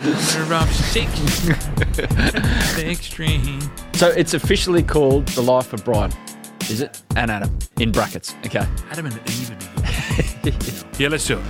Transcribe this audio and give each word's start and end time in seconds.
The 2.76 2.90
extreme. 2.90 3.60
So 3.94 4.08
it's 4.08 4.34
officially 4.34 4.82
called 4.82 5.26
The 5.28 5.42
Life 5.42 5.72
of 5.72 5.84
Brian, 5.84 6.12
is 6.70 6.80
it? 6.80 7.02
And 7.16 7.30
Adam, 7.30 7.56
in 7.80 7.92
brackets. 7.92 8.34
Okay. 8.44 8.66
Adam 8.90 9.06
and 9.06 9.14
Eve 9.28 9.50
would 9.50 9.58
be 10.44 10.50
good. 10.50 10.84
yeah, 10.98 11.08
let's 11.08 11.26
do 11.26 11.38
it. 11.38 11.44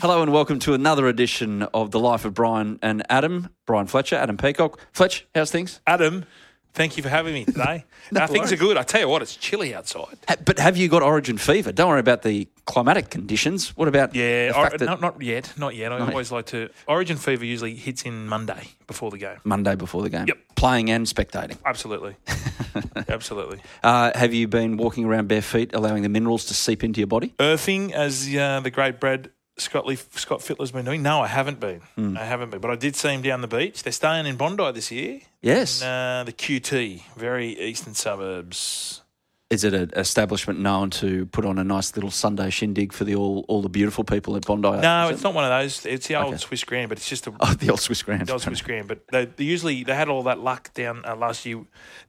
Hello 0.00 0.22
and 0.22 0.32
welcome 0.32 0.58
to 0.60 0.74
another 0.74 1.06
edition 1.08 1.62
of 1.62 1.90
The 1.90 1.98
Life 1.98 2.24
of 2.24 2.34
Brian 2.34 2.78
and 2.82 3.02
Adam. 3.10 3.48
Brian 3.64 3.86
Fletcher, 3.86 4.16
Adam 4.16 4.36
Peacock. 4.36 4.78
Fletch, 4.92 5.26
how's 5.34 5.50
things? 5.50 5.80
Adam, 5.86 6.26
thank 6.74 6.96
you 6.98 7.02
for 7.02 7.08
having 7.08 7.32
me 7.34 7.44
today. 7.46 7.84
No 8.12 8.20
Now, 8.20 8.26
things 8.28 8.52
are 8.52 8.56
good. 8.56 8.76
I 8.76 8.84
tell 8.84 9.00
you 9.00 9.08
what, 9.08 9.20
it's 9.22 9.34
chilly 9.34 9.74
outside. 9.74 10.16
Ha- 10.28 10.36
But 10.44 10.60
have 10.60 10.76
you 10.76 10.88
got 10.88 11.02
origin 11.02 11.38
fever? 11.38 11.72
Don't 11.72 11.88
worry 11.88 11.98
about 11.98 12.22
the 12.22 12.46
climatic 12.66 13.10
conditions. 13.10 13.76
What 13.76 13.88
about 13.88 14.14
Yeah, 14.14 14.52
the 14.52 14.58
or, 14.58 14.70
that 14.78 14.84
not, 14.84 15.00
not 15.00 15.20
yet, 15.22 15.52
not 15.56 15.74
yet. 15.74 15.90
I 15.92 15.98
Not 15.98 16.10
always 16.10 16.30
like 16.30 16.46
to. 16.46 16.68
Origin 16.86 17.16
fever 17.16 17.44
usually 17.44 17.74
hits 17.74 18.02
in 18.02 18.28
Monday 18.28 18.68
before 18.86 19.10
the 19.10 19.18
game. 19.18 19.38
Monday 19.42 19.74
before 19.74 20.02
the 20.02 20.10
game? 20.10 20.26
Yep. 20.28 20.38
Playing 20.54 20.90
and 20.90 21.04
spectating. 21.06 21.56
Absolutely, 21.64 22.14
absolutely. 23.08 23.58
Uh, 23.82 24.12
have 24.14 24.32
you 24.32 24.46
been 24.46 24.76
walking 24.76 25.04
around 25.04 25.26
bare 25.28 25.42
feet, 25.42 25.74
allowing 25.74 26.02
the 26.02 26.08
minerals 26.08 26.44
to 26.46 26.54
seep 26.54 26.84
into 26.84 27.00
your 27.00 27.06
body? 27.08 27.34
Earthing, 27.40 27.92
as 27.92 28.32
uh, 28.34 28.60
the 28.60 28.70
great 28.70 29.00
Brad 29.00 29.30
Scott, 29.58 29.86
Lee, 29.86 29.96
Scott 29.96 30.42
Fittler's 30.42 30.70
been 30.70 30.84
doing. 30.84 31.02
No, 31.02 31.20
I 31.22 31.28
haven't 31.28 31.60
been. 31.60 31.80
Hmm. 31.94 32.16
I 32.16 32.24
haven't 32.24 32.50
been, 32.50 32.60
but 32.60 32.70
I 32.70 32.76
did 32.76 32.94
see 32.94 33.08
him 33.08 33.22
down 33.22 33.40
the 33.40 33.48
beach. 33.48 33.82
They're 33.82 33.92
staying 33.92 34.26
in 34.26 34.36
Bondi 34.36 34.70
this 34.72 34.90
year. 34.92 35.20
Yes. 35.40 35.80
In, 35.80 35.88
uh, 35.88 36.24
the 36.26 36.32
QT, 36.32 37.02
very 37.16 37.58
eastern 37.58 37.94
suburbs. 37.94 39.02
Is 39.48 39.62
it 39.62 39.74
an 39.74 39.92
establishment 39.94 40.58
known 40.58 40.90
to 40.90 41.26
put 41.26 41.44
on 41.44 41.56
a 41.58 41.62
nice 41.64 41.94
little 41.94 42.10
Sunday 42.10 42.50
shindig 42.50 42.92
for 42.92 43.04
the 43.04 43.14
all, 43.14 43.44
all 43.46 43.62
the 43.62 43.68
beautiful 43.68 44.02
people 44.02 44.34
at 44.36 44.44
Bondi? 44.44 44.68
No, 44.68 45.08
it's 45.08 45.20
it? 45.20 45.24
not 45.24 45.34
one 45.34 45.44
of 45.44 45.50
those. 45.50 45.86
It's 45.86 46.08
the 46.08 46.16
old 46.16 46.34
Okay. 46.34 46.36
Swiss 46.38 46.64
Grand, 46.64 46.88
but 46.88 46.98
it's 46.98 47.08
just 47.08 47.28
a 47.28 47.32
Oh, 47.38 47.54
the 47.54 47.70
old 47.70 47.80
Swiss 47.80 48.02
Grand. 48.02 48.26
the 48.26 48.32
old 48.32 48.42
Swiss 48.42 48.60
Grand. 48.60 48.88
But 48.88 49.06
they, 49.08 49.26
they 49.26 49.44
usually 49.44 49.84
they 49.84 49.94
had 49.94 50.08
all 50.08 50.24
that 50.24 50.40
luck 50.40 50.74
down 50.74 51.04
uh, 51.06 51.14
last 51.14 51.46
year 51.46 51.62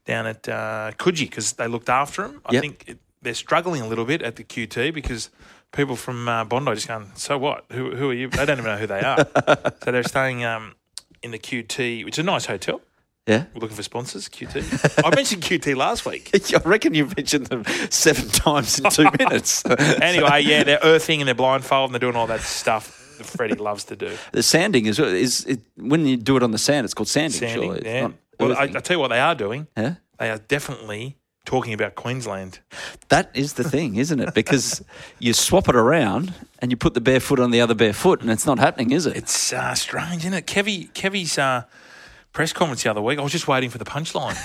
down 0.05 0.25
at 0.25 0.49
uh, 0.49 0.91
Coogee 0.97 1.29
because 1.29 1.53
they 1.53 1.67
looked 1.67 1.89
after 1.89 2.23
them. 2.23 2.41
I 2.43 2.53
Yep. 2.53 2.61
think 2.61 2.83
it, 2.87 2.97
they're 3.21 3.35
struggling 3.35 3.81
a 3.83 3.87
little 3.87 4.05
bit 4.05 4.23
at 4.23 4.35
the 4.35 4.43
QT 4.43 4.91
because 4.95 5.29
people 5.71 5.95
from 5.95 6.27
uh, 6.27 6.43
Bondi 6.45 6.73
just 6.73 6.87
going, 6.87 7.11
so 7.15 7.37
what? 7.37 7.65
Who, 7.71 7.95
who 7.95 8.09
are 8.09 8.13
you? 8.13 8.29
They 8.29 8.45
don't 8.45 8.59
even 8.59 8.65
know 8.65 8.77
who 8.77 8.87
they 8.87 9.01
are. 9.01 9.17
so 9.83 9.91
they're 9.91 10.03
staying 10.03 10.43
um, 10.43 10.75
in 11.21 11.31
the 11.31 11.39
QT, 11.39 12.05
which 12.05 12.15
is 12.15 12.19
a 12.19 12.23
nice 12.23 12.45
hotel. 12.45 12.81
Yeah. 13.27 13.45
We're 13.53 13.61
looking 13.61 13.75
for 13.75 13.83
sponsors. 13.83 14.29
QT. 14.29 15.03
I 15.05 15.13
mentioned 15.13 15.43
QT 15.43 15.75
last 15.75 16.05
week. 16.05 16.31
I 16.53 16.59
reckon 16.67 16.93
you 16.93 17.07
mentioned 17.07 17.47
them 17.47 17.65
seven 17.89 18.29
times 18.29 18.79
in 18.79 18.89
two 18.89 19.09
minutes. 19.19 19.65
Anyway, 19.65 20.41
yeah, 20.43 20.63
they're 20.63 20.79
earthing 20.81 21.19
and 21.21 21.27
they're 21.27 21.35
blindfold 21.35 21.89
and 21.89 21.95
they're 21.95 21.99
doing 21.99 22.15
all 22.15 22.27
that 22.27 22.39
stuff 22.39 23.15
that 23.17 23.25
Freddie 23.25 23.55
loves 23.55 23.83
to 23.85 23.97
do. 23.97 24.15
The 24.31 24.43
sanding 24.43 24.85
is 24.85 24.97
is 24.99 25.43
it, 25.45 25.59
when 25.75 26.05
you 26.05 26.15
do 26.15 26.37
it 26.37 26.43
on 26.43 26.51
the 26.51 26.57
sand, 26.57 26.85
it's 26.85 26.93
called 26.93 27.09
sanding. 27.09 27.39
Sanding, 27.39 27.69
surely. 27.69 27.81
Yeah. 27.85 28.09
Well, 28.39 28.55
I, 28.55 28.63
I 28.63 28.67
tell 28.67 28.95
you 28.95 28.99
what 28.99 29.09
they 29.09 29.19
are 29.19 29.35
doing. 29.35 29.67
yeah. 29.75 29.95
They 30.19 30.29
are 30.31 30.37
definitely 30.37 31.17
talking 31.47 31.73
about 31.73 31.95
Queensland. 31.95 32.59
That 33.07 33.31
is 33.33 33.53
the 33.53 33.63
thing, 33.63 33.95
isn't 33.95 34.19
it? 34.19 34.33
Because 34.33 34.83
you 35.19 35.31
swap 35.31 35.69
it 35.69 35.75
around 35.75 36.33
and 36.59 36.71
you 36.71 36.77
put 36.77 36.93
the 36.93 36.99
bare 37.01 37.21
foot 37.21 37.39
on 37.39 37.51
the 37.51 37.61
other 37.61 37.73
bare 37.73 37.93
foot, 37.93 38.21
and 38.21 38.29
it's 38.29 38.45
not 38.45 38.59
happening, 38.59 38.91
is 38.91 39.05
it? 39.05 39.15
It's 39.15 39.53
uh, 39.53 39.73
strange, 39.73 40.25
isn't 40.25 40.33
it? 40.33 40.45
Kevy, 40.45 40.91
Kevy's 40.91 41.37
uh, 41.37 41.63
press 42.33 42.51
conference 42.51 42.83
the 42.83 42.91
other 42.91 43.01
week, 43.01 43.17
I 43.17 43.21
was 43.23 43.31
just 43.31 43.47
waiting 43.47 43.69
for 43.69 43.77
the 43.77 43.85
punchline. 43.85 44.37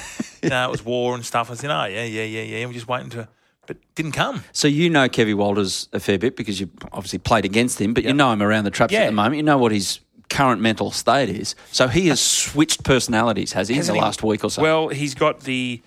you 0.43 0.49
know, 0.49 0.69
it 0.69 0.71
was 0.71 0.85
war 0.85 1.17
and 1.17 1.27
stuff. 1.27 1.51
I 1.51 1.55
said, 1.55 1.71
oh, 1.71 1.85
yeah, 1.87 2.05
yeah, 2.05 2.23
yeah, 2.23 2.43
yeah. 2.43 2.67
We're 2.67 2.73
just 2.73 2.87
waiting 2.87 3.11
to, 3.11 3.29
but 3.67 3.79
didn't 3.97 4.13
come. 4.13 4.45
So 4.53 4.69
you 4.69 4.89
know 4.89 5.09
Kevy 5.09 5.35
Walters 5.35 5.89
a 5.93 5.99
fair 5.99 6.21
bit 6.21 6.37
because 6.37 6.61
you 6.61 6.71
obviously 6.93 7.19
played 7.19 7.45
against 7.45 7.81
him, 7.81 7.95
but 7.95 8.05
you 8.05 8.13
know 8.15 8.33
him 8.33 8.43
around 8.43 8.63
the 8.63 8.71
traps 8.71 8.95
at 8.95 9.07
the 9.07 9.13
moment. 9.13 9.37
You 9.37 9.43
know 9.43 9.59
what 9.59 9.73
his 9.73 9.99
current 10.31 10.61
mental 10.61 10.93
state 10.93 11.29
is. 11.31 11.57
So 11.73 11.89
he 11.89 12.07
has 12.09 12.21
switched 12.45 12.85
personalities, 12.85 13.53
has 13.55 13.67
he, 13.67 13.75
in 13.75 13.79
Hasn't 13.81 13.95
the 13.95 13.99
he? 13.99 14.05
last 14.05 14.23
week 14.23 14.45
or 14.45 14.51
so? 14.51 14.63
Well, 14.63 14.89
he's 14.89 15.17
got 15.17 15.41
the 15.41 15.83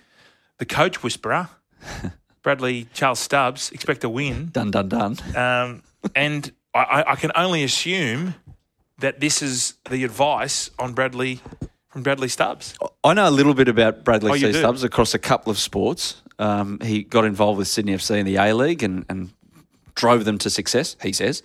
the 0.57 0.66
coach 0.66 1.03
whisperer, 1.03 1.49
Bradley 2.43 2.88
Charles 2.93 3.19
Stubbs, 3.19 3.71
expect 3.71 4.03
a 4.03 4.09
win. 4.09 4.49
dun 4.51 4.71
dun 4.71 4.89
dun. 4.89 5.17
Um, 5.35 5.83
and 6.16 6.51
I, 6.73 7.03
I, 7.07 7.16
can 7.16 7.31
only 7.35 7.63
assume 7.63 8.35
that 8.99 9.19
this 9.19 9.41
is 9.41 9.75
the 9.89 10.03
advice 10.03 10.69
on 10.77 10.94
Bradley 10.94 11.39
from 11.89 12.03
Bradley 12.03 12.27
Stubbs. 12.27 12.77
I 13.03 13.13
know 13.13 13.27
a 13.27 13.31
little 13.31 13.53
bit 13.53 13.67
about 13.67 14.03
Bradley 14.03 14.31
Oh, 14.31 14.35
C. 14.35 14.53
Stubbs 14.53 14.83
across 14.83 15.13
a 15.13 15.19
couple 15.19 15.51
of 15.51 15.57
sports. 15.57 16.21
Um, 16.38 16.79
he 16.81 17.03
got 17.03 17.25
involved 17.25 17.57
with 17.57 17.67
Sydney 17.67 17.94
FC 17.94 18.17
in 18.17 18.25
the 18.25 18.35
A 18.35 18.53
League 18.53 18.83
and, 18.83 19.05
and 19.09 19.31
drove 19.95 20.25
them 20.25 20.38
to 20.39 20.49
success. 20.49 20.97
He 21.01 21.13
says. 21.13 21.41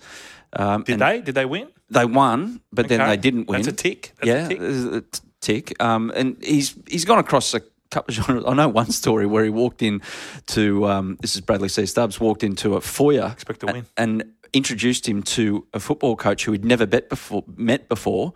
Um, 0.53 0.83
Did 0.83 0.99
they? 0.99 1.21
Did 1.21 1.35
they 1.35 1.45
win? 1.45 1.69
They 1.89 2.05
won, 2.05 2.61
but 2.71 2.87
then 2.89 2.99
they 2.99 3.17
didn't 3.17 3.47
win. 3.47 3.61
That's 3.61 3.73
a 3.73 3.83
tick. 3.83 4.13
That's 4.17 4.27
yeah, 4.27 4.45
a 4.45 4.49
tick. 4.49 4.61
a 4.61 5.01
t- 5.01 5.19
tick. 5.39 5.81
Um, 5.83 6.11
and 6.15 6.37
he's 6.43 6.75
he's 6.87 7.05
gone 7.05 7.19
across 7.19 7.53
a 7.53 7.61
couple 7.91 8.11
of 8.17 8.25
genres. 8.25 8.43
I 8.47 8.53
know 8.53 8.69
one 8.69 8.91
story 8.91 9.25
where 9.25 9.43
he 9.43 9.49
walked 9.49 9.81
in 9.81 10.01
to 10.47 10.87
um, 10.87 11.17
this 11.21 11.35
is 11.35 11.41
Bradley 11.41 11.69
C. 11.69 11.85
Stubbs 11.85 12.19
walked 12.19 12.43
into 12.43 12.75
a 12.75 12.81
foyer 12.81 13.29
Expect 13.31 13.59
to 13.61 13.65
win. 13.67 13.85
and 13.97 14.23
introduced 14.53 15.07
him 15.07 15.23
to 15.23 15.65
a 15.73 15.79
football 15.79 16.15
coach 16.15 16.45
who 16.45 16.51
he'd 16.51 16.65
never 16.65 16.87
met 16.87 17.09
before. 17.09 17.43
Met 17.55 17.87
before, 17.87 18.33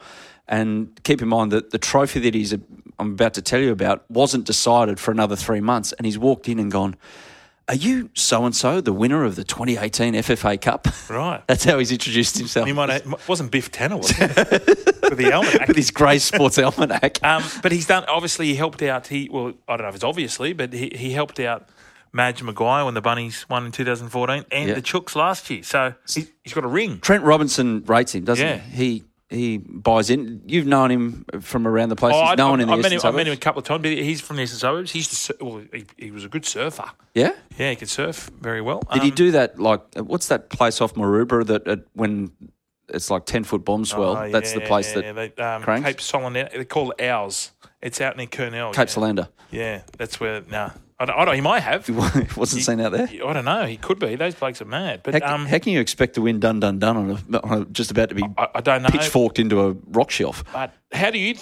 and 0.47 0.99
keep 1.03 1.21
in 1.21 1.27
mind 1.27 1.51
that 1.51 1.71
the 1.71 1.79
trophy 1.79 2.19
that 2.19 2.33
he's 2.33 2.53
I'm 2.97 3.11
about 3.13 3.33
to 3.33 3.41
tell 3.41 3.59
you 3.59 3.71
about 3.71 4.09
wasn't 4.09 4.45
decided 4.45 4.99
for 4.99 5.11
another 5.11 5.35
three 5.35 5.61
months, 5.61 5.91
and 5.93 6.05
he's 6.05 6.17
walked 6.17 6.47
in 6.47 6.59
and 6.59 6.71
gone. 6.71 6.95
Are 7.67 7.75
you 7.75 8.11
so 8.13 8.45
and 8.45 8.55
so, 8.55 8.79
the 8.79 8.93
winner 8.93 9.23
of 9.23 9.35
the 9.35 9.43
2018 9.43 10.13
FFA 10.13 10.61
Cup? 10.61 10.87
Right. 11.09 11.41
That's 11.47 11.63
how 11.63 11.79
he's 11.79 11.91
introduced 11.91 12.37
himself. 12.37 12.67
He 12.67 12.73
might 12.73 12.89
have, 12.89 13.27
wasn't 13.27 13.49
Biff 13.49 13.71
Tannen, 13.71 13.97
was 13.97 14.11
it? 14.11 15.01
With 15.09 15.17
the 15.17 15.31
almanac. 15.33 15.67
with 15.67 15.77
his 15.77 15.89
grey 15.91 16.17
sports 16.19 16.57
almanac. 16.59 17.23
Um, 17.23 17.43
but 17.63 17.71
he's 17.71 17.85
done. 17.87 18.05
Obviously, 18.07 18.47
he 18.47 18.55
helped 18.55 18.81
out. 18.83 19.07
He 19.07 19.29
well, 19.31 19.53
I 19.67 19.77
don't 19.77 19.83
know 19.83 19.89
if 19.89 19.95
it's 19.95 20.03
obviously, 20.03 20.53
but 20.53 20.73
he, 20.73 20.91
he 20.95 21.11
helped 21.11 21.39
out 21.39 21.69
Madge 22.11 22.41
Maguire 22.41 22.85
when 22.85 22.93
the 22.95 23.01
Bunnies 23.01 23.45
won 23.49 23.65
in 23.67 23.71
2014, 23.71 24.45
and 24.51 24.69
Yeah. 24.69 24.73
the 24.75 24.81
Chooks 24.81 25.15
last 25.15 25.47
year. 25.51 25.61
So 25.63 25.93
he, 26.07 26.27
he's 26.43 26.53
got 26.53 26.63
a 26.63 26.67
ring. 26.67 26.99
Trent 27.01 27.23
Robinson 27.23 27.83
rates 27.85 28.15
him, 28.15 28.23
doesn't 28.25 28.45
Yeah. 28.45 28.57
he? 28.57 28.85
He 28.93 29.03
he 29.35 29.57
buys 29.57 30.09
in. 30.09 30.41
You've 30.45 30.65
known 30.65 30.89
him 30.91 31.25
from 31.41 31.67
around 31.67 31.89
the 31.89 31.95
place. 31.95 32.13
Oh, 32.15 32.25
He's 32.27 32.37
known 32.37 32.59
I, 32.59 32.63
in 32.63 32.67
the 32.69 32.73
I 32.73 32.77
met 32.77 32.91
him. 32.91 33.01
I 33.03 33.11
met 33.11 33.27
him 33.27 33.33
a 33.33 33.37
couple 33.37 33.59
of 33.59 33.65
times. 33.65 33.83
But 33.83 33.91
he's 33.91 34.21
from 34.21 34.37
the 34.37 34.43
eastern 34.43 34.59
suburbs. 34.59 34.91
He 34.91 34.99
used 34.99 35.27
to. 35.27 35.35
Well, 35.41 35.63
he, 35.73 35.85
he 35.97 36.11
was 36.11 36.23
a 36.23 36.29
good 36.29 36.45
surfer. 36.45 36.85
Yeah. 37.13 37.33
Yeah, 37.57 37.69
he 37.69 37.75
could 37.75 37.89
surf 37.89 38.29
very 38.39 38.61
well. 38.61 38.83
Did 38.93 39.03
he 39.03 39.09
Um, 39.09 39.15
do 39.15 39.31
that? 39.31 39.59
Like, 39.59 39.81
what's 39.95 40.27
that 40.27 40.49
place 40.49 40.81
off 40.81 40.95
Maroubra 40.95 41.45
that 41.47 41.67
uh, 41.67 41.77
when 41.93 42.31
it's 42.89 43.09
like 43.09 43.25
ten 43.25 43.43
foot 43.43 43.65
bomb 43.65 43.85
swell? 43.85 44.17
oh, 44.17 44.31
that's 44.31 44.53
the 44.53 44.61
place 44.61 44.95
yeah, 44.95 45.01
that 45.01 45.03
yeah, 45.05 45.29
they, 45.35 45.43
um, 45.43 45.61
cranks? 45.61 45.87
Cape 45.87 46.01
Solomon. 46.01 46.49
They 46.53 46.65
call 46.65 46.91
it 46.91 47.01
Ours. 47.01 47.51
It's 47.81 48.01
out 48.01 48.17
near 48.17 48.27
Kurnell. 48.27 48.73
Cape 48.73 48.87
yeah. 48.87 48.93
Solander. 48.93 49.29
Yeah, 49.51 49.81
that's 49.97 50.19
where. 50.19 50.41
Nah, 50.41 50.71
I 50.97 51.05
don't, 51.05 51.17
I 51.17 51.25
don't. 51.25 51.35
He 51.35 51.41
might 51.41 51.59
have. 51.59 51.89
wasn't 52.37 52.63
seen 52.63 52.79
out 52.79 52.93
there. 52.93 53.09
I 53.09 53.33
don't 53.33 53.43
know. 53.43 53.65
He 53.65 53.75
could 53.75 53.99
be. 53.99 54.15
Those 54.15 54.33
blokes 54.33 54.61
are 54.61 54.65
mad. 54.65 55.01
But 55.03 55.21
How, 55.21 55.35
um, 55.35 55.45
how 55.45 55.59
can 55.59 55.73
you 55.73 55.81
expect 55.81 56.15
to 56.15 56.21
win 56.21 56.39
done 56.39 56.61
done 56.61 56.79
done 56.79 56.95
on 56.95 57.11
a, 57.33 57.39
on 57.41 57.61
a 57.61 57.65
just 57.65 57.91
about 57.91 58.09
to 58.09 58.15
be 58.15 58.23
I, 58.37 58.47
I 58.55 58.61
don't 58.61 58.81
know. 58.81 58.89
pitchforked 58.89 59.37
into 59.37 59.59
a 59.61 59.71
rock 59.87 60.09
shelf? 60.09 60.45
But 60.53 60.73
how 60.93 61.11
do 61.11 61.19
you 61.19 61.35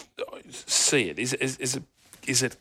see 0.49 1.09
it? 1.09 1.19
Is, 1.19 1.33
is, 1.33 1.57
is 1.57 1.75
it 1.75 1.83
is 2.25 2.41
it 2.41 2.57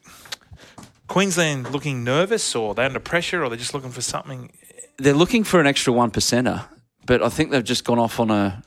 Queensland 1.08 1.70
looking 1.70 2.04
nervous, 2.04 2.54
or 2.54 2.74
they're 2.74 2.86
under 2.86 3.00
pressure, 3.00 3.42
or 3.42 3.48
they're 3.48 3.58
just 3.58 3.72
looking 3.72 3.90
for 3.90 4.02
something? 4.02 4.52
They're 4.98 5.14
looking 5.14 5.44
for 5.44 5.60
an 5.60 5.66
extra 5.66 5.94
one 5.94 6.10
percenter, 6.10 6.66
but 7.06 7.22
I 7.22 7.30
think 7.30 7.52
they've 7.52 7.64
just 7.64 7.84
gone 7.84 7.98
off 7.98 8.20
on 8.20 8.30
a. 8.30 8.62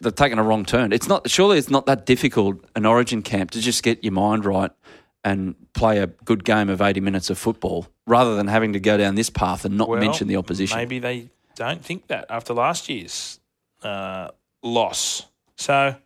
They've 0.00 0.14
taken 0.14 0.38
a 0.38 0.42
wrong 0.42 0.64
turn. 0.64 0.92
It's 0.92 1.08
not 1.08 1.30
surely 1.30 1.58
it's 1.58 1.70
not 1.70 1.86
that 1.86 2.06
difficult 2.06 2.62
an 2.74 2.84
Origin 2.86 3.22
camp 3.22 3.52
to 3.52 3.60
just 3.60 3.84
get 3.84 4.02
your 4.02 4.12
mind 4.12 4.44
right 4.44 4.70
and 5.26 5.54
play 5.74 5.98
a 5.98 6.06
good 6.06 6.44
game 6.44 6.70
of 6.70 6.80
eighty 6.80 7.00
minutes 7.00 7.28
of 7.28 7.36
football 7.36 7.88
rather 8.06 8.36
than 8.36 8.46
having 8.46 8.72
to 8.72 8.80
go 8.80 8.96
down 8.96 9.16
this 9.16 9.28
path 9.28 9.64
and 9.64 9.76
not 9.76 9.88
Well, 9.88 10.00
mention 10.00 10.28
the 10.28 10.36
opposition. 10.36 10.78
Maybe 10.78 10.98
they 11.00 11.28
don't 11.56 11.84
think 11.84 12.06
that 12.06 12.26
after 12.30 12.54
last 12.54 12.88
year's 12.88 13.40
uh, 13.82 14.28
loss. 14.62 15.26
So 15.56 15.96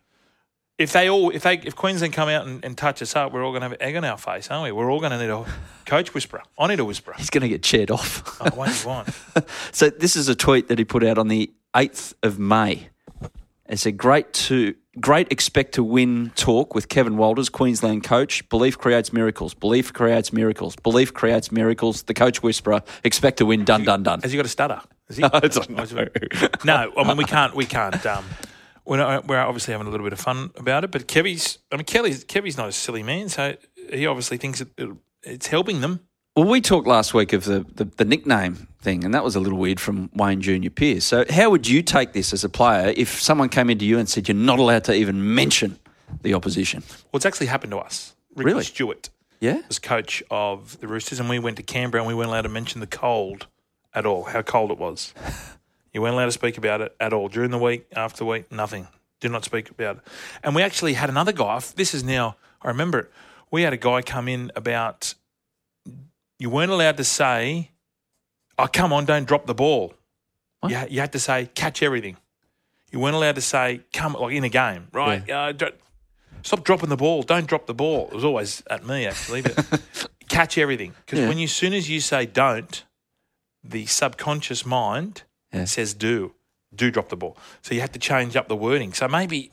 if 0.77 0.91
they 0.93 1.09
all, 1.09 1.29
if 1.29 1.43
they, 1.43 1.57
if 1.57 1.75
Queensland 1.75 2.13
come 2.13 2.29
out 2.29 2.47
and, 2.47 2.65
and 2.65 2.77
touch 2.77 3.01
us 3.01 3.15
up, 3.15 3.31
we're 3.31 3.45
all 3.45 3.51
going 3.51 3.61
to 3.61 3.69
have 3.69 3.77
egg 3.79 3.95
on 3.95 4.03
our 4.03 4.17
face, 4.17 4.49
aren't 4.49 4.63
we? 4.63 4.71
We're 4.71 4.91
all 4.91 4.99
going 4.99 5.11
to 5.11 5.19
need 5.19 5.29
a 5.29 5.45
coach 5.85 6.13
whisperer. 6.13 6.41
I 6.57 6.67
need 6.67 6.79
a 6.79 6.85
whisperer. 6.85 7.13
He's 7.17 7.29
going 7.29 7.43
to 7.43 7.49
get 7.49 7.61
chaired 7.61 7.91
off. 7.91 8.39
Oh, 8.41 8.49
what 8.55 8.69
do 8.69 8.81
you 8.81 8.87
want? 8.87 9.09
so 9.71 9.89
this 9.89 10.15
is 10.15 10.27
a 10.27 10.35
tweet 10.35 10.67
that 10.69 10.79
he 10.79 10.85
put 10.85 11.03
out 11.03 11.17
on 11.17 11.27
the 11.27 11.51
eighth 11.75 12.15
of 12.23 12.39
May. 12.39 12.89
It's 13.71 13.85
a 13.85 13.91
great 13.93 14.33
to 14.33 14.75
great 14.99 15.31
expect 15.31 15.75
to 15.75 15.83
win 15.83 16.33
talk 16.35 16.75
with 16.75 16.89
Kevin 16.89 17.15
Walters, 17.15 17.47
Queensland 17.47 18.03
coach. 18.03 18.47
Belief 18.49 18.77
creates 18.77 19.13
miracles. 19.13 19.53
Belief 19.53 19.93
creates 19.93 20.33
miracles. 20.33 20.75
Belief 20.75 21.13
creates 21.13 21.53
miracles. 21.53 22.03
The 22.03 22.13
coach 22.13 22.43
whisperer. 22.43 22.83
Expect 23.05 23.37
to 23.37 23.45
win. 23.45 23.63
Dun 23.63 23.85
dun 23.85 24.03
dun. 24.03 24.19
Has 24.23 24.33
he 24.33 24.35
got 24.35 24.45
a 24.45 24.49
stutter? 24.49 24.81
Is 25.07 25.15
he? 25.15 25.23
I 25.33 25.39
don't 25.39 25.69
know. 25.69 26.07
No, 26.65 26.91
I 26.97 27.07
mean 27.07 27.15
we 27.15 27.23
can't. 27.23 27.55
We 27.55 27.65
can't. 27.65 28.05
Um, 28.05 28.25
we're, 28.83 28.97
not, 28.97 29.27
we're 29.27 29.39
obviously 29.39 29.71
having 29.71 29.87
a 29.87 29.89
little 29.89 30.05
bit 30.05 30.11
of 30.11 30.19
fun 30.19 30.51
about 30.57 30.83
it. 30.83 30.91
But 30.91 31.07
Kevy's, 31.07 31.59
I 31.71 31.77
mean, 31.77 31.85
Kelly's, 31.85 32.25
Kevy's 32.25 32.57
not 32.57 32.67
a 32.67 32.73
silly 32.73 33.03
man, 33.03 33.29
so 33.29 33.55
he 33.93 34.05
obviously 34.05 34.37
thinks 34.37 34.59
it, 34.59 34.69
it, 34.77 34.89
it's 35.23 35.47
helping 35.47 35.79
them. 35.79 36.01
Well, 36.35 36.45
we 36.47 36.61
talked 36.61 36.87
last 36.87 37.13
week 37.13 37.33
of 37.33 37.43
the, 37.43 37.65
the, 37.75 37.83
the 37.85 38.05
nickname 38.05 38.67
thing, 38.81 39.03
and 39.03 39.13
that 39.13 39.23
was 39.23 39.35
a 39.35 39.39
little 39.41 39.57
weird 39.57 39.81
from 39.81 40.09
Wayne 40.13 40.39
Junior 40.41 40.69
Pierce. 40.69 41.03
So, 41.03 41.25
how 41.29 41.49
would 41.49 41.67
you 41.67 41.81
take 41.81 42.13
this 42.13 42.31
as 42.31 42.45
a 42.45 42.49
player 42.49 42.93
if 42.95 43.21
someone 43.21 43.49
came 43.49 43.69
into 43.69 43.85
you 43.85 43.99
and 43.99 44.07
said 44.07 44.29
you're 44.29 44.35
not 44.35 44.57
allowed 44.57 44.85
to 44.85 44.93
even 44.93 45.35
mention 45.35 45.77
the 46.21 46.33
opposition? 46.33 46.83
Well, 47.11 47.17
it's 47.17 47.25
actually 47.25 47.47
happened 47.47 47.71
to 47.71 47.79
us. 47.79 48.15
Ricky 48.33 48.45
Really? 48.49 48.63
Stuart 48.63 49.09
Yeah. 49.41 49.59
was 49.67 49.77
coach 49.77 50.23
of 50.31 50.79
the 50.79 50.87
Roosters, 50.87 51.19
and 51.19 51.27
we 51.27 51.37
went 51.37 51.57
to 51.57 51.63
Canberra 51.63 52.01
and 52.01 52.07
we 52.07 52.13
weren't 52.15 52.29
allowed 52.29 52.43
to 52.43 52.49
mention 52.49 52.79
the 52.79 52.87
cold 52.87 53.47
at 53.93 54.05
all, 54.05 54.23
how 54.23 54.41
cold 54.41 54.71
it 54.71 54.77
was. 54.77 55.13
You 55.93 56.01
weren't 56.01 56.13
allowed 56.13 56.27
to 56.27 56.31
speak 56.31 56.57
about 56.57 56.79
it 56.79 56.95
at 57.01 57.11
all. 57.11 57.27
During 57.27 57.51
the 57.51 57.57
week, 57.57 57.85
after 57.93 58.19
the 58.19 58.25
week, 58.25 58.49
nothing. 58.49 58.87
Do 59.19 59.27
not 59.27 59.43
speak 59.43 59.69
about 59.69 59.97
it. 59.97 60.03
And 60.41 60.55
we 60.55 60.61
actually 60.61 60.93
had 60.93 61.09
another 61.09 61.33
guy. 61.33 61.59
This 61.75 61.93
is 61.93 62.01
now, 62.01 62.37
I 62.61 62.69
remember 62.69 62.99
it. 62.99 63.11
We 63.51 63.63
had 63.63 63.73
a 63.73 63.77
guy 63.77 64.01
come 64.01 64.29
in 64.29 64.53
about, 64.55 65.15
you 66.41 66.49
weren't 66.49 66.71
allowed 66.71 66.97
to 66.97 67.03
say, 67.03 67.69
oh, 68.57 68.65
come 68.67 68.91
on, 68.91 69.05
don't 69.05 69.25
drop 69.27 69.45
the 69.45 69.53
ball. 69.53 69.93
What? 70.61 70.71
You, 70.71 70.79
you 70.89 70.99
had 70.99 71.11
to 71.11 71.19
say, 71.19 71.49
catch 71.53 71.83
everything. 71.83 72.17
You 72.91 72.99
weren't 72.99 73.15
allowed 73.15 73.35
to 73.35 73.41
say, 73.41 73.81
come, 73.93 74.13
like 74.13 74.33
in 74.35 74.43
a 74.43 74.49
game, 74.49 74.87
right? 74.91 75.29
Uh, 75.29 75.51
don't, 75.51 75.75
stop 76.41 76.63
dropping 76.63 76.89
the 76.89 76.97
ball. 76.97 77.21
Don't 77.21 77.45
drop 77.45 77.67
the 77.67 77.75
ball. 77.75 78.07
It 78.11 78.15
was 78.15 78.23
always 78.25 78.63
at 78.71 78.83
me, 78.87 79.05
actually, 79.05 79.43
but 79.43 80.09
catch 80.29 80.57
everything. 80.57 80.95
Because 81.05 81.19
Yeah. 81.19 81.27
when 81.27 81.37
you, 81.37 81.43
as 81.43 81.51
soon 81.53 81.73
as 81.73 81.87
you 81.91 81.99
say 81.99 82.25
don't, 82.25 82.83
the 83.63 83.85
subconscious 83.85 84.65
mind 84.65 85.21
Yeah. 85.53 85.65
says 85.65 85.93
do, 85.93 86.33
do 86.73 86.89
drop 86.89 87.09
the 87.09 87.17
ball. 87.17 87.37
So 87.61 87.75
you 87.75 87.81
have 87.81 87.91
to 87.91 87.99
change 87.99 88.35
up 88.35 88.47
the 88.47 88.55
wording. 88.55 88.93
So 88.93 89.07
maybe, 89.07 89.51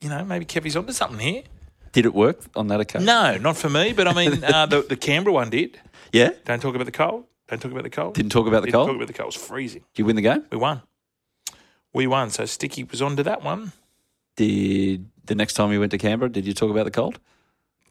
you 0.00 0.08
know, 0.08 0.24
maybe 0.24 0.44
Kevy's 0.44 0.76
onto 0.76 0.92
something 0.92 1.20
here. 1.20 1.44
Did 1.94 2.06
it 2.06 2.14
work 2.14 2.40
on 2.54 2.68
that 2.68 2.80
occasion? 2.80 3.06
No, 3.06 3.38
not 3.38 3.56
for 3.56 3.70
me, 3.70 3.92
but 3.92 4.06
I 4.06 4.12
mean, 4.12 4.44
uh, 4.44 4.66
the, 4.66 4.82
the 4.82 4.96
Canberra 4.96 5.32
one 5.32 5.48
did. 5.48 5.80
Yeah. 6.12 6.30
Don't 6.44 6.60
talk 6.60 6.74
about 6.74 6.84
the 6.86 6.92
cold. 6.92 7.24
Don't 7.48 7.62
talk 7.62 7.72
about 7.72 7.84
the 7.84 7.90
cold. 7.90 8.14
Didn't 8.14 8.32
talk 8.32 8.46
about 8.46 8.60
the 8.60 8.66
Didn't 8.66 8.74
cold. 8.74 8.88
talk 8.88 8.96
about 8.96 9.06
the 9.06 9.12
cold. 9.14 9.32
It 9.32 9.38
was 9.38 9.46
freezing. 9.46 9.82
Did 9.94 10.02
you 10.02 10.04
win 10.04 10.16
the 10.16 10.22
game? 10.22 10.44
We 10.50 10.58
won. 10.58 10.82
We 11.92 12.06
won. 12.06 12.30
So 12.30 12.44
Sticky 12.46 12.84
was 12.84 13.00
onto 13.00 13.22
that 13.22 13.42
one. 13.42 13.72
Did 14.36 15.08
the 15.24 15.34
next 15.34 15.54
time 15.54 15.72
you 15.72 15.78
went 15.78 15.92
to 15.92 15.98
Canberra, 15.98 16.30
did 16.30 16.46
you 16.46 16.52
talk 16.52 16.70
about 16.70 16.84
the 16.84 16.90
cold? 16.90 17.20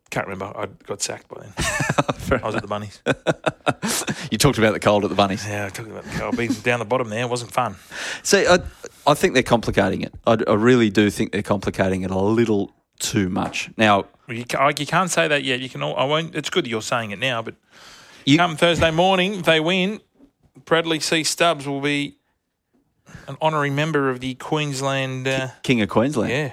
Can't 0.09 0.27
remember. 0.27 0.51
I 0.55 0.67
got 0.85 1.01
sacked 1.01 1.27
by 1.29 1.41
then. 1.41 1.53
I 2.44 2.45
was 2.45 2.55
at 2.55 2.61
the 2.61 2.67
bunnies. 2.67 3.01
you 4.31 4.38
talked 4.38 4.57
about 4.57 4.73
the 4.73 4.79
cold 4.79 5.05
at 5.05 5.09
the 5.09 5.15
bunnies. 5.15 5.47
Yeah, 5.47 5.65
I 5.65 5.69
talked 5.69 5.89
about 5.89 6.03
the 6.03 6.19
cold. 6.19 6.38
Being 6.38 6.51
down 6.51 6.79
the 6.79 6.85
bottom 6.85 7.09
there 7.09 7.23
it 7.23 7.29
wasn't 7.29 7.51
fun. 7.51 7.77
See, 8.21 8.45
I, 8.45 8.59
I 9.07 9.13
think 9.13 9.33
they're 9.33 9.44
complicating 9.44 10.01
it. 10.01 10.13
I, 10.27 10.38
I 10.47 10.53
really 10.53 10.89
do 10.89 11.09
think 11.09 11.31
they're 11.31 11.41
complicating 11.41 12.01
it 12.03 12.11
a 12.11 12.19
little 12.19 12.71
too 13.11 13.29
much. 13.29 13.69
Now, 13.77 14.05
You, 14.27 14.45
ca- 14.45 14.71
you 14.77 14.85
can't 14.85 15.11
say 15.11 15.27
that 15.27 15.44
yet. 15.44 15.59
You 15.59 15.69
can. 15.69 15.83
all- 15.83 15.95
I 15.97 16.05
won't. 16.05 16.35
It's 16.35 16.50
good 16.50 16.65
that 16.65 16.69
you're 16.69 16.81
saying 16.81 17.11
it 17.11 17.19
now, 17.19 17.41
but 17.41 17.55
You- 18.25 18.38
come 18.38 18.55
Thursday 18.57 18.91
morning, 18.91 19.35
if 19.35 19.44
they 19.44 19.59
win, 19.59 20.00
Bradley 20.65 21.00
C. 21.00 21.23
Stubbs 21.23 21.67
will 21.67 21.81
be 21.81 22.15
an 23.27 23.38
honorary 23.41 23.69
member 23.69 24.09
of 24.09 24.19
the 24.19 24.33
Queensland. 24.35 25.27
Uh, 25.27 25.50
King 25.63 25.81
of 25.81 25.89
Queensland. 25.89 26.31
yeah, 26.31 26.51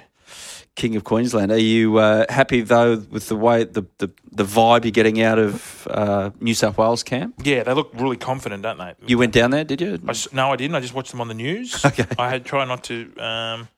King 0.74 0.96
of 0.96 1.04
Queensland. 1.04 1.52
Are 1.52 1.58
you 1.58 1.98
uh, 1.98 2.24
happy 2.28 2.60
though 2.62 2.96
with 3.10 3.28
the 3.28 3.36
way 3.36 3.64
the, 3.64 3.82
the, 3.98 4.10
the 4.32 4.44
vibe 4.44 4.84
you're 4.84 4.90
getting 4.90 5.20
out 5.22 5.38
of 5.38 5.86
uh, 5.90 6.30
New 6.40 6.54
South 6.54 6.76
Wales 6.78 7.02
camp? 7.02 7.34
yeah, 7.44 7.62
they 7.62 7.72
look 7.72 7.90
really 7.94 8.16
confident, 8.16 8.62
don't 8.62 8.78
they? 8.78 8.94
You 9.06 9.18
went 9.18 9.32
down 9.32 9.50
there, 9.52 9.64
did 9.64 9.80
you? 9.80 9.98
I 10.08 10.14
no, 10.32 10.52
I 10.52 10.56
didn't. 10.56 10.74
I 10.74 10.80
just 10.80 10.94
watched 10.94 11.10
them 11.12 11.20
on 11.20 11.28
the 11.28 11.34
news. 11.34 11.84
Okay. 11.90 12.06
I 12.18 12.28
had 12.30 12.44
tried 12.44 12.66
not 12.66 12.84
to 12.84 13.16
um, 13.18 13.68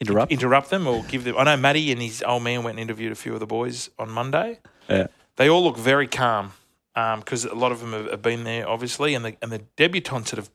Interrupt. 0.00 0.32
interrupt 0.32 0.70
them 0.70 0.86
or 0.86 1.02
give 1.04 1.24
them. 1.24 1.36
I 1.38 1.44
know 1.44 1.56
Matty 1.56 1.92
and 1.92 2.02
his 2.02 2.22
old 2.26 2.42
man 2.42 2.62
went 2.62 2.78
and 2.78 2.80
interviewed 2.80 3.12
a 3.12 3.14
few 3.14 3.32
of 3.34 3.40
the 3.40 3.46
boys 3.46 3.90
on 3.98 4.10
Monday. 4.10 4.58
Yeah. 4.88 5.06
They 5.36 5.48
all 5.48 5.62
look 5.62 5.76
very 5.76 6.06
calm 6.06 6.52
because 6.94 7.44
a 7.44 7.54
lot 7.54 7.72
of 7.72 7.80
them 7.80 7.92
have, 7.92 8.10
have 8.10 8.22
been 8.22 8.44
there, 8.44 8.68
obviously, 8.68 9.14
and 9.14 9.24
the 9.24 9.36
and 9.42 9.50
the 9.50 9.62
debutants 9.76 10.30
that 10.30 10.36
have 10.36 10.50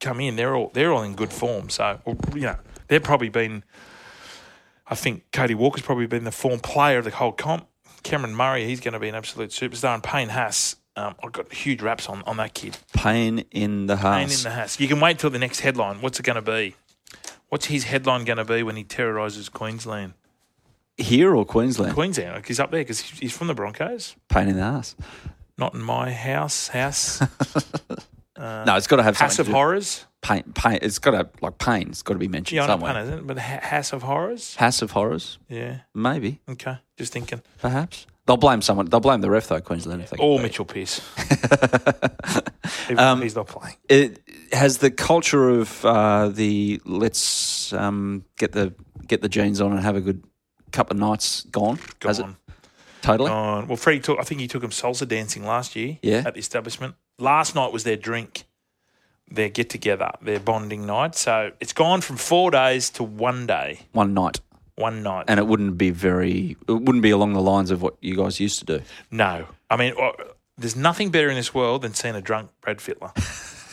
come 0.00 0.20
in, 0.20 0.36
they're 0.36 0.54
all 0.54 0.70
they're 0.74 0.92
all 0.92 1.02
in 1.02 1.14
good 1.14 1.32
form. 1.32 1.70
So 1.70 2.00
you 2.34 2.42
know 2.42 2.56
they've 2.88 3.02
probably 3.02 3.28
been. 3.28 3.64
I 4.86 4.94
think 4.94 5.24
Cody 5.32 5.54
Walker's 5.54 5.82
probably 5.82 6.06
been 6.06 6.24
the 6.24 6.32
form 6.32 6.60
player 6.60 6.98
of 6.98 7.04
the 7.04 7.10
whole 7.10 7.32
comp. 7.32 7.66
Cameron 8.02 8.34
Murray, 8.34 8.66
he's 8.66 8.80
going 8.80 8.92
to 8.94 8.98
be 8.98 9.08
an 9.08 9.14
absolute 9.14 9.50
superstar, 9.50 9.94
and 9.94 10.02
Payne 10.02 10.28
Haas. 10.30 10.76
Um, 10.94 11.14
I've 11.24 11.32
got 11.32 11.50
huge 11.50 11.80
raps 11.80 12.06
on, 12.08 12.22
on 12.24 12.36
that 12.36 12.52
kid. 12.52 12.76
Pain 12.92 13.44
in 13.50 13.86
the 13.86 13.96
Payne 13.96 14.02
heart. 14.02 14.22
in 14.22 14.42
the 14.42 14.50
Haas. 14.50 14.78
You 14.78 14.88
can 14.88 15.00
wait 15.00 15.18
till 15.18 15.30
the 15.30 15.38
next 15.38 15.60
headline. 15.60 16.02
What's 16.02 16.20
it 16.20 16.24
going 16.24 16.36
to 16.36 16.42
be? 16.42 16.74
What's 17.52 17.66
his 17.66 17.84
headline 17.84 18.24
going 18.24 18.38
to 18.38 18.46
be 18.46 18.62
when 18.62 18.76
he 18.76 18.82
terrorises 18.84 19.50
Queensland? 19.50 20.14
Here 20.96 21.34
or 21.36 21.44
Queensland? 21.44 21.92
Queensland, 21.92 22.32
like 22.36 22.46
he's 22.48 22.58
up 22.58 22.70
there 22.70 22.80
because 22.80 23.00
he's 23.00 23.36
from 23.36 23.46
the 23.48 23.52
Broncos. 23.54 24.16
Pain 24.30 24.48
in 24.48 24.56
the 24.56 24.62
ass. 24.62 24.96
Not 25.58 25.74
in 25.74 25.82
my 25.82 26.12
house. 26.12 26.68
House. 26.68 27.20
Uh, 28.34 28.64
no, 28.66 28.74
it's 28.76 28.86
got 28.86 28.96
to 28.96 29.02
have 29.02 29.16
House 29.16 29.38
of 29.38 29.46
do- 29.46 29.52
Horrors. 29.52 30.06
Pain, 30.22 30.42
pain. 30.54 30.78
It's 30.82 30.98
got 30.98 31.10
to 31.12 31.28
like 31.42 31.58
pain. 31.58 31.90
It's 31.90 32.02
got 32.02 32.14
to 32.14 32.18
be 32.18 32.26
mentioned 32.26 32.56
Yeah, 32.56 32.66
somewhere. 32.66 32.94
pun, 32.94 33.02
isn't 33.02 33.18
it? 33.20 33.26
But 33.26 33.38
House 33.38 33.92
of 33.92 34.02
Horrors. 34.02 34.56
House 34.56 34.80
of 34.82 34.92
Horrors, 34.92 35.38
Yeah. 35.48 35.80
maybe, 35.94 36.40
Okay. 36.48 36.78
Just 36.96 37.12
thinking. 37.12 37.42
perhaps. 37.60 38.06
They'll 38.26 38.36
blame 38.36 38.62
someone. 38.62 38.86
They'll 38.86 39.00
blame 39.00 39.20
the 39.20 39.30
ref 39.30 39.48
though, 39.48 39.60
Queensland. 39.60 40.02
If 40.02 40.10
they 40.10 40.16
Or 40.18 40.38
Mitchell 40.38 40.64
Pearce. 40.64 41.00
Um, 42.96 43.22
he's 43.22 43.34
not 43.36 43.46
playing. 43.46 43.76
it 43.88 44.20
has 44.52 44.78
the 44.78 44.90
culture 44.90 45.48
of 45.48 45.84
uh, 45.84 46.28
the 46.28 46.80
let's 46.84 47.72
um, 47.72 48.24
get 48.36 48.52
the 48.52 48.74
get 49.06 49.22
the 49.22 49.28
jeans 49.28 49.60
on 49.60 49.72
and 49.72 49.80
have 49.80 49.96
a 49.96 50.00
good 50.00 50.24
couple 50.72 50.94
of 50.96 51.00
nights 51.00 51.42
gone. 51.44 51.78
Has 52.02 52.18
Gone. 52.18 52.36
it 52.48 52.54
totally? 53.02 53.28
Gone. 53.30 53.68
Well, 53.68 53.76
Freddie 53.76 54.00
took. 54.00 54.18
I 54.18 54.22
think 54.24 54.40
he 54.40 54.48
took 54.48 54.62
him 54.62 54.70
salsa 54.70 55.06
dancing 55.06 55.44
last 55.46 55.74
year. 55.76 55.98
Yeah. 56.02 56.22
At 56.26 56.34
the 56.34 56.40
establishment. 56.40 56.96
Last 57.18 57.54
night 57.54 57.72
was 57.72 57.84
their 57.84 57.96
drink, 57.96 58.44
their 59.30 59.48
get 59.48 59.70
together, 59.70 60.10
their 60.20 60.40
bonding 60.40 60.84
night. 60.86 61.14
So 61.14 61.52
it's 61.60 61.72
gone 61.72 62.00
from 62.00 62.16
four 62.16 62.50
days 62.50 62.90
to 62.90 63.04
one 63.04 63.46
day, 63.46 63.80
One 63.92 64.12
night, 64.12 64.40
one 64.76 65.02
night. 65.02 65.26
and 65.28 65.38
it 65.38 65.46
wouldn't 65.46 65.76
be 65.78 65.90
very. 65.90 66.56
It 66.68 66.72
wouldn't 66.72 67.02
be 67.02 67.10
along 67.10 67.34
the 67.34 67.42
lines 67.42 67.70
of 67.70 67.82
what 67.82 67.96
you 68.00 68.16
guys 68.16 68.40
used 68.40 68.58
to 68.60 68.64
do. 68.64 68.84
No, 69.10 69.46
I 69.70 69.76
mean, 69.76 69.94
there's 70.58 70.76
nothing 70.76 71.10
better 71.10 71.28
in 71.28 71.34
this 71.34 71.54
world 71.54 71.82
than 71.82 71.94
seeing 71.94 72.14
a 72.14 72.20
drunk 72.20 72.50
Brad 72.60 72.78
Fittler. 72.78 73.12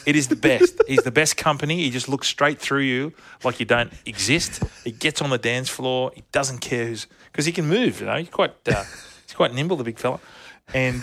It 0.05 0.15
is 0.15 0.27
the 0.27 0.35
best. 0.35 0.81
He's 0.87 1.03
the 1.03 1.11
best 1.11 1.37
company. 1.37 1.77
He 1.83 1.89
just 1.89 2.09
looks 2.09 2.27
straight 2.27 2.59
through 2.59 2.81
you 2.81 3.13
like 3.43 3.59
you 3.59 3.65
don't 3.65 3.91
exist. 4.05 4.63
He 4.83 4.91
gets 4.91 5.21
on 5.21 5.29
the 5.29 5.37
dance 5.37 5.69
floor. 5.69 6.11
He 6.15 6.23
doesn't 6.31 6.59
care 6.59 6.87
who's 6.87 7.07
because 7.31 7.45
he 7.45 7.51
can 7.51 7.67
move. 7.67 7.99
You 7.99 8.07
know, 8.07 8.17
he's 8.17 8.29
quite 8.29 8.53
uh, 8.67 8.83
he's 9.25 9.35
quite 9.35 9.53
nimble, 9.53 9.77
the 9.77 9.83
big 9.83 9.99
fella, 9.99 10.19
and 10.73 11.01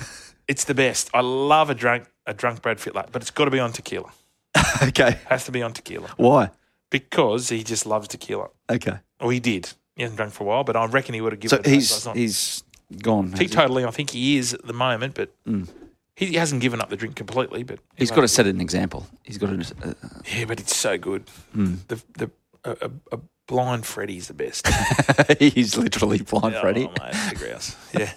it's 0.48 0.64
the 0.64 0.74
best. 0.74 1.10
I 1.14 1.20
love 1.20 1.70
a 1.70 1.74
drunk 1.74 2.04
a 2.26 2.34
drunk 2.34 2.62
Brad 2.62 2.78
Fittler, 2.78 3.06
but 3.12 3.22
it's 3.22 3.30
got 3.30 3.44
to 3.44 3.50
be 3.50 3.60
on 3.60 3.72
tequila. 3.72 4.10
okay. 4.82 5.18
Has 5.26 5.44
to 5.44 5.52
be 5.52 5.62
on 5.62 5.72
tequila 5.74 6.08
Why? 6.16 6.50
because 6.90 7.50
he 7.50 7.62
just 7.62 7.84
loves 7.86 8.08
tequila. 8.08 8.48
Okay. 8.70 8.98
Or 9.20 9.30
he 9.32 9.38
did. 9.40 9.72
He 9.96 10.02
hasn't 10.02 10.16
drunk 10.18 10.32
for 10.34 10.44
a 10.44 10.46
while, 10.46 10.62
but 10.62 10.76
I 10.76 10.84
reckon 10.86 11.14
he 11.14 11.20
would 11.20 11.32
have 11.32 11.40
given 11.40 11.56
So 11.56 11.60
it. 11.60 11.66
a 11.66 11.70
he's 11.70 12.06
he's 12.14 12.62
gone. 13.02 13.30
has 13.32 13.40
he? 13.40 13.84
I 13.84 13.90
think 13.90 14.10
he 14.10 14.36
is 14.36 14.54
at 14.54 14.66
the 14.66 14.72
moment, 14.74 15.14
but 15.14 15.30
he 16.14 16.34
hasn't 16.34 16.60
given 16.60 16.80
up 16.80 16.90
the 16.90 16.96
drink 16.96 17.16
completely. 17.16 17.62
But 17.62 17.78
Hmm. 17.78 17.84
He's 17.96 18.10
got 18.10 18.20
to 18.20 18.28
set 18.28 18.46
an 18.46 18.60
example. 18.60 19.06
He's 19.24 19.38
got 19.38 19.48
to. 19.50 19.74
Uh, 19.82 19.94
yeah, 20.32 20.44
but 20.44 20.60
it's 20.60 20.76
so 20.76 20.98
good. 20.98 21.24
Hmm. 21.52 21.74
The 21.88 22.02
the 22.18 22.30
a 22.64 23.18
blind 23.46 23.86
Freddy's 23.86 24.28
the 24.28 24.34
best. 24.34 24.66
he's 25.38 25.76
literally 25.76 26.18
blind, 26.18 26.54
Freddy. 26.56 26.88
Oh, 26.88 27.04
mate, 27.04 27.34
grouse. 27.38 27.76
Yeah, 27.98 28.12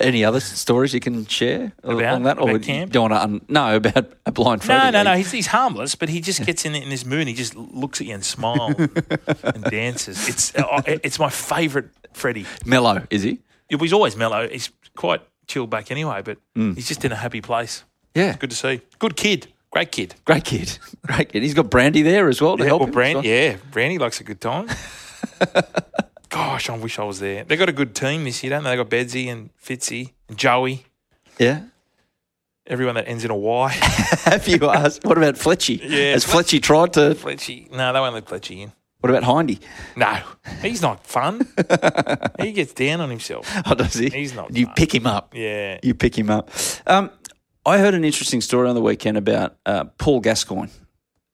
Any 0.00 0.24
other 0.24 0.38
stories 0.40 0.94
you 0.94 1.00
can 1.00 1.26
share 1.26 1.72
About- 1.82 2.14
on 2.14 2.22
that, 2.24 2.38
or 2.38 2.42
about 2.42 2.52
would 2.52 2.66
you 2.66 2.74
camp? 2.74 2.92
don't 2.92 3.10
want 3.10 3.12
to? 3.14 3.22
Un- 3.22 3.44
no, 3.48 3.76
about 3.76 4.12
a 4.26 4.32
blind 4.32 4.62
Freddy. 4.62 4.92
no, 4.92 5.02
no, 5.02 5.10
no. 5.10 5.16
He's, 5.16 5.30
he's 5.32 5.46
harmless, 5.48 5.94
but 5.94 6.08
he 6.08 6.20
just 6.20 6.44
gets 6.46 6.64
in 6.64 6.74
in 6.74 6.90
his 6.90 7.04
mood. 7.04 7.20
and 7.20 7.28
He 7.28 7.34
just 7.34 7.56
looks 7.56 8.00
at 8.00 8.06
you 8.06 8.14
and 8.14 8.24
smiles 8.24 8.74
and 9.42 9.64
dances. 9.64 10.28
It's 10.28 10.54
uh, 10.54 10.82
it's 10.86 11.18
my 11.18 11.30
favourite 11.30 11.88
Freddy. 12.12 12.46
Mellow 12.64 13.02
is 13.10 13.22
he? 13.22 13.40
He's 13.68 13.92
always 13.92 14.16
mellow. 14.16 14.48
He's 14.48 14.70
quite 14.96 15.22
chilled 15.48 15.70
back 15.70 15.90
anyway, 15.90 16.22
but 16.24 16.38
Hmm. 16.54 16.74
he's 16.74 16.86
just 16.86 17.04
in 17.04 17.10
a 17.12 17.16
happy 17.16 17.40
place. 17.40 17.82
Yeah, 18.14 18.36
Good 18.36 18.50
to 18.50 18.56
see. 18.56 18.80
Good 19.00 19.16
kid. 19.16 19.48
Great 19.74 19.90
kid. 19.92 20.14
great 20.24 20.44
kid, 20.44 20.78
great 21.06 21.28
kid. 21.30 21.42
He's 21.42 21.52
got 21.54 21.68
Brandy 21.68 22.02
there 22.02 22.28
as 22.28 22.40
well 22.40 22.56
to 22.56 22.62
Yeah, 22.62 22.68
help 22.68 22.80
well, 22.80 22.86
him. 22.88 22.94
Brand, 22.94 23.24
yeah, 23.24 23.56
Brandy 23.72 23.98
likes 23.98 24.20
a 24.20 24.24
good 24.24 24.40
time. 24.40 24.68
Gosh, 26.30 26.68
I 26.70 26.76
wish 26.76 26.98
I 26.98 27.04
was 27.04 27.20
there. 27.20 27.44
They 27.44 27.56
got 27.56 27.68
a 27.68 27.72
good 27.72 27.94
team 27.94 28.24
this 28.24 28.42
year, 28.42 28.50
don't 28.50 28.64
they? 28.64 28.70
They 28.70 28.76
got 28.76 28.88
Bedsy 28.90 29.26
and 29.30 29.50
Fitzy 29.62 30.12
and 30.28 30.36
Joey. 30.38 30.86
yeah. 31.38 31.62
Everyone 32.66 32.94
that 32.94 33.06
ends 33.06 33.24
in 33.26 33.30
a 33.30 33.36
Y. 33.36 33.68
Have 34.24 34.48
you 34.48 34.56
asked? 34.70 35.04
What 35.04 35.18
about 35.18 35.34
Fletchy? 35.34 35.78
Yeah, 35.82 36.12
Has 36.12 36.24
Fletchy 36.24 36.62
tried 36.62 36.94
to? 36.94 37.14
Fletchy. 37.14 37.70
No, 37.70 37.92
they 37.92 38.00
won't 38.00 38.14
let 38.14 38.24
Fletchy 38.24 38.62
in. 38.62 38.72
What 39.00 39.10
about 39.10 39.24
Hindy? 39.24 39.60
No, 39.96 40.18
he's 40.62 40.80
not 40.80 41.06
fun. 41.06 41.46
he 42.40 42.52
gets 42.52 42.72
down 42.72 43.02
on 43.02 43.10
himself. 43.10 43.46
Oh, 43.66 43.74
does 43.74 43.92
he? 43.92 44.08
He's 44.08 44.34
not 44.34 44.56
You 44.56 44.64
fun. 44.64 44.74
pick 44.76 44.94
him 44.94 45.06
up. 45.06 45.34
Yeah. 45.34 45.78
You 45.82 45.92
pick 45.94 46.16
him 46.16 46.30
up. 46.30 46.50
Um, 46.86 47.10
I 47.66 47.78
heard 47.78 47.94
an 47.94 48.04
interesting 48.04 48.40
story 48.40 48.68
on 48.68 48.74
the 48.74 48.82
weekend 48.82 49.16
about 49.16 49.56
uh, 49.64 49.84
Paul 49.98 50.20
Gascoigne, 50.20 50.70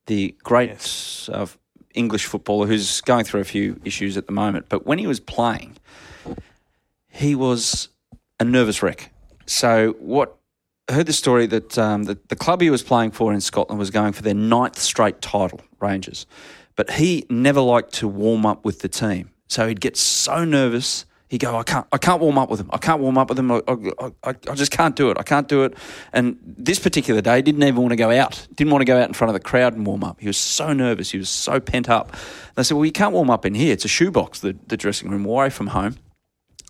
the 0.07 0.37
great 0.45 0.71
Yes. 0.71 1.29
uh, 1.33 1.47
English 1.95 2.27
footballer 2.27 2.67
who's 2.67 3.01
going 3.01 3.25
through 3.25 3.41
a 3.41 3.45
few 3.45 3.81
issues 3.85 4.17
at 4.17 4.27
the 4.27 4.33
moment. 4.33 4.67
But 4.69 4.87
when 4.87 4.99
he 4.99 5.07
was 5.09 5.19
playing, 5.19 5.77
he 7.09 7.35
was 7.35 7.89
a 8.39 8.45
nervous 8.45 8.83
wreck. 8.83 9.13
So 9.47 9.97
what 9.99 10.37
I 10.89 10.93
heard 10.93 11.07
the 11.07 11.13
story 11.13 11.47
that 11.47 11.77
um, 11.79 12.05
the, 12.05 12.19
the 12.29 12.37
club 12.37 12.61
he 12.61 12.71
was 12.71 12.83
playing 12.83 13.11
for 13.11 13.33
in 13.33 13.41
Scotland 13.41 13.79
was 13.79 13.91
going 13.91 14.13
for 14.13 14.23
their 14.23 14.35
ninth 14.35 14.79
straight 14.79 15.21
title, 15.21 15.61
Rangers. 15.81 16.27
But 16.77 16.93
he 16.93 17.27
never 17.29 17.61
liked 17.61 17.93
to 17.95 18.09
warm 18.09 18.47
up 18.47 18.65
with 18.65 18.81
the 18.81 18.89
team. 18.89 19.31
So 19.49 19.67
he'd 19.67 19.81
get 19.81 19.97
so 19.97 20.45
nervous. 20.45 21.07
He'd 21.31 21.39
go, 21.39 21.57
I 21.57 21.63
can't, 21.63 21.87
I 21.93 21.99
can't 21.99 22.21
warm 22.21 22.39
up 22.39 22.51
with 22.51 22.59
him. 22.59 22.69
I 22.73 22.79
can't 22.79 23.01
warm 23.01 23.17
up 23.17 23.29
with 23.29 23.39
him. 23.39 23.53
I, 23.53 23.63
I, 23.69 24.11
I, 24.25 24.55
just 24.55 24.73
can't 24.73 24.97
do 24.97 25.11
it. 25.11 25.17
I 25.17 25.23
can't 25.23 25.47
do 25.47 25.63
it. 25.63 25.75
And 26.13 26.37
this 26.45 26.81
particular 26.81 27.21
day, 27.21 27.37
he 27.37 27.43
didn't 27.43 27.63
even 27.63 27.77
want 27.77 27.91
to 27.91 27.97
go 27.97 28.11
out. 28.11 28.49
Didn't 28.57 28.73
want 28.73 28.83
to 28.83 28.85
go 28.85 29.01
out 29.01 29.07
in 29.07 29.15
front 29.15 29.29
of 29.29 29.35
the 29.35 29.41
crowd 29.41 29.75
and 29.75 29.87
warm 29.87 30.03
up. 30.03 30.21
He 30.21 30.27
was 30.27 30.37
so 30.37 30.73
nervous. 30.73 31.13
He 31.13 31.19
was 31.19 31.31
so 31.31 31.61
pent 31.61 31.89
up. 31.89 32.17
They 32.57 32.65
said, 32.65 32.77
well, 32.77 32.85
you 32.85 32.91
can't 32.91 33.13
warm 33.13 33.31
up 33.31 33.47
in 33.47 33.55
here. 33.55 33.73
It's 33.73 33.85
a 33.85 33.89
shoebox, 33.89 34.41
the, 34.41 34.57
the 34.67 34.77
dressing 34.77 35.09
room, 35.09 35.25
away 35.25 35.51
from 35.51 35.69
home 35.69 35.97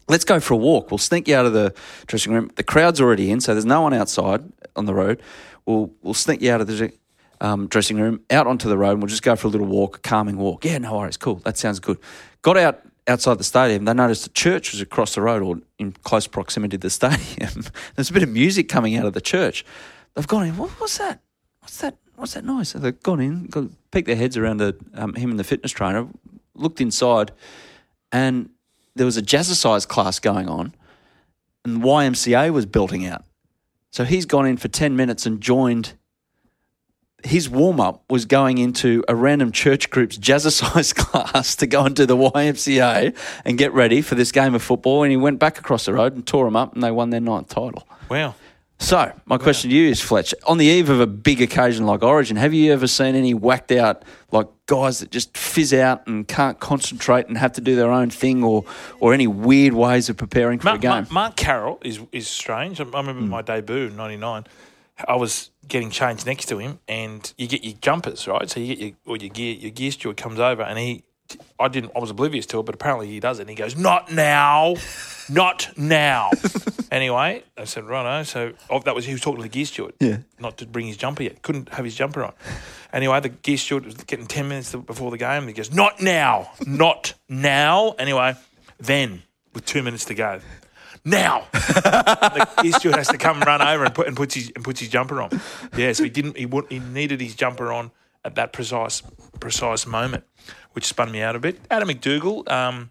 let's 0.08 0.24
go 0.24 0.40
for 0.40 0.54
a 0.54 0.56
walk. 0.56 0.90
We'll 0.90 0.98
sneak 0.98 1.28
you 1.28 1.36
out 1.36 1.46
of 1.46 1.52
the 1.52 1.72
dressing 2.06 2.32
room. 2.32 2.50
The 2.56 2.64
crowd's 2.64 3.00
already 3.00 3.30
in, 3.30 3.40
so 3.40 3.54
there's 3.54 3.64
no 3.64 3.82
one 3.82 3.94
outside 3.94 4.42
on 4.74 4.84
the 4.84 4.92
road. 4.92 5.22
We'll 5.64 5.92
we'll 6.02 6.14
sneak 6.14 6.42
you 6.42 6.52
out 6.52 6.60
of 6.60 6.66
the 6.66 6.92
um, 7.40 7.68
dressing 7.68 7.98
room, 7.98 8.20
out 8.28 8.46
onto 8.46 8.68
the 8.68 8.76
road, 8.76 8.92
and 8.92 9.02
we'll 9.02 9.08
just 9.08 9.22
go 9.22 9.36
for 9.36 9.46
a 9.46 9.50
little 9.50 9.66
walk, 9.68 9.98
a 9.98 10.00
calming 10.00 10.36
walk. 10.36 10.64
Yeah, 10.64 10.78
no 10.78 10.98
worries, 10.98 11.16
cool. 11.16 11.36
That 11.36 11.56
sounds 11.56 11.80
good. 11.80 11.98
Got 12.42 12.56
out 12.56 12.82
outside 13.10 13.38
the 13.38 13.44
stadium. 13.44 13.84
They 13.84 13.92
noticed 13.92 14.24
the 14.24 14.30
church 14.30 14.72
was 14.72 14.80
across 14.80 15.14
the 15.14 15.22
road 15.22 15.42
or 15.42 15.58
in 15.78 15.92
close 15.92 16.26
proximity 16.26 16.78
to 16.78 16.82
the 16.82 16.90
stadium. 17.00 17.64
there's 17.96 18.10
a 18.10 18.12
bit 18.12 18.22
of 18.22 18.28
music 18.28 18.68
coming 18.68 18.96
out 18.96 19.06
of 19.06 19.12
the 19.12 19.20
church. 19.20 19.64
They've 20.14 20.26
gone 20.26 20.46
in. 20.46 20.56
What, 20.56 20.70
what's 20.80 20.98
that? 20.98 21.20
What's 21.60 21.78
that? 21.78 21.96
What's 22.16 22.34
that 22.34 22.44
noise? 22.44 22.68
So 22.68 22.78
they've 22.78 23.02
gone 23.02 23.20
in, 23.20 23.46
got, 23.46 23.64
peeked 23.90 24.06
their 24.06 24.16
heads 24.16 24.36
around 24.36 24.58
the, 24.58 24.76
um, 24.94 25.14
him 25.14 25.30
and 25.30 25.38
the 25.38 25.44
fitness 25.44 25.72
trainer, 25.72 26.06
looked 26.54 26.80
inside, 26.80 27.32
and 28.12 28.50
there 28.94 29.06
was 29.06 29.16
a 29.16 29.22
jazzercise 29.22 29.88
class 29.88 30.18
going 30.18 30.46
on, 30.46 30.74
and 31.64 31.82
YMCA 31.82 32.50
was 32.50 32.66
building 32.66 33.06
out. 33.06 33.24
So 33.90 34.04
he's 34.04 34.26
gone 34.26 34.46
in 34.46 34.58
for 34.58 34.68
10 34.68 34.96
minutes 34.96 35.24
and 35.24 35.40
joined. 35.40 35.94
His 37.24 37.48
warm 37.48 37.80
up 37.80 38.04
was 38.10 38.24
going 38.24 38.58
into 38.58 39.04
a 39.08 39.14
random 39.14 39.52
church 39.52 39.90
group's 39.90 40.18
jazzercise 40.18 40.94
class 40.96 41.56
to 41.56 41.66
go 41.66 41.84
into 41.84 42.06
the 42.06 42.16
YMCA 42.16 43.16
and 43.44 43.58
get 43.58 43.72
ready 43.72 44.02
for 44.02 44.14
this 44.14 44.32
game 44.32 44.54
of 44.54 44.62
football. 44.62 45.02
And 45.02 45.10
he 45.10 45.16
went 45.16 45.38
back 45.38 45.58
across 45.58 45.86
the 45.86 45.94
road 45.94 46.14
and 46.14 46.26
tore 46.26 46.44
them 46.44 46.56
up, 46.56 46.74
and 46.74 46.82
they 46.82 46.90
won 46.90 47.10
their 47.10 47.20
ninth 47.20 47.48
title. 47.48 47.86
Wow. 48.08 48.34
So, 48.80 49.12
my 49.26 49.36
question 49.36 49.68
to 49.68 49.76
you 49.76 49.90
is, 49.90 50.00
Fletch, 50.00 50.34
on 50.46 50.56
the 50.56 50.64
eve 50.64 50.88
of 50.88 51.00
a 51.00 51.06
big 51.06 51.42
occasion 51.42 51.84
like 51.84 52.02
Origin, 52.02 52.38
have 52.38 52.54
you 52.54 52.72
ever 52.72 52.86
seen 52.86 53.14
any 53.14 53.34
whacked 53.34 53.72
out, 53.72 54.06
like 54.32 54.48
guys 54.64 55.00
that 55.00 55.10
just 55.10 55.36
fizz 55.36 55.74
out 55.74 56.06
and 56.06 56.26
can't 56.26 56.58
concentrate 56.58 57.28
and 57.28 57.36
have 57.36 57.52
to 57.52 57.60
do 57.60 57.76
their 57.76 57.90
own 57.90 58.08
thing, 58.08 58.42
or 58.42 58.64
or 58.98 59.12
any 59.12 59.26
weird 59.26 59.74
ways 59.74 60.08
of 60.08 60.16
preparing 60.16 60.58
for 60.58 60.64
Mark, 60.64 60.78
a 60.78 60.80
game? 60.80 60.90
Mark, 60.90 61.12
Mark 61.12 61.36
Carroll 61.36 61.78
is 61.82 62.00
is 62.10 62.26
strange. 62.26 62.80
I, 62.80 62.84
I 62.84 63.00
remember 63.00 63.20
hmm. 63.20 63.28
my 63.28 63.42
debut 63.42 63.88
in 63.88 63.96
'99. 63.96 64.46
I 65.06 65.16
was 65.16 65.49
getting 65.68 65.90
changed 65.90 66.26
next 66.26 66.46
to 66.46 66.58
him, 66.58 66.78
and 66.88 67.32
you 67.38 67.46
get 67.46 67.62
your 67.64 67.74
jumpers 67.80 68.26
right. 68.26 68.48
So 68.48 68.60
you 68.60 68.74
get 68.74 68.78
your 68.78 68.92
or 69.06 69.16
your 69.16 69.30
gear 69.30 69.54
your 69.54 69.70
gear 69.70 69.90
steward 69.90 70.16
comes 70.16 70.38
over, 70.40 70.62
and 70.62 70.78
he, 70.78 71.04
I 71.58 71.68
didn't, 71.68 71.92
I 71.94 71.98
was 72.00 72.10
oblivious 72.10 72.46
to 72.46 72.60
it, 72.60 72.66
but 72.66 72.74
apparently 72.74 73.08
he 73.08 73.20
does 73.20 73.38
it. 73.38 73.42
And 73.42 73.50
he 73.50 73.56
goes, 73.56 73.76
"Not 73.76 74.10
now, 74.12 74.74
not 75.28 75.70
now." 75.76 76.30
anyway, 76.90 77.44
I 77.56 77.64
said, 77.64 77.84
"Righto." 77.84 78.22
So 78.24 78.52
oh, 78.68 78.80
that 78.80 78.94
was 78.94 79.04
he 79.04 79.12
was 79.12 79.20
talking 79.20 79.38
to 79.38 79.42
the 79.42 79.48
gear 79.48 79.64
steward, 79.66 79.94
Yeah. 80.00 80.18
not 80.38 80.56
to 80.58 80.66
bring 80.66 80.86
his 80.86 80.96
jumper 80.96 81.22
yet. 81.22 81.42
Couldn't 81.42 81.68
have 81.70 81.84
his 81.84 81.94
jumper 81.94 82.24
on. 82.24 82.32
Anyway, 82.92 83.20
the 83.20 83.28
gear 83.28 83.56
steward 83.56 83.84
was 83.84 83.94
getting 83.94 84.26
ten 84.26 84.48
minutes 84.48 84.74
before 84.74 85.10
the 85.10 85.18
game. 85.18 85.46
He 85.46 85.52
goes, 85.52 85.72
"Not 85.72 86.00
now, 86.02 86.50
not 86.66 87.14
now." 87.28 87.90
Anyway, 87.98 88.34
then 88.78 89.22
with 89.54 89.66
two 89.66 89.82
minutes 89.82 90.04
to 90.06 90.14
go. 90.14 90.40
Now, 91.04 91.46
the 91.52 92.74
steward 92.78 92.96
has 92.96 93.08
to 93.08 93.18
come 93.18 93.36
and 93.38 93.46
run 93.46 93.62
over 93.62 93.84
and 93.84 93.94
put 93.94 94.06
and 94.06 94.16
puts 94.16 94.34
his 94.34 94.52
and 94.54 94.64
puts 94.64 94.80
his 94.80 94.88
jumper 94.88 95.22
on. 95.22 95.30
Yeah, 95.76 95.92
so 95.92 96.04
he 96.04 96.10
didn't. 96.10 96.36
He 96.36 96.46
would, 96.46 96.66
he 96.68 96.78
needed 96.78 97.20
his 97.20 97.34
jumper 97.34 97.72
on 97.72 97.90
at 98.24 98.34
that 98.34 98.52
precise 98.52 99.02
precise 99.38 99.86
moment, 99.86 100.24
which 100.72 100.84
spun 100.84 101.10
me 101.10 101.22
out 101.22 101.36
a 101.36 101.38
bit. 101.38 101.58
Adam 101.70 101.88
McDougall, 101.88 102.50
um, 102.50 102.90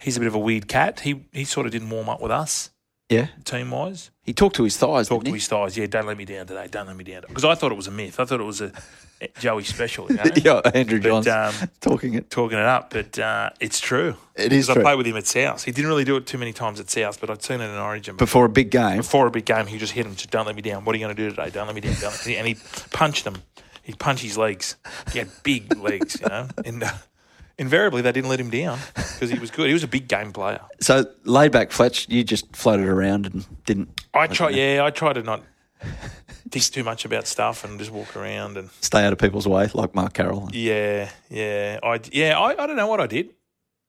he's 0.00 0.16
a 0.16 0.20
bit 0.20 0.26
of 0.26 0.34
a 0.34 0.38
weird 0.38 0.68
cat. 0.68 1.00
He 1.00 1.24
he 1.32 1.44
sort 1.44 1.66
of 1.66 1.72
didn't 1.72 1.90
warm 1.90 2.08
up 2.08 2.20
with 2.20 2.30
us 2.32 2.70
yeah, 3.08 3.28
team 3.44 3.70
wise. 3.70 4.10
he 4.22 4.34
talked 4.34 4.56
to 4.56 4.64
his 4.64 4.76
thighs. 4.76 5.08
Talked 5.08 5.24
to 5.24 5.30
he? 5.30 5.38
his 5.38 5.48
thighs. 5.48 5.76
Yeah, 5.76 5.86
don't 5.86 6.06
let 6.06 6.18
me 6.18 6.26
down 6.26 6.46
today. 6.46 6.68
Don't 6.70 6.86
let 6.86 6.96
me 6.96 7.04
down. 7.04 7.22
Because 7.26 7.44
I 7.44 7.54
thought 7.54 7.72
it 7.72 7.76
was 7.76 7.86
a 7.86 7.90
myth. 7.90 8.20
I 8.20 8.24
thought 8.26 8.40
it 8.40 8.44
was 8.44 8.60
a 8.60 8.70
Joey 9.40 9.64
special. 9.64 10.10
You 10.10 10.16
know? 10.16 10.24
yeah, 10.36 10.60
Andrew 10.74 11.00
But, 11.00 11.24
Johns 11.24 11.28
um, 11.28 11.70
talking 11.80 12.14
it. 12.14 12.30
talking 12.30 12.58
it 12.58 12.64
up, 12.64 12.90
but 12.90 13.18
uh, 13.18 13.50
it's 13.60 13.80
true. 13.80 14.16
It 14.36 14.52
is 14.52 14.66
true. 14.68 14.80
I 14.80 14.84
played 14.84 14.98
with 14.98 15.06
him 15.06 15.16
at 15.16 15.26
South. 15.26 15.64
He 15.64 15.72
didn't 15.72 15.88
really 15.88 16.04
do 16.04 16.16
it 16.16 16.26
too 16.26 16.38
many 16.38 16.52
times 16.52 16.78
at 16.80 16.88
South, 16.90 17.20
but 17.20 17.30
I'd 17.30 17.42
seen 17.42 17.60
it 17.60 17.68
in 17.68 17.76
Origin. 17.76 18.16
Before 18.16 18.44
a 18.44 18.48
big 18.48 18.70
game, 18.70 18.98
before 18.98 19.26
a 19.26 19.30
big 19.30 19.44
game, 19.44 19.66
he 19.66 19.78
just 19.78 19.92
hit 19.92 20.06
him. 20.06 20.14
Just 20.14 20.30
don't 20.30 20.46
let 20.46 20.54
me 20.56 20.62
down. 20.62 20.84
What 20.84 20.94
are 20.94 20.98
you 20.98 21.04
going 21.04 21.16
to 21.16 21.22
do 21.22 21.30
today? 21.30 21.50
Don't 21.50 21.66
let 21.66 21.74
me 21.74 21.80
down. 21.80 21.94
Let 22.02 22.26
me 22.26 22.34
down. 22.34 22.38
And 22.38 22.46
he 22.48 22.56
punched 22.90 23.26
him. 23.26 23.42
He 23.82 23.94
punched 23.94 24.22
his 24.22 24.36
legs. 24.38 24.76
He 25.12 25.18
had 25.18 25.28
big 25.42 25.76
legs, 25.82 26.20
you 26.20 26.28
know. 26.28 26.48
And 26.64 26.82
uh, 26.84 26.90
invariably, 27.58 28.02
they 28.02 28.12
didn't 28.12 28.28
let 28.30 28.38
him 28.38 28.50
down 28.50 28.78
because 28.94 29.30
he 29.30 29.38
was 29.38 29.50
good. 29.50 29.66
He 29.66 29.72
was 29.72 29.82
a 29.82 29.88
big 29.88 30.06
game 30.08 30.32
player. 30.32 30.60
so 30.80 31.06
laid 31.24 31.52
back 31.52 31.72
Fletch, 31.72 32.08
you 32.08 32.22
just 32.22 32.54
floated 32.54 32.86
around 32.86 33.26
and 33.26 33.46
didn't 33.64 34.00
I 34.14 34.26
try, 34.26 34.50
yeah, 34.50 34.84
I 34.84 34.90
try 34.90 35.12
to 35.14 35.22
not 35.22 35.42
think 36.50 36.64
too 36.64 36.84
much 36.84 37.04
about 37.04 37.26
stuff 37.26 37.64
and 37.64 37.78
just 37.78 37.90
walk 37.90 38.16
around 38.16 38.56
and 38.56 38.70
stay 38.80 39.04
out 39.04 39.12
of 39.12 39.18
people's 39.18 39.46
way 39.46 39.68
like 39.74 39.94
Mark 39.94 40.12
Carroll. 40.12 40.48
yeah, 40.52 41.10
yeah, 41.30 41.78
I 41.82 42.00
yeah, 42.12 42.38
I, 42.38 42.62
I 42.62 42.66
don't 42.66 42.76
know 42.76 42.86
what 42.88 43.00
I 43.00 43.06
did. 43.06 43.30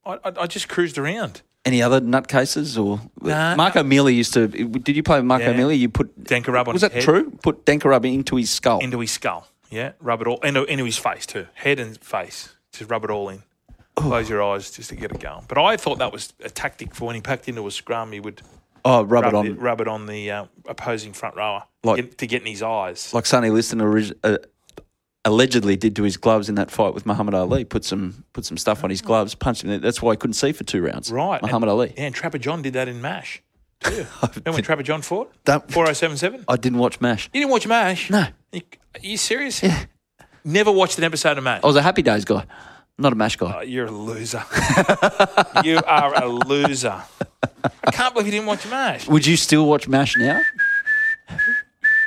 I, 0.05 0.13
I, 0.23 0.33
I 0.41 0.47
just 0.47 0.67
cruised 0.69 0.97
around. 0.97 1.41
Any 1.65 1.81
other 1.81 1.99
nutcases 1.99 2.81
or 2.81 3.01
Nah. 3.21 3.55
Mark 3.55 3.75
O'Meley 3.75 4.15
used 4.15 4.33
to? 4.33 4.47
Did 4.47 4.95
you 4.95 5.03
play 5.03 5.21
Mark 5.21 5.41
Yeah. 5.41 5.49
O'Meley? 5.49 5.75
You 5.75 5.89
put 5.89 6.23
Dencorub 6.23 6.67
on 6.67 6.73
was 6.73 6.81
that 6.81 6.93
head. 6.93 7.03
true? 7.03 7.31
Put 7.43 7.65
Dencorub 7.65 8.05
into 8.11 8.37
his 8.37 8.49
skull. 8.49 8.79
into 8.79 8.99
his 9.01 9.11
skull. 9.11 9.47
Yeah, 9.69 9.91
rub 9.99 10.21
it 10.21 10.27
all 10.27 10.39
into, 10.39 10.63
into 10.63 10.85
his 10.85 10.97
face 10.97 11.25
too, 11.25 11.47
head 11.55 11.79
and 11.79 11.99
face. 11.99 12.55
Just 12.71 12.89
rub 12.89 13.03
it 13.03 13.09
all 13.11 13.29
in. 13.29 13.43
Oh. 13.97 14.01
Close 14.03 14.29
your 14.29 14.41
eyes 14.41 14.71
just 14.71 14.89
to 14.89 14.95
get 14.95 15.11
it 15.11 15.19
going. 15.19 15.43
But 15.49 15.57
I 15.57 15.75
thought 15.75 15.99
that 15.99 16.13
was 16.13 16.33
a 16.43 16.49
tactic 16.49 16.95
for 16.95 17.05
when 17.05 17.15
he 17.15 17.21
packed 17.21 17.49
into 17.49 17.67
a 17.67 17.71
scrum, 17.71 18.13
he 18.13 18.19
would 18.21 18.41
oh, 18.89 19.03
rub, 19.03 19.23
rub, 19.23 19.33
it 19.33 19.37
on 19.37 19.45
the, 19.45 19.51
rub 19.53 19.81
it 19.81 19.87
on 19.87 20.05
the 20.05 20.31
uh, 20.31 20.45
opposing 20.67 21.13
front 21.13 21.35
rower 21.35 21.63
Like- 21.83 21.95
get, 21.97 22.17
to 22.17 22.27
get 22.27 22.41
in 22.41 22.47
his 22.47 22.61
eyes. 22.61 23.13
like 23.13 23.25
Sonny 23.25 23.49
Liston 23.49 23.81
orig- 23.81 24.13
uh, 24.23 24.37
allegedly 25.25 25.75
did 25.75 25.95
to 25.97 26.03
his 26.03 26.17
gloves 26.17 26.49
in 26.49 26.55
that 26.55 26.71
fight 26.71 26.93
with 26.93 27.05
Muhammad 27.05 27.33
Ali. 27.33 27.65
Put 27.65 27.83
some 27.85 28.23
put 28.33 28.45
some 28.45 28.57
stuff 28.57 28.83
on 28.83 28.89
his 28.89 29.01
gloves, 29.01 29.35
punched 29.35 29.63
him. 29.63 29.79
That's 29.81 30.01
why 30.01 30.13
he 30.13 30.17
couldn't 30.17 30.33
see 30.33 30.51
for 30.51 30.63
two 30.63 30.81
rounds. 30.81 31.11
right, 31.11 31.41
Muhammad 31.41 31.69
and, 31.69 31.71
Ali. 31.71 31.93
Yeah, 31.97 32.03
and 32.05 32.15
Trapper 32.15 32.37
John 32.37 32.61
did 32.61 32.73
that 32.73 32.87
in 32.87 33.01
Mash. 33.01 33.41
Too. 33.81 34.05
Remember 34.21 34.51
when 34.53 34.63
Trapper 34.63 34.83
John 34.83 35.01
fought? 35.01 35.31
Don't- 35.45 35.69
Four 35.71 35.87
oh 35.89 35.93
seven 35.93 36.17
seven. 36.17 36.43
I 36.47 36.55
didn't 36.57 36.79
watch 36.79 36.99
Mash. 37.01 37.29
You 37.33 37.41
didn't 37.41 37.51
watch 37.51 37.67
Mash? 37.67 38.09
No, 38.09 38.27
You, 38.51 38.61
are 38.95 38.99
you 39.01 39.17
serious? 39.17 39.61
Yeah. 39.63 39.85
Never 40.45 40.71
watched 40.71 40.97
an 40.97 41.03
episode 41.03 41.37
of 41.37 41.43
Mash. 41.43 41.63
I 41.63 41.67
was 41.67 41.75
a 41.75 41.81
Happy 41.81 42.01
Days 42.01 42.23
guy, 42.25 42.45
not 42.99 43.13
a 43.13 43.15
Mash 43.15 43.37
guy. 43.37 43.57
Oh, 43.57 43.61
you're 43.61 43.85
a 43.87 43.91
loser. 43.91 44.43
you 45.63 45.79
are 45.87 46.23
a 46.23 46.27
loser. 46.27 47.01
I 47.63 47.91
can't 47.91 48.13
believe 48.13 48.27
you 48.27 48.31
didn't 48.33 48.47
watch 48.47 48.67
Mash. 48.69 49.07
Would 49.07 49.25
you 49.25 49.37
still 49.37 49.65
watch 49.67 49.87
Mash 49.87 50.15
now? 50.17 50.39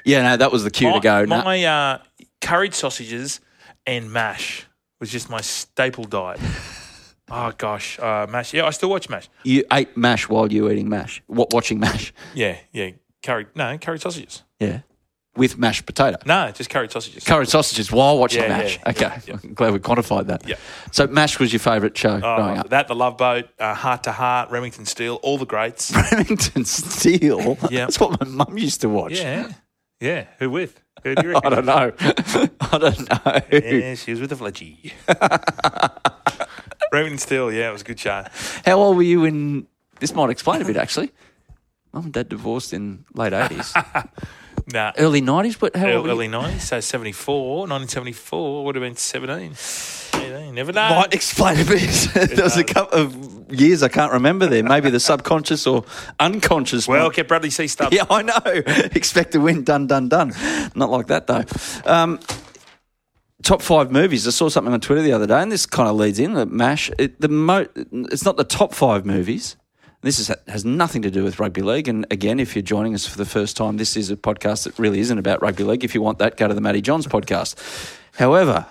Yeah, 0.04 0.22
no, 0.22 0.36
that 0.36 0.50
was 0.50 0.64
the 0.64 0.70
cue 0.70 0.88
my, 0.88 0.94
to 0.94 1.00
go. 1.00 1.24
no. 1.24 1.42
My 1.42 1.64
uh, 1.64 1.98
curried 2.40 2.74
sausages 2.74 3.40
and 3.86 4.12
mash 4.12 4.66
was 5.00 5.10
just 5.10 5.30
my 5.30 5.40
staple 5.40 6.04
diet. 6.04 6.40
oh 7.30 7.52
gosh, 7.56 7.98
uh, 8.00 8.26
mash. 8.28 8.52
Yeah, 8.52 8.66
I 8.66 8.70
still 8.70 8.90
watch 8.90 9.08
mash. 9.08 9.28
You 9.44 9.64
ate 9.72 9.96
Mash 9.96 10.28
while 10.28 10.50
you 10.52 10.64
were 10.64 10.72
eating 10.72 10.88
Mash, 10.88 11.22
wa- 11.28 11.46
watching 11.52 11.78
Mash. 11.86 12.12
Yeah, 12.34 12.58
yeah. 12.72 12.90
Curried, 13.22 13.48
no, 13.54 13.78
curried 13.78 14.00
sausages. 14.00 14.42
Yeah, 14.58 14.80
with 15.36 15.56
mashed 15.56 15.86
potato. 15.86 16.18
No, 16.26 16.50
just 16.52 16.68
curried 16.68 16.90
sausages. 16.92 17.24
Curried 17.24 17.48
sausages 17.48 17.90
while 17.90 18.18
watching 18.18 18.42
Yeah, 18.42 18.48
Mash. 18.48 18.76
yeah, 18.84 18.90
okay, 18.90 19.18
yeah. 19.26 19.36
I'm 19.42 19.54
glad 19.54 19.72
we 19.72 19.78
quantified 19.78 20.26
that. 20.26 20.46
Yeah. 20.46 20.56
So 20.90 21.06
Mash 21.06 21.38
was 21.38 21.52
your 21.52 21.60
favourite 21.60 21.96
show 21.96 22.16
Oh, 22.22 22.36
growing 22.36 22.58
up. 22.58 22.68
that, 22.68 22.86
the 22.88 22.94
Love 22.94 23.16
Boat, 23.16 23.48
uh, 23.58 23.72
Hart 23.74 24.02
to 24.04 24.12
Hart, 24.12 24.50
Remington 24.50 24.84
Steele, 24.84 25.14
all 25.22 25.38
the 25.38 25.46
greats. 25.46 25.92
Remington 26.12 26.64
Steele. 26.66 27.56
Yeah. 27.70 27.86
That's 27.86 27.98
what 27.98 28.20
my 28.20 28.26
mum 28.26 28.58
used 28.58 28.82
to 28.82 28.88
watch. 28.90 29.12
yeah, 29.12 29.50
yeah. 30.00 30.26
Who 30.38 30.50
with? 30.50 30.78
Who 31.04 31.14
do 31.14 31.28
you 31.28 31.36
I 31.44 31.48
don't 31.48 31.64
know. 31.64 31.92
I 31.98 32.78
don't 32.78 33.08
know. 33.08 33.40
Yeah, 33.50 33.94
she 33.94 34.10
was 34.10 34.20
with 34.20 34.30
the 34.30 34.36
Fletchy. 34.36 34.92
Remington 36.92 37.18
Steele, 37.18 37.50
yeah, 37.50 37.70
it 37.70 37.72
was 37.72 37.80
a 37.80 37.84
good 37.84 37.98
show. 37.98 38.24
How 38.66 38.74
old 38.74 38.96
were 38.96 39.02
you 39.02 39.22
when? 39.22 39.66
This 40.00 40.14
might 40.14 40.28
explain 40.30 40.60
a 40.60 40.64
bit 40.66 40.76
actually. 40.76 41.10
Mum 41.92 42.04
and 42.04 42.12
dad 42.12 42.28
divorced 42.28 42.72
in 42.74 43.04
late 43.14 43.32
eighties, 43.32 43.72
Nah, 44.66 44.92
early 44.98 45.20
nineties. 45.20 45.56
But 45.56 45.74
how 45.76 45.86
old 45.86 46.06
early, 46.08 46.28
were 46.28 46.34
you? 46.34 46.38
early 46.40 46.52
90s, 46.54 46.60
so 46.60 46.80
74, 46.80 47.60
1974 47.68 48.64
would 48.64 48.74
have 48.74 48.82
been 48.82 48.96
17. 48.96 49.54
18, 50.14 50.54
never 50.54 50.72
know. 50.72 50.88
Might 50.90 51.14
explain 51.14 51.58
a 51.60 51.64
bit. 51.64 51.90
there 52.14 52.44
was 52.44 52.56
a 52.56 52.64
couple 52.64 52.98
of 52.98 53.52
years 53.52 53.82
I 53.82 53.88
can't 53.88 54.12
remember 54.12 54.46
there. 54.46 54.62
Maybe 54.62 54.90
the 54.90 55.00
subconscious 55.00 55.66
or 55.66 55.84
unconscious. 56.20 56.86
Well, 56.86 57.06
might- 57.06 57.14
get 57.16 57.28
Bradley 57.28 57.50
C. 57.50 57.66
Stubbs. 57.66 57.94
Yeah, 57.96 58.04
I 58.08 58.22
know. 58.22 58.40
Expect 58.44 59.32
to 59.32 59.38
win, 59.38 59.64
done, 59.64 59.86
done, 59.86 60.08
done. 60.08 60.32
Not 60.74 60.90
like 60.90 61.08
that 61.08 61.26
though. 61.26 61.44
Um, 61.84 62.20
top 63.42 63.62
five 63.62 63.90
movies. 63.90 64.26
I 64.26 64.30
saw 64.30 64.48
something 64.48 64.72
on 64.72 64.80
Twitter 64.80 65.02
the 65.02 65.12
other 65.12 65.26
day, 65.26 65.42
and 65.42 65.50
this 65.50 65.66
kind 65.66 65.88
of 65.88 65.96
leads 65.96 66.18
in. 66.18 66.34
The 66.34 66.46
Mash. 66.46 66.90
It, 66.98 67.20
the 67.20 67.28
mo- 67.28 67.66
It's 68.10 68.24
not 68.24 68.36
the 68.36 68.44
top 68.44 68.74
five 68.74 69.04
movies. 69.04 69.56
This 70.02 70.18
is, 70.18 70.32
has 70.48 70.64
nothing 70.64 71.02
to 71.02 71.10
do 71.10 71.22
with 71.22 71.38
rugby 71.38 71.62
league. 71.62 71.88
And 71.88 72.06
again, 72.10 72.40
if 72.40 72.54
you're 72.56 72.62
joining 72.62 72.94
us 72.94 73.06
for 73.06 73.16
the 73.16 73.24
first 73.24 73.56
time, 73.56 73.76
this 73.76 73.96
is 73.96 74.10
a 74.10 74.16
podcast 74.16 74.64
that 74.64 74.78
really 74.78 74.98
isn't 74.98 75.16
about 75.16 75.40
rugby 75.40 75.62
league. 75.62 75.84
If 75.84 75.94
you 75.94 76.02
want 76.02 76.18
that, 76.18 76.36
go 76.36 76.48
to 76.48 76.54
the 76.54 76.60
Matty 76.60 76.80
Johns 76.80 77.06
podcast. 77.06 77.54
However, 78.16 78.66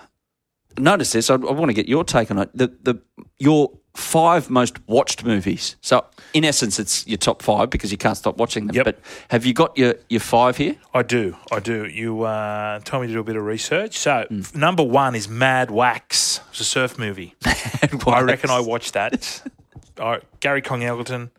notice 0.78 1.12
this. 1.12 1.30
I, 1.30 1.34
I 1.34 1.36
want 1.38 1.68
to 1.68 1.74
get 1.74 1.88
your 1.88 2.04
take 2.04 2.30
on 2.30 2.38
it. 2.38 2.50
The 2.54 2.68
the 2.82 3.00
your 3.38 3.72
five 3.94 4.48
most 4.50 4.86
watched 4.88 5.24
movies. 5.24 5.76
So 5.80 6.04
in 6.32 6.44
essence, 6.44 6.78
it's 6.78 7.06
your 7.06 7.18
top 7.18 7.42
five 7.42 7.70
because 7.70 7.90
you 7.90 7.98
can't 7.98 8.16
stop 8.16 8.36
watching 8.38 8.66
them. 8.66 8.76
Yep. 8.76 8.84
But 8.84 8.98
have 9.30 9.44
you 9.44 9.54
got 9.54 9.76
your 9.76 9.94
your 10.08 10.20
five 10.20 10.56
here? 10.56 10.76
I 10.94 11.02
do, 11.02 11.36
I 11.50 11.60
do. 11.60 11.86
You 11.86 12.22
uh, 12.22 12.80
told 12.80 13.02
me 13.02 13.08
to 13.08 13.12
do 13.14 13.20
a 13.20 13.24
bit 13.24 13.36
of 13.36 13.44
research. 13.44 13.98
So 13.98 14.26
f- 14.30 14.54
number 14.54 14.82
one 14.82 15.14
is 15.14 15.28
Mad 15.28 15.70
Wax. 15.70 16.40
It's 16.50 16.60
a 16.60 16.64
surf 16.64 16.98
movie. 16.98 17.34
I 17.44 18.20
reckon 18.20 18.50
I 18.50 18.60
watched 18.60 18.94
that. 18.94 19.42
I, 20.02 20.20
Gary 20.40 20.62
Kong 20.62 20.80
Elkerton, 20.80 21.30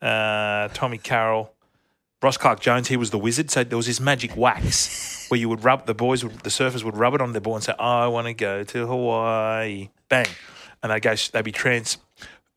uh, 0.00 0.68
Tommy 0.72 0.98
Carroll, 0.98 1.52
Ross 2.22 2.36
Clarke-Jones. 2.36 2.88
He 2.88 2.96
was 2.96 3.10
the 3.10 3.18
wizard. 3.18 3.50
So 3.50 3.64
there 3.64 3.76
was 3.76 3.86
this 3.86 4.00
magic 4.00 4.36
wax 4.36 5.26
where 5.28 5.38
you 5.38 5.48
would 5.48 5.64
rub 5.64 5.86
the 5.86 5.94
boys, 5.94 6.24
would, 6.24 6.40
the 6.40 6.50
surfers 6.50 6.84
would 6.84 6.96
rub 6.96 7.14
it 7.14 7.20
on 7.20 7.32
their 7.32 7.40
board 7.40 7.56
and 7.56 7.64
say, 7.64 7.74
"I 7.78 8.06
want 8.06 8.26
to 8.26 8.34
go 8.34 8.64
to 8.64 8.86
Hawaii." 8.86 9.88
Bang, 10.08 10.26
and 10.82 10.92
they 10.92 11.00
go. 11.00 11.14
They'd 11.14 11.44
be 11.44 11.52
trans, 11.52 11.98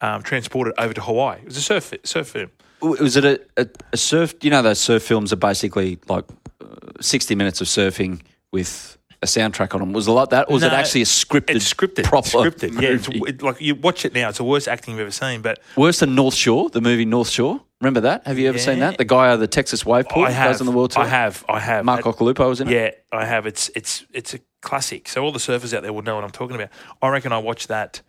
um, 0.02 0.22
transported 0.24 0.74
over 0.78 0.94
to 0.94 1.02
Hawaii. 1.02 1.40
It 1.40 1.46
was 1.46 1.58
a 1.58 1.62
surf 1.62 1.94
surf 2.04 2.28
film. 2.28 2.52
Was 2.82 3.18
it 3.18 3.26
a, 3.26 3.42
a, 3.58 3.68
a 3.94 3.98
surf? 3.98 4.36
You 4.42 4.52
know, 4.52 4.62
those 4.62 4.80
surf 4.80 5.02
films 5.02 5.34
are 5.34 5.38
basically 5.38 5.98
like 6.08 6.26
uh, 6.62 6.68
60 7.02 7.34
minutes 7.36 7.62
of 7.62 7.68
surfing 7.68 8.22
with 8.52 8.98
a 9.26 9.40
soundtrack 9.40 9.74
on 9.74 9.82
them. 9.82 9.94
Was 9.94 10.08
it 10.08 10.12
like 10.12 10.30
that? 10.30 10.50
Or 10.50 10.54
was 10.54 10.64
it 10.64 10.72
actually 10.72 11.02
a 11.02 11.06
scripted, 11.06 11.56
It's 11.56 11.74
scripted. 11.74 12.04
proper 12.04 12.30
scripted. 12.30 12.82
Yeah, 12.82 12.90
it's, 12.90 13.08
it, 13.10 13.42
like 13.42 13.60
you 13.60 13.76
watch 13.76 14.06
it 14.06 14.14
now. 14.14 14.30
It's 14.30 14.38
the 14.38 14.44
worst 14.44 14.68
acting 14.68 14.94
you've 14.94 15.02
ever 15.02 15.12
seen. 15.12 15.42
But 15.42 15.60
Worse 15.76 16.00
than 16.00 16.16
North 16.16 16.36
Shore, 16.36 16.70
the 16.70 16.82
movie 16.82 17.06
North 17.06 17.30
Shore. 17.30 17.62
Remember 17.82 18.02
that? 18.02 18.26
Have 18.26 18.40
you 18.40 18.48
ever 18.48 18.58
seen 18.58 18.80
that? 18.80 18.98
The 18.98 19.06
guy 19.06 19.28
out 19.28 19.36
of 19.36 19.40
the 19.42 19.48
Texas 19.48 19.86
wave 19.86 20.08
pool 20.08 20.24
I 20.24 20.32
have. 20.32 20.52
goes 20.52 20.62
on 20.62 20.66
the 20.66 20.72
world 20.72 20.92
tour. 20.92 21.04
I 21.04 21.08
have. 21.08 21.44
I 21.50 21.60
have. 21.60 21.84
Mark 21.84 22.02
Occhilupo 22.02 22.48
was 22.48 22.62
in 22.62 22.70
it. 22.70 22.72
Yeah, 22.74 22.92
I 23.20 23.26
have. 23.26 23.46
It's 23.46 23.70
it's 23.76 24.06
it's 24.14 24.34
a 24.34 24.40
classic. 24.62 25.08
So 25.10 25.24
all 25.24 25.32
the 25.32 25.40
surfers 25.40 25.74
out 25.76 25.84
there 25.84 25.92
will 25.92 26.02
know 26.02 26.16
what 26.16 26.24
I'm 26.24 26.32
talking 26.32 26.56
about. 26.56 26.70
I 27.02 27.10
reckon 27.10 27.32
I 27.34 27.38
watched 27.38 27.68
that. 27.68 28.02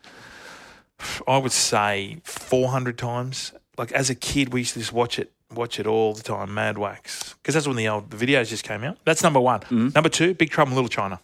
I 1.28 1.36
would 1.38 1.52
say 1.52 2.18
400 2.24 2.96
times. 2.96 3.52
Like 3.76 3.92
as 3.92 4.08
a 4.08 4.14
kid, 4.14 4.52
we 4.52 4.60
used 4.60 4.72
to 4.74 4.78
just 4.78 4.92
watch 4.92 5.18
it, 5.18 5.32
watch 5.54 5.78
it 5.80 5.86
all 5.86 6.14
the 6.14 6.22
time. 6.22 6.52
Mad 6.54 6.78
Wax, 6.78 7.34
because 7.34 7.54
that's 7.54 7.66
when 7.66 7.76
the 7.76 7.88
old 7.88 8.10
the 8.10 8.16
videos 8.26 8.48
just 8.48 8.64
came 8.64 8.84
out. 8.84 8.98
That's 9.04 9.22
number 9.22 9.40
one. 9.40 9.60
Number 9.70 10.08
two, 10.08 10.34
Big 10.34 10.50
Trouble 10.50 10.72
in 10.72 10.76
Little 10.76 10.88
China. 10.88 11.20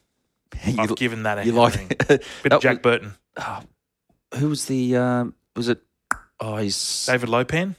You- 0.66 0.76
I've 0.78 0.96
given 0.96 1.22
that 1.22 1.38
a 1.38 1.46
you 1.46 1.52
like 1.52 2.06
bit 2.08 2.52
of 2.52 2.60
Jack 2.60 2.82
Burton, 2.82 3.14
Who 4.34 4.48
was 4.50 4.66
the? 4.66 4.96
Um, 4.96 5.34
was 5.56 5.68
it? 5.68 5.80
Oh, 6.40 6.56
he's 6.56 7.06
David 7.06 7.28
Lo 7.28 7.44
Pan. 7.44 7.76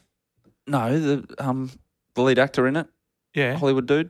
no 0.67 0.97
the 0.99 1.35
um 1.37 1.69
the 2.15 2.21
lead 2.21 2.39
actor 2.39 2.67
in 2.67 2.75
it, 2.77 2.87
Yeah, 3.33 3.55
Hollywood 3.57 3.85
dude, 3.87 4.09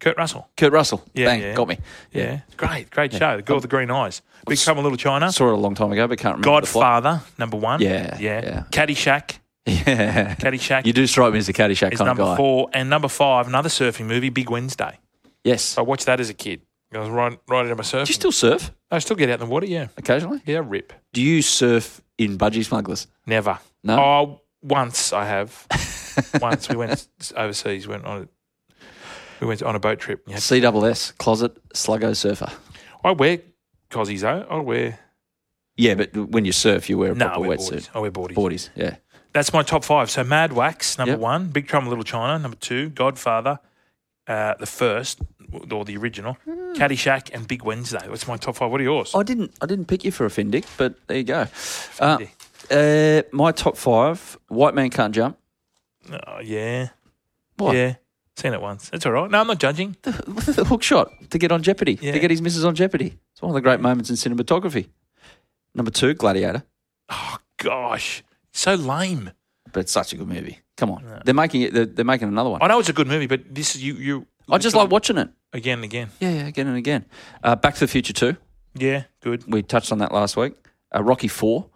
Kurt 0.00 0.16
Russell. 0.16 0.48
Kurt 0.56 0.72
Russell. 0.72 1.04
Yeah, 1.14 1.26
Bang, 1.26 1.40
yeah. 1.42 1.54
got 1.54 1.68
me. 1.68 1.78
Yeah, 2.12 2.40
great, 2.56 2.90
great 2.90 3.12
show. 3.12 3.36
The 3.36 3.42
girl 3.42 3.56
with 3.56 3.62
the 3.62 3.68
green 3.68 3.90
eyes. 3.90 4.22
Big 4.46 4.58
Trouble 4.58 4.80
in 4.80 4.84
Little 4.84 4.96
China. 4.98 5.30
Saw 5.32 5.48
it 5.48 5.52
a 5.54 5.56
long 5.56 5.74
time 5.74 5.90
ago, 5.92 6.06
but 6.06 6.18
can't 6.18 6.36
remember. 6.38 6.44
Godfather, 6.60 7.20
number 7.38 7.56
one. 7.56 7.80
Yeah, 7.82 8.16
yeah. 8.20 8.40
yeah. 8.44 8.62
Caddyshack. 8.70 9.38
Yeah, 9.66 10.34
Caddyshack 10.34 10.84
you 10.84 10.92
do 10.92 11.06
strike 11.06 11.32
me 11.32 11.38
as 11.38 11.48
a 11.48 11.52
Caddyshack 11.52 11.92
is 11.92 11.98
kind 11.98 12.10
of 12.10 12.18
number 12.18 12.24
guy. 12.24 12.36
four, 12.36 12.68
and 12.72 12.90
number 12.90 13.08
five, 13.08 13.46
another 13.48 13.70
surfing 13.70 14.06
movie, 14.06 14.28
Big 14.28 14.50
Wednesday. 14.50 14.98
Yes. 15.42 15.78
I 15.78 15.82
watched 15.82 16.06
that 16.06 16.20
as 16.20 16.28
a 16.28 16.34
kid. 16.34 16.62
I 16.92 16.98
was 16.98 17.08
right, 17.08 17.38
right 17.48 17.62
into 17.62 17.74
my 17.74 17.82
surf. 17.82 18.06
Do 18.06 18.10
you 18.10 18.14
still 18.14 18.32
surf 18.32 18.70
I 18.90 18.98
still 19.00 19.16
get 19.16 19.28
out 19.28 19.40
in 19.40 19.46
the 19.48 19.52
water. 19.52 19.66
Yeah, 19.66 19.88
occasionally? 19.96 20.40
yeah, 20.46 20.62
rip. 20.64 20.92
Do 21.12 21.20
you 21.20 21.42
surf 21.42 22.00
in 22.18 22.38
budgie 22.38 22.64
smugglers? 22.64 23.08
Never. 23.26 23.58
No? 23.82 23.98
Oh, 23.98 24.40
once 24.62 25.12
I 25.12 25.24
have. 25.24 25.66
once 26.40 26.68
we 26.68 26.76
went 26.76 27.08
overseas. 27.36 27.88
Went 27.88 28.04
on. 28.04 28.22
A, 28.22 28.28
we 29.40 29.48
went 29.48 29.62
on 29.62 29.74
a 29.74 29.80
boat 29.80 29.98
trip. 29.98 30.22
Yeah. 30.28 30.36
Closet, 30.38 31.68
sluggo 31.70 32.14
surfer. 32.16 32.50
I 33.02 33.12
wear 33.12 33.40
cozies 33.90 34.20
though. 34.20 34.46
I 34.48 34.58
wear 34.60 34.98
Yeah, 35.76 35.94
but 35.96 36.16
when 36.16 36.44
you 36.44 36.52
surf, 36.52 36.88
you 36.88 36.96
wear 36.96 37.12
a 37.12 37.14
no. 37.14 37.26
I 37.26 37.28
proper 37.30 37.48
wear 37.48 37.58
wetsuit. 37.58 37.90
I 37.94 37.98
wear 37.98 38.12
boardies. 38.12 38.34
Boardies, 38.34 38.70
yeah. 38.76 38.96
That's 39.34 39.52
my 39.52 39.62
top 39.62 39.84
five. 39.84 40.10
So 40.10 40.24
Mad 40.24 40.52
Wax, 40.52 40.96
number 40.96 41.12
Yep. 41.12 41.20
one. 41.20 41.48
Big 41.48 41.66
Trouble 41.66 41.86
in 41.86 41.90
Little 41.90 42.04
China, 42.04 42.38
number 42.38 42.56
two. 42.56 42.88
Godfather, 42.90 43.58
uh, 44.26 44.54
the 44.58 44.66
first 44.66 45.18
or 45.70 45.84
the 45.84 45.96
original. 45.96 46.34
Hmm. 46.44 46.72
Caddyshack 46.74 47.34
and 47.34 47.46
Big 47.46 47.62
Wednesday. 47.64 48.08
What's 48.08 48.26
my 48.26 48.36
top 48.36 48.56
five? 48.56 48.70
What 48.70 48.80
are 48.80 48.84
yours? 48.84 49.12
I 49.14 49.22
didn't 49.24 49.52
I 49.60 49.66
didn't 49.66 49.86
pick 49.86 50.04
you 50.04 50.12
for 50.12 50.24
a 50.24 50.28
Findic, 50.30 50.64
but 50.78 50.94
there 51.08 51.18
you 51.18 51.24
go. 51.24 51.46
Uh, 52.00 52.18
uh, 52.70 53.22
my 53.32 53.52
top 53.52 53.76
five, 53.76 54.38
White 54.48 54.74
Man 54.74 54.88
Can't 54.90 55.14
Jump. 55.14 55.36
Oh, 56.10 56.40
yeah. 56.40 56.88
What? 57.56 57.76
Yeah. 57.76 57.94
Seen 58.36 58.52
it 58.52 58.60
once. 58.60 58.90
It's 58.92 59.06
all 59.06 59.12
right. 59.12 59.30
No, 59.30 59.40
I'm 59.40 59.46
not 59.46 59.58
judging. 59.58 59.96
the 60.02 60.64
hook 60.68 60.82
shot 60.82 61.10
to 61.30 61.38
get 61.38 61.52
on 61.52 61.62
Jeopardy, 61.62 61.98
Yeah. 62.00 62.12
to 62.12 62.18
get 62.18 62.30
his 62.30 62.42
missus 62.42 62.64
on 62.64 62.74
Jeopardy. 62.74 63.16
It's 63.32 63.40
one 63.42 63.50
of 63.50 63.54
the 63.54 63.60
great 63.60 63.80
moments 63.80 64.10
in 64.10 64.16
cinematography. 64.16 64.88
Number 65.74 65.90
two, 65.90 66.14
Gladiator. 66.14 66.62
Oh, 67.10 67.38
gosh. 67.58 68.22
So 68.54 68.74
lame. 68.74 69.30
But 69.72 69.80
it's 69.80 69.92
such 69.92 70.12
a 70.12 70.16
good 70.16 70.28
movie. 70.28 70.60
Come 70.76 70.90
on. 70.90 71.20
They're 71.24 71.34
making 71.34 71.62
it 71.62 71.74
they're, 71.74 71.86
they're 71.86 72.04
making 72.04 72.28
another 72.28 72.48
one. 72.50 72.62
I 72.62 72.68
know 72.68 72.78
it's 72.78 72.88
a 72.88 72.92
good 72.92 73.08
movie, 73.08 73.26
but 73.26 73.42
this 73.54 73.74
is 73.74 73.82
you. 73.84 73.94
you 73.94 74.26
I 74.50 74.58
just 74.58 74.74
like 74.76 74.90
watching 74.90 75.18
it. 75.18 75.28
Again 75.52 75.78
and 75.78 75.84
again. 75.84 76.08
Yeah, 76.20 76.30
yeah, 76.30 76.46
again 76.46 76.66
and 76.68 76.76
again. 76.76 77.04
Uh, 77.42 77.56
Back 77.56 77.74
to 77.74 77.80
the 77.80 77.88
Future 77.88 78.12
2. 78.12 78.36
Yeah, 78.76 79.04
good. 79.20 79.44
We 79.46 79.62
touched 79.62 79.92
on 79.92 79.98
that 79.98 80.12
last 80.12 80.36
week. 80.36 80.54
Uh, 80.94 81.02
Rocky 81.02 81.28
4, 81.28 81.66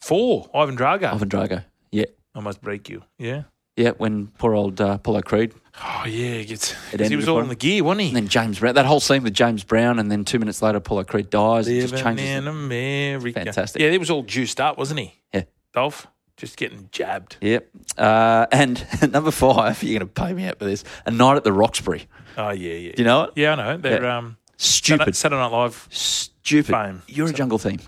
Four. 0.00 0.48
Ivan 0.54 0.76
Drago. 0.76 1.12
Ivan 1.12 1.28
Drago. 1.28 1.64
Yeah. 1.90 2.06
I 2.34 2.40
must 2.40 2.60
break 2.62 2.88
you. 2.88 3.02
Yeah. 3.18 3.42
Yeah, 3.76 3.90
when 3.96 4.26
poor 4.26 4.54
old 4.54 4.80
uh, 4.80 4.92
Apollo 4.94 5.22
Creed. 5.22 5.54
Oh, 5.82 6.04
yeah. 6.06 6.26
It 6.40 6.46
gets, 6.46 6.72
It 6.92 6.98
'cause 6.98 7.08
he 7.08 7.16
was 7.16 7.28
all 7.28 7.40
in 7.40 7.48
the 7.48 7.54
gear, 7.54 7.84
wasn't 7.84 8.02
he? 8.02 8.06
And 8.08 8.16
then 8.16 8.28
James 8.28 8.58
Brown. 8.58 8.74
That 8.74 8.84
whole 8.86 9.00
scene 9.00 9.22
with 9.22 9.32
James 9.34 9.64
Brown, 9.64 9.98
and 9.98 10.10
then 10.10 10.24
two 10.24 10.38
minutes 10.38 10.60
later, 10.60 10.78
Apollo 10.78 11.04
Creed 11.04 11.30
dies. 11.30 11.68
It 11.68 11.80
just 11.80 11.94
Living 11.94 12.04
changes. 12.18 12.30
in. 12.30 12.48
America. 12.48 13.32
Fantastic. 13.44 13.80
Yeah, 13.80 13.90
he 13.90 13.98
was 13.98 14.10
all 14.10 14.22
juiced 14.22 14.60
up, 14.60 14.76
wasn't 14.76 15.00
he? 15.00 15.14
Yeah. 15.32 15.42
Dolph? 15.72 16.06
Just 16.36 16.56
getting 16.56 16.88
jabbed. 16.90 17.36
Yep. 17.40 17.68
Uh, 17.96 18.46
and 18.50 18.84
number 19.12 19.30
five, 19.30 19.82
you're 19.82 19.98
going 19.98 20.08
to 20.08 20.12
pay 20.12 20.32
me 20.32 20.46
out 20.46 20.58
for 20.58 20.64
this 20.64 20.82
A 21.06 21.10
Night 21.10 21.36
at 21.36 21.44
the 21.44 21.52
Roxbury. 21.52 22.06
Oh, 22.36 22.50
yeah, 22.50 22.72
yeah. 22.74 22.92
Do 22.92 23.02
you 23.02 23.04
know 23.04 23.24
it? 23.24 23.30
Yeah, 23.36 23.52
I 23.52 23.54
know. 23.56 23.76
They're 23.76 24.02
Yeah. 24.02 24.18
um, 24.18 24.36
Stupid. 24.56 25.14
Saturday 25.16 25.40
Night 25.40 25.52
Live. 25.52 25.86
Stupid. 25.90 26.72
Fame. 26.72 27.02
You're 27.06 27.28
a 27.28 27.32
jungle 27.32 27.58
theme. 27.58 27.80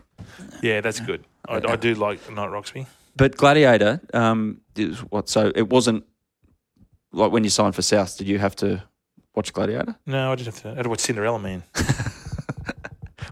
Yeah, 0.62 0.81
that's 0.81 1.01
good. 1.01 1.25
I, 1.49 1.57
I 1.57 1.77
do 1.77 1.94
like 1.94 2.31
Night 2.31 2.51
Roxby. 2.51 2.87
But 3.16 3.37
Gladiator, 3.37 4.01
um, 4.12 4.61
is 4.77 4.99
what? 5.01 5.29
So 5.29 5.53
it 5.55 5.68
wasn't 5.68 6.05
like 7.12 7.31
when 7.33 7.44
you 7.44 7.51
signed 7.51 7.75
for 7.75 7.83
South. 7.83 8.16
Did 8.18 8.27
you 8.29 8.38
have 8.38 8.57
to 8.57 8.83
watch 9.35 9.53
Gladiator? 9.53 9.94
No, 10.07 10.33
I 10.33 10.35
didn't 10.35 10.55
have 10.55 10.62
to. 10.62 10.70
I 10.70 10.75
had 10.75 10.83
to 10.85 10.88
watch 10.88 11.01
Cinderella 11.01 11.38
Man. 11.38 11.62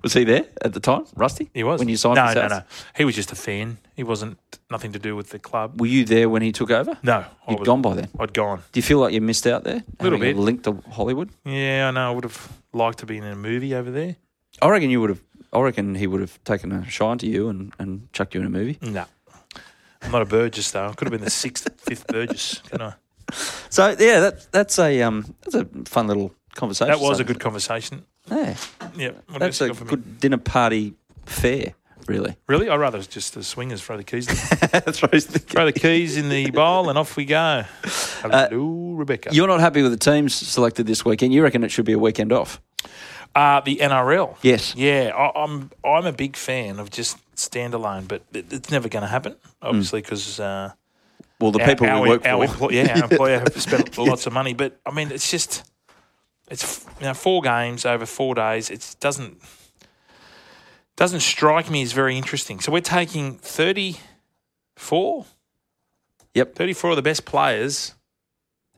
Was 0.03 0.15
he 0.15 0.25
there 0.25 0.45
at 0.61 0.73
the 0.73 0.81
time, 0.81 1.05
Rusty? 1.15 1.51
He 1.55 1.63
was 1.63 1.79
when 1.79 1.89
you 1.89 1.97
signed 1.97 2.17
No, 2.17 2.33
no, 2.33 2.49
no. 2.49 2.63
He 2.97 3.05
was 3.05 3.15
just 3.15 3.31
a 3.31 3.37
fan. 3.37 3.79
He 3.95 4.03
wasn't 4.03 4.39
nothing 4.71 4.93
to 4.93 4.99
do 4.99 5.15
with 5.15 5.31
the 5.31 5.39
club. 5.39 5.81
Were 5.81 5.87
you 5.87 6.05
there 6.05 6.29
when 6.29 6.43
he 6.43 6.51
took 6.51 6.71
over? 6.71 6.99
No, 7.03 7.25
I 7.47 7.51
You'd 7.51 7.61
was, 7.61 7.67
gone 7.67 7.83
by 7.83 7.95
then. 7.95 8.09
I'd 8.19 8.33
gone. 8.35 8.63
Do 8.73 8.79
you 8.79 8.83
feel 8.83 8.99
like 8.99 9.15
you 9.15 9.21
missed 9.21 9.47
out 9.47 9.63
there? 9.65 9.85
A 10.01 10.03
little 10.03 10.19
having 10.19 10.35
bit. 10.35 10.41
A 10.41 10.45
link 10.45 10.65
to 10.65 10.83
Hollywood. 10.91 11.31
Yeah, 11.45 11.89
I 11.89 11.91
know. 11.93 12.09
I 12.09 12.15
would 12.15 12.25
have 12.25 12.53
liked 12.73 12.99
to 12.99 13.07
be 13.07 13.19
in 13.19 13.25
a 13.25 13.37
movie 13.37 13.75
over 13.75 13.91
there. 13.91 14.17
I 14.61 14.69
reckon 14.69 14.91
you 14.91 15.01
would 15.01 15.11
have. 15.11 15.23
I 15.53 15.61
reckon 15.61 15.95
he 15.95 16.07
would 16.07 16.21
have 16.21 16.43
taken 16.45 16.73
a 16.73 16.89
shine 16.89 17.19
to 17.19 17.27
you 17.27 17.49
and, 17.49 17.73
and 17.79 18.11
chucked 18.13 18.35
you 18.35 18.41
in 18.41 18.47
a 18.47 18.51
movie. 18.51 18.79
No, 18.81 19.05
I'm 20.03 20.11
not 20.11 20.23
a 20.23 20.27
Burgess 20.27 20.71
though. 20.71 20.89
I 20.89 20.93
could 20.95 21.07
have 21.07 21.13
been 21.13 21.25
the 21.25 21.31
sixth, 21.31 21.69
fifth 21.77 22.07
Burgess. 22.09 22.61
Couldn't 22.71 22.83
I? 22.83 22.95
So 23.71 23.89
yeah, 23.99 24.21
that 24.21 24.51
that's 24.53 24.79
a 24.79 25.03
um 25.03 25.35
that's 25.43 25.55
a 25.55 25.65
fun 25.85 26.07
little 26.07 26.35
conversation. 26.55 26.91
That 26.93 27.01
was 27.01 27.21
a 27.21 27.25
good 27.25 27.41
conversation. 27.41 28.05
Yeah, 28.31 28.57
Yeah, 28.97 29.11
what 29.29 29.41
that's 29.41 29.61
a 29.61 29.71
good 29.71 30.21
dinner 30.21 30.39
party 30.39 30.95
fare, 31.27 31.75
really. 32.07 32.37
Really, 32.47 32.69
I'd 32.69 32.77
rather 32.77 33.03
just 33.03 33.35
the 33.35 33.43
swingers 33.43 33.83
throw 33.83 33.97
the 33.97 34.05
keys. 34.05 34.27
Throws 34.29 35.27
the- 35.27 35.39
throw 35.39 35.67
the 35.67 35.73
keys 35.73 36.17
in 36.17 36.29
the 36.29 36.51
bowl 36.51 36.89
and 36.89 36.99
off 36.99 37.17
we 37.17 37.25
go. 37.25 37.65
Hello, 38.23 38.95
Rebecca. 38.95 39.31
You're 39.33 39.49
not 39.49 39.61
happy 39.61 39.83
with 39.83 39.93
the 39.93 39.99
teams 39.99 40.35
selected 40.35 40.87
this 40.87 41.05
weekend. 41.05 41.33
You 41.35 41.43
reckon 41.43 41.65
it 41.65 41.71
should 41.71 41.85
be 41.85 41.93
a 41.93 41.99
weekend 41.99 42.33
off? 42.33 42.61
Uh, 43.35 43.61
the 43.61 43.77
NRL. 43.77 44.37
Yes. 44.43 44.75
Yeah, 44.77 45.13
I, 45.17 45.43
I'm 45.45 45.71
I'm 45.85 46.07
a 46.07 46.13
big 46.13 46.37
fan 46.37 46.79
of 46.79 46.91
just 46.91 47.17
standalone, 47.35 48.07
but 48.07 48.23
it, 48.33 48.53
it's 48.53 48.71
never 48.71 48.89
going 48.89 49.03
to 49.03 49.09
happen, 49.09 49.37
obviously, 49.63 50.01
because 50.03 50.39
uh, 50.39 50.73
Well, 51.41 51.51
the 51.51 51.61
our- 51.63 51.67
people 51.69 51.87
our, 51.87 52.03
we 52.03 52.09
work 52.11 52.27
our 52.27 52.47
for. 52.47 52.53
employ- 52.53 52.71
yeah, 52.73 52.97
our 52.99 53.05
employer 53.11 53.39
have 53.41 53.61
spent 53.61 53.97
lots 53.99 54.27
of 54.27 54.33
money. 54.33 54.53
But 54.55 54.79
I 54.87 54.93
mean, 54.93 55.11
it's 55.11 55.31
just 55.31 55.65
it's 56.51 56.85
you 57.01 57.07
know 57.07 57.15
four 57.15 57.43
games 57.43 57.85
over 57.87 58.07
four 58.07 58.35
days. 58.35 58.71
It 58.71 58.97
doesn't 59.01 59.39
doesn't 60.97 61.21
strike 61.21 61.71
me 61.71 61.83
as 61.83 61.93
very 61.93 62.17
interesting. 62.17 62.61
So 62.61 62.73
we're 62.73 62.81
taking 62.81 63.39
thirty 63.39 63.97
four. 64.77 65.27
Yep. 66.35 66.55
34 66.55 66.91
of 66.91 66.97
the 66.97 67.03
best 67.03 67.27
players 67.27 67.95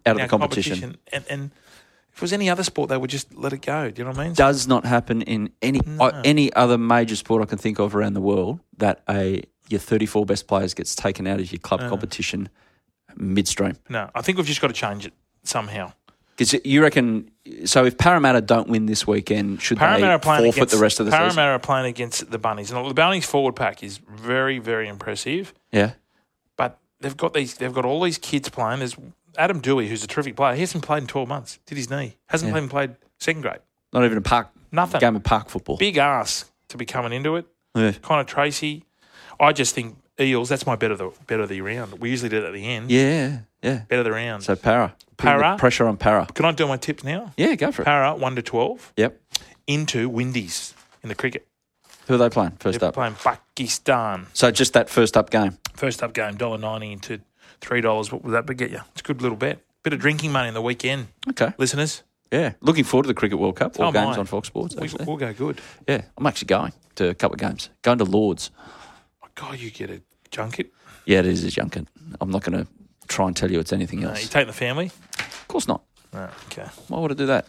out 0.04 0.12
of 0.12 0.16
the 0.16 0.22
our 0.22 0.28
competition. 0.28 0.96
and 1.12 1.24
and 1.30 1.50
If 2.10 2.16
it 2.16 2.20
was 2.22 2.32
any 2.32 2.50
other 2.50 2.64
sport, 2.64 2.88
they 2.88 2.96
would 2.96 3.10
just 3.10 3.32
let 3.32 3.52
it 3.52 3.62
go. 3.62 3.90
Do 3.90 4.00
you 4.00 4.04
know 4.04 4.10
what 4.10 4.18
I 4.18 4.24
mean? 4.24 4.34
Does 4.34 4.66
not 4.66 4.84
happen 4.84 5.22
in 5.22 5.50
any 5.62 5.80
uh, 6.00 6.20
any 6.24 6.52
other 6.54 6.76
major 6.76 7.14
sport 7.14 7.42
I 7.42 7.46
can 7.46 7.58
think 7.58 7.78
of 7.78 7.94
around 7.94 8.14
the 8.14 8.20
world 8.20 8.58
that 8.78 9.02
a 9.08 9.44
your 9.68 9.78
34 9.80 10.26
best 10.26 10.48
players 10.48 10.74
gets 10.74 10.96
taken 10.96 11.26
out 11.28 11.38
of 11.40 11.52
your 11.52 11.60
club 11.60 11.80
competition 11.88 12.48
midstream. 13.16 13.76
No, 13.88 14.10
I 14.14 14.20
think 14.20 14.36
we've 14.38 14.46
just 14.46 14.60
got 14.60 14.68
to 14.68 14.74
change 14.74 15.06
it 15.06 15.12
somehow. 15.44 15.92
Because 16.36 16.54
you 16.64 16.82
reckon, 16.82 17.30
so 17.64 17.84
if 17.84 17.96
Parramatta 17.96 18.40
don't 18.40 18.68
win 18.68 18.86
this 18.86 19.06
weekend, 19.06 19.62
should 19.62 19.78
Parramatta 19.78 20.18
they 20.18 20.24
forfeit 20.38 20.54
against 20.56 20.74
the 20.74 20.78
rest 20.82 20.98
of 21.00 21.06
the 21.06 21.12
season? 21.12 21.36
Parramatta 21.36 21.58
playing 21.60 21.86
against 21.86 22.30
the 22.30 22.38
Bunnies. 22.38 22.70
And 22.72 22.88
the 22.90 22.94
Bunnies 22.94 23.24
forward 23.26 23.54
pack 23.54 23.82
is 23.84 23.98
very, 23.98 24.58
very 24.58 24.88
impressive. 24.88 25.54
Yeah. 25.70 25.92
But 26.56 26.78
they've 27.00 27.16
got 27.16 27.34
these. 27.34 27.54
They've 27.54 27.72
got 27.72 27.84
all 27.84 28.02
these 28.02 28.18
kids 28.18 28.48
playing. 28.48 28.80
There's 28.80 28.96
Adam 29.38 29.60
Doueihi, 29.60 29.86
who's 29.88 30.02
a 30.02 30.08
terrific 30.08 30.34
player. 30.36 30.54
He 30.54 30.60
hasn't 30.60 30.84
played 30.84 31.02
in 31.02 31.06
12 31.06 31.28
months. 31.28 31.58
Did 31.66 31.78
his 31.78 31.88
knee. 31.90 32.16
Hasn't 32.26 32.50
Yeah. 32.50 32.56
even 32.56 32.68
played 32.68 32.96
second 33.20 33.42
grade. 33.42 33.60
Not 33.92 34.04
even 34.04 34.18
a 34.18 34.22
park 34.22 34.48
Nothing. 34.72 35.00
game 35.00 35.14
of 35.16 35.22
park 35.22 35.50
football. 35.50 35.76
Big 35.76 35.98
ass 35.98 36.46
to 36.68 36.76
be 36.76 36.84
coming 36.84 37.12
into 37.12 37.36
it. 37.36 37.46
Yeah. 37.76 37.92
Connor 38.02 38.24
Tracey. 38.24 38.84
I 39.38 39.52
just 39.52 39.74
think 39.74 39.96
Eels. 40.20 40.48
That's 40.48 40.66
my 40.66 40.74
bet 40.76 40.90
of 40.90 40.98
the 40.98 41.10
bet 41.26 41.40
of 41.40 41.48
the 41.48 41.60
round. 41.60 42.00
We 42.00 42.10
usually 42.10 42.28
do 42.28 42.38
it 42.38 42.44
at 42.44 42.52
the 42.52 42.64
end. 42.66 42.90
Yeah, 42.90 43.38
yeah. 43.64 43.82
Bet 43.88 43.98
of 43.98 44.04
the 44.04 44.12
round. 44.12 44.42
So 44.44 44.54
Para. 44.56 44.94
Putting 45.16 45.36
the 45.38 45.42
Para? 45.42 45.56
Pressure 45.58 45.86
on 45.88 45.96
Para. 45.96 46.26
Can 46.34 46.44
I 46.44 46.52
do 46.52 46.66
my 46.68 46.76
tips 46.76 47.02
now? 47.04 47.32
Yeah, 47.36 47.54
go 47.56 47.72
for 47.72 47.82
it. 47.82 47.86
Para 47.86 48.14
one 48.14 48.36
to 48.36 48.42
twelve 48.42 48.92
Yep. 48.96 49.20
into 49.66 50.08
Windies 50.08 50.74
in 51.02 51.08
the 51.08 51.14
cricket. 51.14 51.46
Who 52.06 52.14
are 52.14 52.18
they 52.18 52.28
playing 52.30 52.52
first 52.60 52.80
They're 52.80 52.88
up? 52.90 52.94
playing 52.94 53.14
Pakistan. 53.14 54.26
So 54.34 54.50
just 54.50 54.72
that 54.74 54.90
first 54.90 55.16
up 55.16 55.30
game. 55.30 55.58
First 55.74 56.02
up 56.02 56.12
game, 56.12 56.36
dollar 56.36 56.58
ninety 56.58 56.92
into 56.92 57.20
three 57.60 57.80
dollars. 57.80 58.12
What 58.12 58.22
would 58.24 58.32
that 58.34 58.46
be 58.46 58.54
get 58.54 58.70
you? 58.70 58.80
It's 58.92 59.00
a 59.00 59.04
good 59.04 59.22
little 59.22 59.36
bet. 59.38 59.58
Bit 59.82 59.92
of 59.92 60.00
drinking 60.00 60.32
money 60.32 60.48
in 60.48 60.54
the 60.54 60.62
weekend, 60.62 61.08
Okay. 61.30 61.52
listeners. 61.58 62.02
Yeah. 62.32 62.54
Looking 62.62 62.84
forward 62.84 63.04
to 63.04 63.08
the 63.08 63.14
Cricket 63.14 63.38
World 63.38 63.56
Cup. 63.56 63.78
All 63.78 63.88
Oh, 63.88 63.92
games 63.92 64.16
my. 64.16 64.20
on 64.20 64.26
Fox 64.26 64.48
Sports, 64.48 64.74
We, 64.74 64.84
actually. 64.84 65.04
we'll 65.04 65.16
go 65.18 65.32
good. 65.32 65.60
Yeah. 65.86 66.02
I'm 66.16 66.26
actually 66.26 66.46
going 66.46 66.72
to 66.96 67.10
a 67.10 67.14
couple 67.14 67.34
of 67.34 67.40
games. 67.40 67.68
Going 67.82 67.98
to 67.98 68.04
Lords. 68.04 68.50
Oh, 69.22 69.28
God, 69.34 69.58
you 69.58 69.70
get 69.70 69.90
a 69.90 70.00
junket. 70.30 70.72
Yeah, 71.04 71.18
it 71.20 71.26
is 71.26 71.44
a 71.44 71.50
junket. 71.50 71.86
I'm 72.20 72.30
not 72.30 72.42
going 72.42 72.64
to 72.64 72.66
try 73.08 73.26
and 73.26 73.36
tell 73.36 73.50
you 73.50 73.60
it's 73.60 73.72
anything 73.72 74.00
No, 74.00 74.10
else. 74.10 74.22
you 74.22 74.28
take 74.28 74.46
the 74.46 74.52
family. 74.52 74.86
Of 75.18 75.44
course 75.48 75.68
not. 75.68 75.82
No, 76.12 76.28
okay. 76.46 76.66
Why 76.88 77.00
would 77.00 77.10
I 77.10 77.14
do 77.14 77.26
that? 77.26 77.46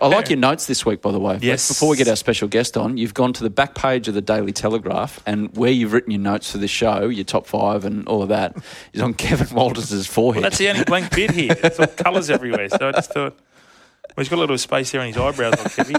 I 0.00 0.08
like 0.08 0.28
your 0.30 0.38
notes 0.38 0.66
this 0.66 0.84
week, 0.84 1.00
by 1.00 1.12
the 1.12 1.20
way. 1.20 1.38
Yes. 1.40 1.68
Before 1.68 1.88
we 1.88 1.96
get 1.96 2.08
our 2.08 2.16
special 2.16 2.48
guest 2.48 2.76
on, 2.76 2.96
you've 2.96 3.14
gone 3.14 3.32
to 3.34 3.42
the 3.44 3.50
back 3.50 3.76
page 3.76 4.08
of 4.08 4.14
the 4.14 4.20
Daily 4.20 4.52
Telegraph, 4.52 5.20
and 5.26 5.56
where 5.56 5.70
you've 5.70 5.92
written 5.92 6.10
your 6.10 6.20
notes 6.20 6.50
for 6.50 6.58
the 6.58 6.66
show, 6.66 7.06
your 7.06 7.24
top 7.24 7.46
five 7.46 7.84
and 7.84 8.08
all 8.08 8.20
of 8.20 8.28
that, 8.30 8.56
is 8.92 9.00
on 9.00 9.14
Kevin 9.14 9.54
Walters' 9.54 10.06
forehead. 10.08 10.42
Well, 10.42 10.50
that's 10.50 10.58
the 10.58 10.68
only 10.70 10.82
blank 10.84 11.14
bit 11.14 11.30
here. 11.30 11.54
It's 11.62 11.78
all 11.78 11.86
colours 11.86 12.30
everywhere. 12.30 12.68
So 12.68 12.88
I 12.88 12.92
just 12.92 13.12
thought, 13.12 13.34
well, 13.36 14.14
he's 14.18 14.28
got 14.28 14.36
a 14.36 14.40
little 14.40 14.58
space 14.58 14.90
there 14.90 15.00
on 15.02 15.06
his 15.06 15.16
eyebrows, 15.16 15.54
heavy. 15.76 15.94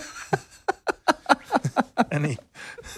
and 2.12 2.26
he, 2.26 2.38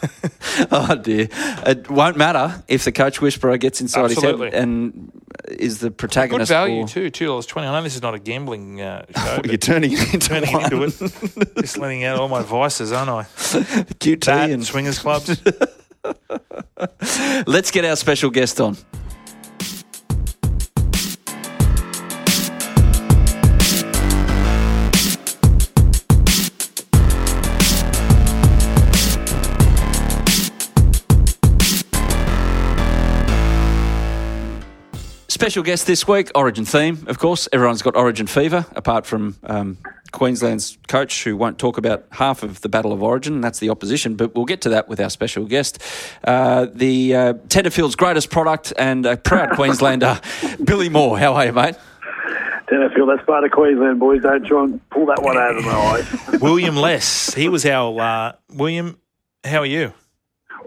oh 0.72 0.96
dear! 0.96 1.28
It 1.66 1.90
won't 1.90 2.18
matter 2.18 2.64
if 2.68 2.84
the 2.86 2.92
coach 2.92 3.22
whisperer 3.22 3.58
gets 3.58 3.82
inside 3.82 4.06
Absolutely. 4.06 4.48
his 4.48 4.54
head 4.54 4.64
and 4.64 5.12
is 5.50 5.80
the 5.80 5.92
protagonist. 5.92 6.50
good 6.50 6.54
value 6.54 6.84
for- 6.88 6.94
too, 6.94 7.10
two 7.10 7.26
dollars 7.28 7.46
twenty. 7.46 7.68
I 7.68 7.72
know 7.78 7.84
this 7.84 7.96
is 7.96 8.02
not 8.02 8.14
a 8.16 8.20
gambling 8.20 8.82
uh, 8.82 9.06
show, 9.18 9.42
You're 9.46 9.58
turning 9.58 9.92
it 9.94 10.14
into 10.14 10.28
turning 10.30 10.52
one. 10.54 10.64
into 10.66 10.84
it, 10.84 11.56
just 11.62 11.78
letting 11.78 12.04
out 12.04 12.20
all 12.20 12.28
my 12.30 12.42
vices, 12.42 12.92
aren't 12.92 13.10
I? 13.10 13.24
QT 13.24 14.26
That 14.26 14.44
and 14.46 14.54
and 14.54 14.66
swingers 14.66 15.00
clubs. 15.00 15.42
Let's 17.48 17.72
get 17.72 17.86
our 17.86 17.96
special 17.96 18.30
guest 18.30 18.60
on. 18.62 18.78
Special 35.46 35.62
guest 35.62 35.86
this 35.86 36.08
week, 36.08 36.32
Origin 36.34 36.66
theme, 36.66 37.06
of 37.06 37.20
course. 37.20 37.48
Everyone's 37.54 37.84
got 37.84 37.96
Origin 37.96 38.26
fever, 38.26 38.66
apart 38.76 39.06
from 39.06 39.36
um, 39.44 39.78
Queensland's 40.12 40.80
coach, 40.88 41.24
who 41.24 41.38
won't 41.38 41.60
talk 41.60 41.78
about 41.78 42.04
half 42.14 42.42
of 42.42 42.62
the 42.62 42.68
Battle 42.68 42.92
of 42.92 43.04
Origin, 43.04 43.36
and 43.36 43.44
that's 43.44 43.60
the 43.60 43.70
opposition. 43.70 44.16
But 44.16 44.34
we'll 44.34 44.46
get 44.46 44.62
to 44.62 44.70
that 44.70 44.90
with 44.90 45.00
our 45.00 45.12
special 45.12 45.46
guest, 45.46 45.80
uh, 46.24 46.66
the 46.74 47.16
uh, 47.16 47.34
Tenterfield's 47.48 47.96
greatest 47.96 48.32
product 48.32 48.74
and 48.76 49.06
a 49.06 49.18
proud 49.18 49.52
Queenslander, 49.56 50.20
Billy 50.64 50.90
Moore. 50.90 51.20
How 51.20 51.36
are 51.36 51.46
you, 51.46 51.54
mate? 51.54 51.76
Tenterfield, 52.68 53.16
that's 53.16 53.28
part 53.28 53.44
of 53.44 53.52
Queensland, 53.52 54.00
boys. 54.00 54.24
Don't 54.24 54.48
try 54.48 54.64
and 54.64 54.90
pull 54.90 55.06
that 55.06 55.22
one 55.22 55.38
out 55.38 55.56
of 55.58 55.64
my 55.64 55.72
eyes. 56.34 56.42
William 56.42 56.76
Less. 56.76 57.36
He 57.36 57.50
was 57.50 57.68
our 57.68 58.02
uh, 58.02 58.32
William. 58.50 58.98
How 59.44 59.60
are 59.60 59.68
you? 59.68 59.94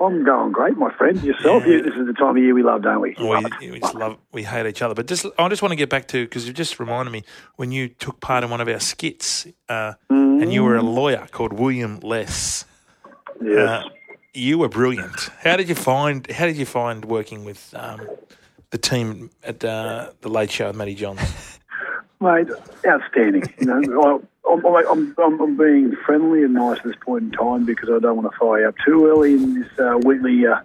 I'm 0.01 0.25
going 0.25 0.53
great, 0.53 0.77
my 0.77 0.93
friend. 0.95 1.23
Yourself? 1.23 1.65
Yeah. 1.65 1.75
You, 1.75 1.83
this 1.83 1.95
is 1.95 2.07
the 2.07 2.13
time 2.13 2.37
of 2.37 2.43
year 2.43 2.55
we 2.55 2.63
love, 2.63 2.83
don't 2.83 3.01
we? 3.01 3.15
Love. 3.17 3.45
We, 3.61 3.71
we 3.73 3.81
just 3.81 3.95
love, 3.95 4.19
we 4.33 4.43
hate 4.43 4.67
each 4.67 4.83
other. 4.83 4.95
But 4.95 5.07
just, 5.07 5.27
I 5.39 5.49
just 5.49 5.63
want 5.63 5.73
to 5.73 5.77
get 5.77 5.91
back 5.91 6.09
to 6.09 6.25
because 6.25 6.47
you 6.47 6.53
just 6.53 6.79
reminded 6.79 7.11
me 7.11 7.25
when 7.57 7.73
you 7.73 7.89
took 7.89 8.21
part 8.21 8.45
in 8.45 8.51
one 8.51 8.61
of 8.61 8.69
our 8.69 8.81
skits, 8.81 9.47
uh, 9.69 9.95
and 10.09 10.53
you 10.53 10.63
were 10.65 10.77
a 10.77 10.83
lawyer 10.83 11.27
called 11.31 11.53
William 11.53 12.01
Less. 12.01 12.65
Yes. 13.43 13.85
Uh, 13.85 13.89
you 14.35 14.59
were 14.59 14.69
brilliant. 14.69 15.31
How 15.43 15.57
did 15.57 15.69
you 15.69 15.75
find? 15.75 16.31
How 16.31 16.47
did 16.47 16.57
you 16.57 16.67
find 16.67 17.05
working 17.05 17.45
with 17.45 17.75
um, 17.77 18.07
the 18.71 18.79
team 18.79 19.31
at 19.43 19.65
uh, 19.65 20.11
the 20.21 20.29
Late 20.29 20.51
Show 20.51 20.69
with 20.69 20.77
Matty 20.77 20.95
Johns? 20.95 21.59
Mate, 22.21 22.49
outstanding. 22.87 23.45
You 23.61 23.67
know, 23.67 24.23
I'm, 24.49 24.65
I'm, 24.65 25.15
I'm, 25.19 25.41
I'm 25.41 25.57
being 25.57 25.95
friendly 26.07 26.43
and 26.43 26.55
nice 26.55 26.79
at 26.79 26.85
this 26.85 26.97
point 27.05 27.25
in 27.25 27.31
time 27.33 27.65
because 27.65 27.89
I 27.91 27.99
don't 27.99 28.17
want 28.17 28.31
to 28.33 28.39
fire 28.39 28.69
up 28.69 28.75
too 28.85 29.07
early 29.07 29.35
in 29.35 29.61
this 29.61 29.79
uh, 29.79 29.99
weekly 30.05 30.47
uh, 30.47 30.61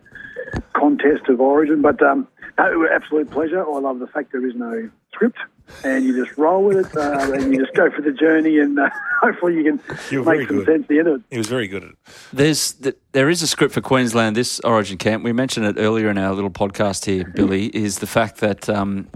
contest 0.73 1.27
of 1.27 1.41
Origin. 1.41 1.81
But 1.81 2.01
um, 2.01 2.27
no, 2.57 2.87
absolute 2.91 3.29
pleasure. 3.31 3.61
I 3.63 3.79
love 3.79 3.99
the 3.99 4.07
fact 4.07 4.31
there 4.31 4.45
is 4.47 4.55
no 4.55 4.89
script 5.13 5.37
and 5.83 6.05
you 6.05 6.25
just 6.25 6.37
roll 6.37 6.63
with 6.63 6.77
it 6.77 6.97
uh, 6.97 7.31
and 7.33 7.53
you 7.53 7.59
just 7.59 7.73
go 7.75 7.89
for 7.89 8.01
the 8.01 8.11
journey 8.11 8.59
and 8.59 8.77
uh, 8.79 8.89
hopefully 9.21 9.55
you 9.55 9.63
can 9.63 9.79
You're 10.11 10.23
make 10.23 10.47
some 10.47 10.57
good. 10.57 10.65
sense 10.67 10.81
at 10.83 10.87
the 10.89 10.99
end 10.99 11.07
of 11.07 11.15
it. 11.15 11.21
He 11.31 11.37
was 11.37 11.47
very 11.47 11.67
good 11.67 11.83
at 11.83 11.89
it. 11.91 11.95
There's 12.31 12.73
th- 12.73 12.97
there 13.11 13.29
is 13.29 13.41
a 13.41 13.47
script 13.47 13.73
for 13.73 13.81
Queensland 13.81 14.35
this 14.35 14.59
Origin 14.61 14.97
camp. 14.97 15.23
We 15.23 15.31
mentioned 15.33 15.65
it 15.65 15.75
earlier 15.79 16.09
in 16.09 16.17
our 16.17 16.33
little 16.33 16.49
podcast 16.51 17.05
here, 17.05 17.25
Billy. 17.35 17.67
Is 17.67 17.99
the 17.99 18.07
fact 18.07 18.37
that 18.37 18.69
um, 18.69 19.07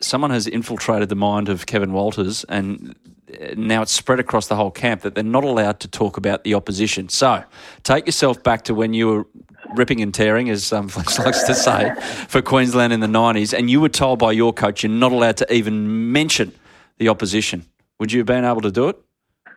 someone 0.00 0.30
has 0.30 0.46
infiltrated 0.46 1.08
the 1.08 1.16
mind 1.16 1.48
of 1.48 1.66
Kevin 1.66 1.92
Walters, 1.92 2.44
and 2.44 2.94
uh, 3.32 3.54
now 3.56 3.82
it's 3.82 3.92
spread 3.92 4.20
across 4.20 4.48
the 4.48 4.56
whole 4.56 4.70
camp 4.70 5.02
that 5.02 5.14
they're 5.14 5.24
not 5.24 5.44
allowed 5.44 5.80
to 5.80 5.88
talk 5.88 6.16
about 6.16 6.44
the 6.44 6.54
opposition. 6.54 7.08
So 7.08 7.44
take 7.82 8.06
yourself 8.06 8.42
back 8.42 8.64
to 8.64 8.74
when 8.74 8.94
you 8.94 9.08
were 9.08 9.26
ripping 9.74 10.00
and 10.00 10.12
tearing, 10.14 10.50
as 10.50 10.72
um, 10.72 10.88
Flex 10.88 11.18
likes 11.18 11.42
to 11.44 11.54
say, 11.54 11.94
for 12.28 12.42
Queensland 12.42 12.92
in 12.92 13.00
the 13.00 13.08
nineties, 13.08 13.54
and 13.54 13.70
you 13.70 13.80
were 13.80 13.88
told 13.88 14.18
by 14.18 14.32
your 14.32 14.52
coach 14.52 14.82
you're 14.82 14.90
not 14.90 15.12
allowed 15.12 15.36
to 15.38 15.52
even 15.52 16.12
mention 16.12 16.52
the 16.98 17.08
opposition. 17.08 17.66
Would 17.98 18.12
you 18.12 18.20
have 18.20 18.26
been 18.26 18.44
able 18.44 18.60
to 18.62 18.70
do 18.70 18.88
it? 18.88 19.00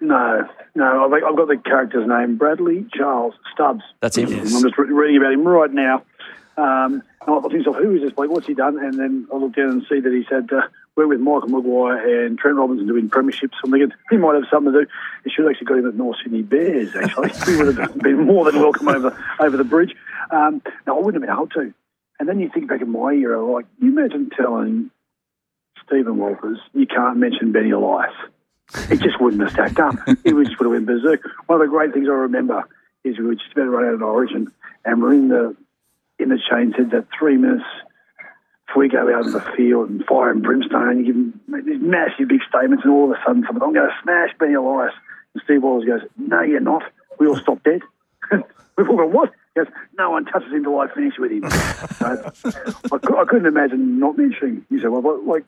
No, 0.01 0.47
no. 0.75 1.13
I've, 1.13 1.35
got 1.35 1.47
the 1.47 1.57
character's 1.57 2.07
name, 2.07 2.37
Bradley 2.37 2.85
Charles 2.93 3.33
Stubbs. 3.53 3.83
That's 3.99 4.17
him. 4.17 4.31
I'm 4.31 4.45
just 4.45 4.77
reading 4.77 5.17
about 5.17 5.33
him 5.33 5.45
right 5.45 5.71
now. 5.71 6.03
Um, 6.57 7.03
thought 7.29 7.49
to 7.49 7.57
myself, 7.57 7.75
who 7.77 7.95
is 7.95 8.01
this 8.01 8.13
bloke? 8.13 8.31
What's 8.31 8.47
he 8.47 8.53
done? 8.53 8.77
And 8.77 8.99
then 8.99 9.27
I 9.33 9.37
looked 9.37 9.55
down 9.55 9.69
and 9.69 9.85
see 9.87 9.99
that 9.99 10.11
he's 10.11 10.27
had 10.29 10.51
uh, 10.51 10.67
worked 10.95 11.09
with 11.09 11.19
Michael 11.19 11.49
Maguire 11.49 12.25
and 12.25 12.37
Trent 12.37 12.57
Robinson 12.57 12.87
doing 12.87 13.09
premierships. 13.09 13.53
I'm 13.63 13.71
thinking 13.71 13.91
he 14.09 14.17
might 14.17 14.35
have 14.35 14.45
something 14.51 14.73
to 14.73 14.85
do. 14.85 14.91
He 15.23 15.29
should 15.29 15.45
have 15.45 15.51
actually 15.51 15.67
got 15.67 15.77
him 15.79 15.87
at 15.87 15.95
North 15.95 16.17
Sydney 16.23 16.41
Bears. 16.41 16.95
Actually, 16.95 17.29
he 17.45 17.55
would 17.57 17.77
have 17.77 17.97
been 17.99 18.25
more 18.25 18.51
than 18.51 18.61
welcome 18.61 18.87
over 18.87 19.17
over 19.39 19.57
the 19.57 19.63
bridge. 19.63 19.95
Um, 20.31 20.61
I 20.87 20.91
wouldn't 20.91 21.15
have 21.15 21.21
been 21.21 21.29
able 21.29 21.47
to. 21.47 21.73
And 22.19 22.27
then 22.27 22.39
you 22.39 22.49
think 22.53 22.67
back 22.67 22.81
in 22.81 22.91
my 22.91 23.13
era, 23.13 23.43
like 23.45 23.65
you 23.81 23.89
imagine 23.89 24.29
telling 24.29 24.91
Stephen 25.85 26.17
Walters 26.17 26.59
you 26.73 26.85
can't 26.85 27.17
mention 27.17 27.51
Benny 27.51 27.71
Elias. 27.71 28.13
It 28.89 28.99
just 28.99 29.19
wouldn't 29.19 29.41
have 29.41 29.51
stacked 29.51 29.79
up. 29.79 29.95
It 30.23 30.33
was 30.33 30.47
just 30.47 30.59
would 30.59 30.71
have 30.71 30.85
been 30.85 31.01
berserk. 31.01 31.21
One 31.47 31.59
of 31.59 31.67
the 31.67 31.71
great 31.71 31.93
things 31.93 32.07
I 32.07 32.11
remember 32.11 32.65
is 33.03 33.17
we 33.17 33.25
were 33.25 33.35
just 33.35 33.51
about 33.53 33.63
to 33.63 33.69
run 33.69 33.85
out 33.85 33.93
of 33.95 34.01
Origin, 34.01 34.51
and 34.85 35.01
we're 35.01 35.13
in 35.13 35.29
the 35.29 35.55
in 36.19 36.29
the 36.29 36.37
chain 36.49 36.73
said 36.77 36.91
that 36.91 37.07
three 37.17 37.37
minutes 37.37 37.63
before 38.67 38.81
we 38.81 38.89
go 38.89 39.13
out 39.15 39.25
in 39.25 39.31
the 39.31 39.41
field 39.57 39.89
and 39.89 40.05
fire 40.05 40.29
and 40.29 40.43
brimstone, 40.43 40.99
you 40.99 41.05
give 41.05 41.15
him 41.15 41.65
these 41.65 41.81
massive 41.81 42.27
big 42.27 42.41
statements, 42.47 42.83
and 42.83 42.93
all 42.93 43.11
of 43.11 43.17
a 43.17 43.21
sudden 43.25 43.43
someone, 43.47 43.63
I'm 43.63 43.73
going 43.73 43.89
to 43.89 43.95
smash 44.03 44.29
Benny 44.39 44.53
Elias. 44.53 44.93
And 45.33 45.41
Steve 45.43 45.63
Walters 45.63 45.87
goes, 45.87 46.09
No, 46.17 46.41
you're 46.41 46.59
not. 46.59 46.83
We 47.19 47.27
all 47.27 47.37
stop 47.37 47.63
dead. 47.63 47.81
We've 48.31 48.89
all 48.89 48.97
gone, 48.97 49.11
What? 49.11 49.31
He 49.55 49.61
goes, 49.63 49.73
No 49.97 50.11
one 50.11 50.25
touches 50.25 50.51
him 50.53 50.63
till 50.63 50.79
I 50.79 50.87
finish 50.93 51.13
with 51.17 51.31
him. 51.31 51.49
so, 51.49 52.31
I, 52.91 52.95
I 53.21 53.25
couldn't 53.25 53.47
imagine 53.47 53.99
not 53.99 54.17
mentioning. 54.17 54.65
You 54.69 54.79
said, 54.79 54.89
Well, 54.89 55.25
like, 55.25 55.45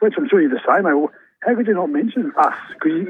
Fletch, 0.00 0.14
I'm 0.16 0.28
sure 0.28 0.40
you're 0.40 0.50
the 0.50 0.60
same. 0.66 0.84
mate. 0.84 1.10
How 1.42 1.54
could 1.54 1.66
you 1.66 1.74
not 1.74 1.88
mention 1.88 2.32
us? 2.36 2.54
Because 2.74 3.08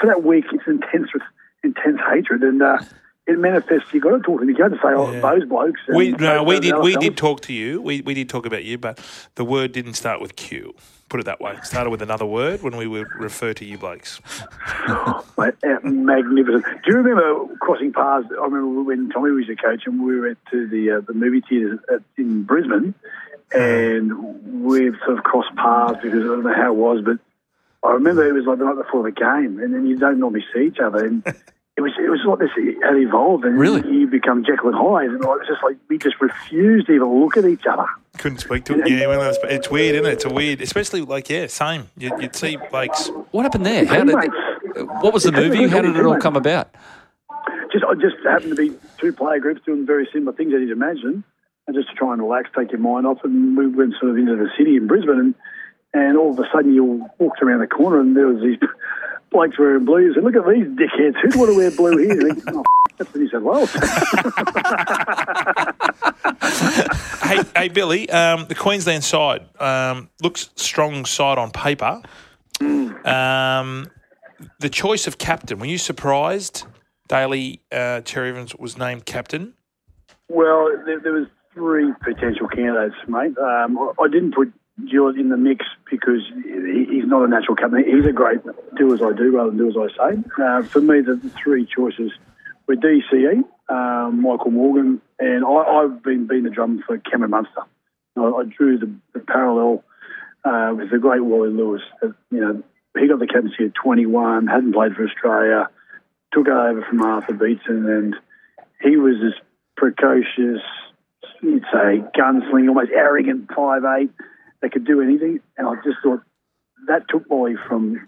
for 0.00 0.06
that 0.06 0.22
week, 0.22 0.44
it's 0.52 0.66
intense 0.66 1.08
with 1.14 1.22
intense 1.64 1.98
hatred. 2.10 2.42
And 2.42 2.60
uh, 2.62 2.78
it 3.26 3.38
manifests. 3.38 3.92
You've 3.92 4.02
got 4.02 4.10
to 4.16 4.20
talk 4.20 4.40
to. 4.40 4.46
You 4.46 4.54
can't 4.54 4.72
just 4.72 4.82
say, 4.82 4.88
"Oh, 4.94 5.10
Yeah. 5.12 5.20
those 5.20 5.44
blokes." 5.44 5.80
We 5.88 6.12
no, 6.12 6.42
we 6.42 6.60
did 6.60 6.78
we 6.78 6.96
did 6.96 7.16
talk 7.16 7.40
to 7.42 7.52
you. 7.52 7.80
We 7.80 8.00
we 8.00 8.14
did 8.14 8.28
talk 8.28 8.46
about 8.46 8.64
you, 8.64 8.78
but 8.78 8.98
the 9.36 9.44
word 9.44 9.72
didn't 9.72 9.94
start 9.94 10.20
with 10.20 10.36
Q. 10.36 10.74
Put 11.08 11.20
it 11.20 11.26
that 11.26 11.40
way. 11.42 11.52
It 11.52 11.64
started 11.66 11.90
with 11.90 12.00
another 12.00 12.24
word 12.24 12.62
when 12.62 12.74
we 12.76 12.86
would 12.86 13.06
refer 13.18 13.52
to 13.52 13.64
you 13.66 13.76
blokes. 13.76 14.20
Mate, 15.38 15.54
uh, 15.62 15.78
magnificent. 15.82 16.64
Do 16.64 16.90
you 16.90 16.96
remember 16.96 17.54
crossing 17.60 17.92
paths? 17.92 18.26
I 18.30 18.44
remember 18.44 18.82
when 18.82 19.10
Tommy 19.10 19.30
was 19.32 19.46
your 19.46 19.56
coach 19.56 19.82
and 19.86 20.02
we 20.02 20.18
went 20.20 20.38
to 20.50 20.66
the 20.66 20.90
uh, 20.92 21.00
the 21.06 21.12
movie 21.12 21.42
theatre 21.46 21.80
in 22.16 22.44
Brisbane, 22.44 22.94
and 23.52 24.64
we've 24.64 24.96
sort 25.04 25.18
of 25.18 25.24
crossed 25.24 25.54
paths 25.54 25.98
because 26.02 26.24
I 26.24 26.26
don't 26.28 26.44
know 26.44 26.54
how 26.54 26.72
it 26.72 26.76
was, 26.76 27.02
but 27.04 27.18
I 27.86 27.92
remember 27.92 28.26
it 28.26 28.32
was 28.32 28.46
like 28.46 28.58
the 28.58 28.64
night 28.64 28.76
before 28.82 29.02
the 29.02 29.12
game, 29.12 29.58
and 29.60 29.74
then 29.74 29.86
you 29.86 29.98
don't 29.98 30.18
normally 30.18 30.44
see 30.54 30.62
each 30.66 30.78
other, 30.78 31.04
and 31.04 31.22
it 31.76 31.80
was 31.80 31.92
it 31.98 32.10
was 32.10 32.20
like 32.26 32.38
this 32.38 32.50
it 32.56 32.76
had 32.84 32.96
evolved, 32.96 33.44
and 33.44 33.58
Really? 33.58 33.80
you 33.90 34.06
become 34.06 34.44
Jekyll 34.44 34.68
and 34.68 34.76
Hyde, 34.76 35.10
and 35.10 35.20
like, 35.20 35.36
it 35.36 35.38
was 35.40 35.48
just 35.48 35.62
like 35.62 35.76
we 35.88 35.98
just 35.98 36.20
refused 36.20 36.86
to 36.86 36.92
even 36.92 37.08
look 37.22 37.36
at 37.36 37.44
each 37.44 37.66
other. 37.66 37.86
Couldn't 38.18 38.38
speak 38.38 38.64
to 38.66 38.78
it. 38.78 38.88
Yeah, 38.90 39.06
well, 39.06 39.22
it's, 39.22 39.38
it's 39.44 39.70
weird, 39.70 39.94
isn't 39.94 40.06
it? 40.06 40.12
It's 40.12 40.24
a 40.24 40.30
weird, 40.32 40.60
especially 40.60 41.00
like 41.00 41.30
yeah, 41.30 41.46
same. 41.46 41.88
You, 41.96 42.10
you'd 42.20 42.36
see 42.36 42.58
blokes. 42.70 43.10
What 43.30 43.44
happened 43.44 43.66
there? 43.66 43.86
How 43.86 44.04
did? 44.04 44.14
What 45.00 45.12
was 45.14 45.24
the 45.24 45.32
movie? 45.32 45.66
How 45.68 45.80
did 45.80 45.96
it 45.96 46.04
all 46.04 46.18
come 46.18 46.36
about? 46.36 46.74
just 47.72 47.84
I 47.84 47.94
just 47.94 48.16
happened 48.24 48.54
to 48.54 48.70
be 48.70 48.76
two 48.98 49.12
player 49.12 49.40
groups 49.40 49.62
doing 49.64 49.86
very 49.86 50.08
similar 50.12 50.36
things 50.36 50.52
as 50.54 50.60
you'd 50.60 50.70
imagine, 50.70 51.24
and 51.66 51.74
just 51.76 51.88
to 51.88 51.94
try 51.94 52.12
and 52.12 52.20
relax, 52.22 52.50
take 52.56 52.70
your 52.70 52.80
mind 52.80 53.06
off. 53.06 53.18
And 53.24 53.56
we 53.56 53.66
went 53.66 53.94
sort 53.98 54.10
of 54.12 54.18
into 54.18 54.36
the 54.36 54.48
city 54.58 54.76
in 54.76 54.86
Brisbane, 54.86 55.18
and, 55.18 55.34
and 55.94 56.18
all 56.18 56.32
of 56.32 56.38
a 56.38 56.48
sudden 56.52 56.74
you 56.74 57.08
walked 57.18 57.42
around 57.42 57.60
the 57.60 57.66
corner, 57.66 57.98
and 57.98 58.16
there 58.16 58.26
was 58.26 58.42
these 58.42 58.58
blokes 59.32 59.58
wearing 59.58 59.84
blues. 59.84 60.16
And 60.16 60.24
look 60.24 60.36
at 60.36 60.46
these 60.48 60.66
dickheads! 60.66 61.14
Who'd 61.22 61.36
want 61.36 61.50
to 61.50 61.56
wear 61.56 61.70
blue 61.70 61.96
here? 61.96 62.20
And 62.20 62.32
I 62.32 62.34
think, 62.34 62.56
oh, 62.56 62.64
that's 62.98 63.10
the 63.12 63.18
New 63.18 63.28
South 63.30 63.42
Wales. 63.42 63.72
hey, 67.22 67.42
hey, 67.56 67.68
Billy, 67.68 68.08
um, 68.10 68.46
the 68.46 68.54
Queensland 68.54 69.04
side 69.04 69.48
um, 69.60 70.10
looks 70.22 70.50
strong 70.56 71.04
side 71.04 71.38
on 71.38 71.50
paper. 71.50 72.02
Um, 72.60 73.90
the 74.60 74.68
choice 74.68 75.06
of 75.06 75.18
captain. 75.18 75.58
Were 75.58 75.66
you 75.66 75.78
surprised? 75.78 76.64
Daly 77.08 77.60
uh, 77.70 78.00
Cherry 78.02 78.30
Evans 78.30 78.54
was 78.56 78.78
named 78.78 79.04
captain. 79.04 79.54
Well, 80.28 80.70
there, 80.86 81.00
there 81.00 81.12
was 81.12 81.26
three 81.52 81.92
potential 82.02 82.48
candidates, 82.48 82.96
mate. 83.06 83.36
Um, 83.38 83.78
I, 83.78 83.92
I 84.02 84.08
didn't 84.08 84.34
put 84.34 84.52
Gillett 84.80 85.18
in 85.18 85.28
the 85.28 85.36
mix 85.36 85.66
because 85.90 86.22
he's 86.44 87.04
not 87.06 87.24
a 87.24 87.28
natural 87.28 87.56
captain. 87.56 87.84
He's 87.84 88.06
a 88.06 88.12
great 88.12 88.40
do 88.76 88.94
as 88.94 89.02
I 89.02 89.12
do 89.12 89.36
rather 89.36 89.50
than 89.50 89.58
do 89.58 89.68
as 89.68 89.76
I 89.76 90.12
say. 90.12 90.22
Uh, 90.42 90.62
for 90.62 90.80
me, 90.80 91.00
the, 91.02 91.16
three 91.42 91.66
choices 91.66 92.12
were 92.66 92.76
DCE, 92.76 93.44
um, 93.68 94.22
Michael 94.22 94.50
Morgan, 94.50 95.00
and 95.18 95.44
I, 95.44 95.48
I've 95.48 96.02
been 96.02 96.26
beating 96.26 96.44
the 96.44 96.50
drum 96.50 96.82
for 96.86 96.98
Cameron 96.98 97.32
Munster. 97.32 97.62
I, 98.16 98.22
I 98.22 98.44
drew 98.44 98.78
the, 98.78 98.90
the 99.12 99.20
parallel 99.20 99.84
uh, 100.44 100.74
with 100.76 100.90
the 100.90 100.98
great 100.98 101.22
Wally 101.22 101.50
Lewis. 101.50 101.82
Uh, 102.02 102.08
you 102.30 102.40
know, 102.40 102.62
he 102.98 103.08
got 103.08 103.18
the 103.18 103.26
captaincy 103.26 103.64
at 103.64 103.74
21, 103.74 104.46
hadn't 104.46 104.72
played 104.72 104.94
for 104.94 105.04
Australia, 105.04 105.68
took 106.32 106.48
over 106.48 106.82
from 106.88 107.02
Arthur 107.02 107.34
Beetson, 107.34 107.88
and 107.88 108.16
he 108.80 108.96
was 108.96 109.16
this 109.20 109.34
precocious, 109.76 110.62
you'd 111.42 111.64
say, 111.72 112.02
gunslinger, 112.16 112.68
almost 112.68 112.90
arrogant 112.90 113.50
five 113.54 113.82
eight 113.98 114.10
that 114.62 114.72
could 114.72 114.86
do 114.86 115.02
anything. 115.02 115.40
And 115.58 115.66
I 115.66 115.74
just 115.84 115.98
thought 116.02 116.22
that 116.86 117.02
took 117.08 117.28
Wally 117.28 117.54
from 117.68 118.06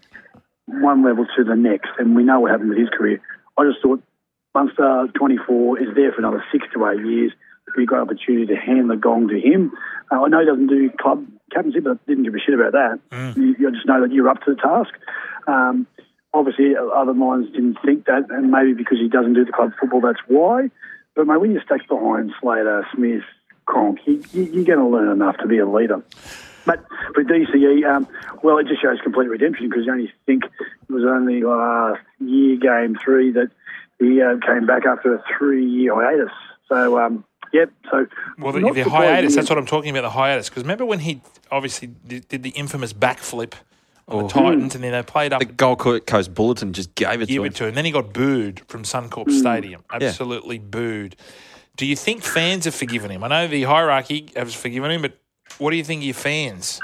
one 0.67 1.05
level 1.05 1.25
to 1.37 1.43
the 1.43 1.55
next. 1.55 1.89
And 1.99 2.15
we 2.15 2.23
know 2.23 2.39
what 2.41 2.51
happened 2.51 2.69
with 2.69 2.79
his 2.79 2.89
career. 2.89 3.21
I 3.57 3.63
just 3.69 3.81
thought 3.81 4.01
Munster, 4.53 5.07
24, 5.15 5.79
is 5.81 5.95
there 5.95 6.11
for 6.13 6.19
another 6.19 6.43
six 6.51 6.65
to 6.73 6.87
eight 6.87 7.05
years. 7.05 7.33
It'd 7.67 7.75
be 7.75 7.83
a 7.83 7.85
great 7.85 7.99
opportunity 8.01 8.45
to 8.47 8.55
hand 8.55 8.89
the 8.89 8.95
gong 8.95 9.27
to 9.27 9.39
him. 9.39 9.71
Uh, 10.11 10.23
I 10.23 10.27
know 10.29 10.39
he 10.39 10.45
doesn't 10.45 10.67
do 10.67 10.89
club 10.99 11.25
captaincy, 11.51 11.81
but 11.81 11.91
I 11.91 11.95
didn't 12.07 12.23
give 12.23 12.35
a 12.35 12.39
shit 12.39 12.55
about 12.55 12.71
that. 12.71 12.99
You, 13.35 13.55
you 13.59 13.71
just 13.71 13.85
know 13.85 14.01
that 14.01 14.13
you're 14.13 14.29
up 14.29 14.41
to 14.43 14.55
the 14.55 14.61
task. 14.61 14.93
Um, 15.47 15.87
obviously, 16.33 16.73
other 16.75 17.13
minds 17.13 17.51
didn't 17.51 17.77
think 17.83 18.05
that, 18.05 18.27
and 18.29 18.49
maybe 18.49 18.73
because 18.73 18.97
he 18.97 19.09
doesn't 19.09 19.33
do 19.33 19.43
the 19.43 19.51
club 19.51 19.71
football, 19.79 20.01
that's 20.01 20.21
why. 20.27 20.69
But 21.15 21.27
mate, 21.27 21.39
when 21.39 21.51
you're 21.51 21.63
stacked 21.63 21.89
behind 21.89 22.31
Slater, 22.41 22.87
Smith, 22.95 23.23
Cronk, 23.65 23.99
you, 24.05 24.23
you, 24.33 24.43
you're 24.43 24.63
going 24.65 24.79
to 24.79 24.87
learn 24.87 25.11
enough 25.11 25.37
to 25.37 25.47
be 25.47 25.57
a 25.57 25.67
leader. 25.67 26.03
But 26.65 26.83
for 27.13 27.23
DCE, 27.23 27.85
um, 27.87 28.07
well, 28.41 28.57
it 28.57 28.67
just 28.67 28.81
shows 28.81 28.97
complete 29.03 29.27
redemption 29.29 29.69
because 29.69 29.85
you 29.85 29.91
only 29.91 30.11
think 30.25 30.45
it 30.45 30.91
was 30.91 31.03
only 31.03 31.41
last 31.43 32.01
year, 32.19 32.57
game 32.57 32.97
three, 33.03 33.31
that 33.33 33.51
he 33.99 34.21
uh, 34.21 34.37
came 34.45 34.65
back 34.65 34.85
after 34.85 35.13
a 35.15 35.23
three-year 35.37 35.93
hiatus. 35.93 36.31
So, 36.67 36.99
um, 36.99 37.23
yep. 37.53 37.71
So, 37.91 38.07
Well, 38.39 38.53
the, 38.53 38.61
the 38.61 38.67
surprising. 38.67 38.91
hiatus, 38.91 39.35
that's 39.35 39.49
what 39.49 39.59
I'm 39.59 39.67
talking 39.67 39.91
about, 39.91 40.01
the 40.01 40.09
hiatus. 40.09 40.49
Because 40.49 40.63
remember 40.63 40.85
when 40.85 40.99
he 40.99 41.21
obviously 41.51 41.89
did, 42.07 42.27
did 42.27 42.41
the 42.43 42.49
infamous 42.49 42.93
backflip 42.93 43.53
on 44.07 44.23
the 44.23 44.29
Titans 44.29 44.75
and 44.75 44.83
then 44.83 44.91
they 44.91 45.03
played 45.03 45.33
up 45.33 45.39
The 45.39 45.45
Gold 45.45 45.79
Coast 45.79 46.33
Bulletin 46.33 46.73
just 46.73 46.93
gave 46.95 47.21
it 47.21 47.27
give 47.27 47.37
to 47.37 47.43
it 47.43 47.47
him. 47.47 47.53
to 47.53 47.67
him. 47.67 47.75
Then 47.75 47.85
he 47.85 47.91
got 47.91 48.11
booed 48.13 48.61
from 48.67 48.83
Suncorp 48.83 49.31
Stadium. 49.31 49.83
Absolutely 49.91 50.57
booed. 50.59 51.15
Do 51.75 51.85
you 51.85 51.95
think 51.95 52.23
fans 52.23 52.65
have 52.65 52.75
forgiven 52.75 53.11
him? 53.11 53.23
I 53.23 53.27
know 53.27 53.47
the 53.47 53.63
hierarchy 53.63 54.29
has 54.35 54.53
forgiven 54.53 54.91
him, 54.91 55.01
but 55.01 55.17
what 55.57 55.71
do 55.71 55.77
you 55.77 55.83
think 55.83 56.01
of 56.01 56.05
your 56.05 56.13
fans? 56.13 56.79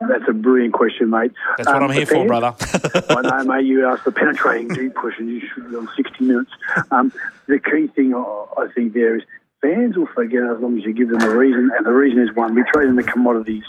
That's 0.00 0.24
a 0.28 0.32
brilliant 0.32 0.74
question, 0.74 1.10
mate. 1.10 1.32
That's 1.56 1.66
what 1.68 1.76
Um, 1.82 1.84
I'm 1.84 1.90
here 1.90 2.06
for, 2.06 2.24
brother. 2.26 2.54
I 3.10 3.42
know, 3.42 3.44
mate. 3.44 3.66
You 3.66 3.86
asked 3.86 4.04
the 4.04 4.12
penetrating 4.12 4.68
deep 4.68 4.94
question. 4.94 5.28
You 5.28 5.40
should 5.52 5.68
be 5.70 5.76
on 5.76 5.88
60 5.96 6.24
minutes. 6.24 6.50
Um, 6.92 7.12
the 7.46 7.58
key 7.58 7.88
thing 7.88 8.14
I 8.14 8.44
I 8.56 8.68
think 8.74 8.92
there 8.92 9.16
is 9.16 9.22
fans 9.60 9.96
will 9.96 10.06
forget 10.14 10.42
as 10.44 10.60
long 10.60 10.78
as 10.78 10.84
you 10.84 10.92
give 10.94 11.08
them 11.08 11.20
a 11.22 11.34
reason, 11.36 11.70
and 11.76 11.84
the 11.84 11.92
reason 11.92 12.20
is 12.22 12.34
one: 12.36 12.54
we 12.54 12.62
trade 12.72 12.88
in 12.88 12.94
the 12.96 13.02
commodities 13.02 13.64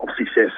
of 0.00 0.08
success. 0.16 0.52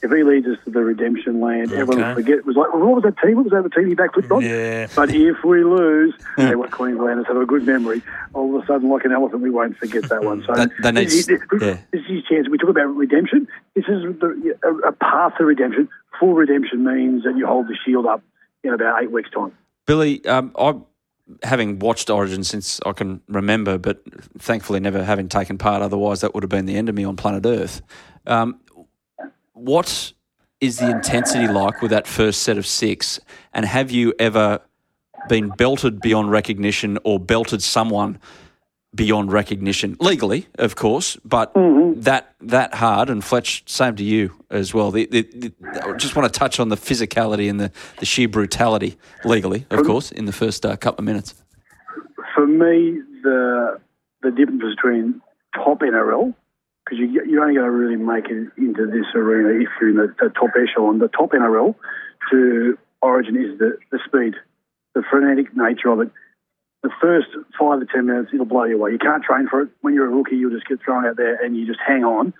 If 0.00 0.10
he 0.12 0.22
leads 0.22 0.46
us 0.46 0.56
to 0.64 0.70
the 0.70 0.80
redemption 0.84 1.40
land, 1.40 1.72
everyone 1.72 2.06
will 2.06 2.14
forget. 2.14 2.38
It 2.38 2.46
was 2.46 2.54
like, 2.56 2.72
well, 2.72 2.86
what 2.86 2.94
was 2.96 3.02
that 3.04 3.18
team? 3.18 3.36
What 3.36 3.44
was 3.46 3.52
that 3.52 3.62
the 3.64 3.70
team 3.70 3.88
he 3.88 3.94
backflipped 3.96 4.30
on? 4.34 4.42
Yeah. 4.42 4.86
But 4.94 5.10
if 5.12 5.42
we 5.44 5.64
lose, 5.64 6.14
they 6.36 6.54
want 6.54 6.70
Queenslanders 6.70 7.26
have 7.26 7.36
a 7.36 7.46
good 7.46 7.66
memory. 7.66 8.02
All 8.32 8.56
of 8.56 8.62
a 8.62 8.66
sudden, 8.66 8.88
like 8.90 9.04
an 9.04 9.12
elephant, 9.12 9.42
we 9.42 9.50
won't 9.50 9.76
forget 9.76 10.08
that 10.08 10.22
one. 10.24 10.44
So 10.46 10.54
That- 10.54 10.70
that 10.82 10.94
needs- 10.94 11.26
this, 11.26 11.28
is- 11.28 11.40
yeah. 11.60 11.78
this 11.90 12.02
is 12.02 12.06
his 12.06 12.24
chance. 12.24 12.48
We 12.48 12.58
talk 12.58 12.70
about 12.70 12.84
redemption. 12.94 13.48
This 13.74 13.86
is 13.88 14.02
the, 14.20 14.56
a, 14.62 14.88
a 14.88 14.92
path 14.92 15.32
to 15.38 15.44
redemption. 15.44 15.88
Full 16.20 16.34
redemption 16.34 16.84
means 16.84 17.24
that 17.24 17.36
you 17.36 17.46
hold 17.46 17.66
the 17.66 17.76
shield 17.84 18.06
up 18.06 18.22
in 18.62 18.72
about 18.72 19.02
eight 19.02 19.10
weeks' 19.10 19.30
time. 19.30 19.52
Billy, 19.86 20.24
um, 20.26 20.52
I 20.58 20.74
having 21.42 21.78
watched 21.78 22.08
Origin 22.08 22.42
since 22.42 22.80
I 22.86 22.92
can 22.92 23.20
remember, 23.28 23.76
but 23.78 24.02
thankfully 24.38 24.80
never 24.80 25.04
having 25.04 25.28
taken 25.28 25.58
part. 25.58 25.82
Otherwise, 25.82 26.22
that 26.22 26.34
would 26.34 26.42
have 26.42 26.50
been 26.50 26.66
the 26.66 26.76
end 26.76 26.88
of 26.88 26.94
me 26.94 27.04
on 27.04 27.16
planet 27.16 27.44
Earth. 27.44 27.82
Um, 28.26 28.60
what 29.58 30.12
is 30.60 30.78
the 30.78 30.90
intensity 30.90 31.48
like 31.48 31.82
with 31.82 31.90
that 31.90 32.06
first 32.06 32.42
set 32.42 32.58
of 32.58 32.66
six? 32.66 33.20
And 33.52 33.64
have 33.64 33.90
you 33.90 34.14
ever 34.18 34.60
been 35.28 35.50
belted 35.50 36.00
beyond 36.00 36.30
recognition 36.30 36.98
or 37.04 37.18
belted 37.18 37.62
someone 37.62 38.18
beyond 38.94 39.30
recognition 39.30 39.96
legally, 40.00 40.46
of 40.58 40.74
course, 40.74 41.16
but 41.24 41.52
that 41.54 42.34
that 42.40 42.74
hard? 42.74 43.10
And 43.10 43.22
Fletch, 43.22 43.62
same 43.66 43.96
to 43.96 44.04
you 44.04 44.32
as 44.50 44.72
well. 44.72 44.90
The, 44.90 45.06
the, 45.06 45.22
the, 45.22 45.52
I 45.84 45.96
just 45.96 46.16
want 46.16 46.32
to 46.32 46.38
touch 46.38 46.58
on 46.58 46.68
the 46.68 46.76
physicality 46.76 47.50
and 47.50 47.60
the, 47.60 47.70
the 47.98 48.06
sheer 48.06 48.28
brutality 48.28 48.96
legally, 49.24 49.66
of 49.70 49.84
course, 49.84 50.10
in 50.10 50.24
the 50.24 50.32
first 50.32 50.64
uh, 50.64 50.76
couple 50.76 51.02
of 51.02 51.04
minutes. 51.04 51.34
For 52.34 52.46
me, 52.46 53.00
the 53.22 53.80
the 54.22 54.30
difference 54.30 54.62
between 54.76 55.20
top 55.54 55.80
NRL 55.80 56.34
because 56.88 56.98
you, 56.98 57.22
you're 57.28 57.42
only 57.42 57.54
going 57.54 57.66
to 57.66 57.70
really 57.70 57.96
make 57.96 58.30
it 58.30 58.48
into 58.56 58.86
this 58.86 59.04
arena 59.14 59.60
if 59.60 59.68
you're 59.80 59.90
in 59.90 59.96
the, 59.96 60.14
the 60.18 60.30
top 60.30 60.50
echelon. 60.56 60.98
The 60.98 61.08
top 61.08 61.32
NRL 61.32 61.74
to 62.30 62.78
Origin 63.02 63.36
is 63.36 63.58
the, 63.58 63.76
the 63.90 63.98
speed, 64.06 64.34
the 64.94 65.02
frenetic 65.10 65.54
nature 65.54 65.90
of 65.90 66.00
it. 66.00 66.10
The 66.82 66.90
first 67.00 67.28
five 67.58 67.80
to 67.80 67.86
ten 67.86 68.06
minutes, 68.06 68.30
it'll 68.32 68.46
blow 68.46 68.64
you 68.64 68.76
away. 68.76 68.92
You 68.92 68.98
can't 68.98 69.22
train 69.22 69.48
for 69.48 69.62
it. 69.62 69.68
When 69.82 69.94
you're 69.94 70.06
a 70.06 70.10
rookie, 70.10 70.36
you'll 70.36 70.54
just 70.54 70.66
get 70.66 70.80
thrown 70.80 71.04
out 71.04 71.16
there 71.16 71.44
and 71.44 71.56
you 71.56 71.66
just 71.66 71.80
hang 71.86 72.04
on. 72.04 72.32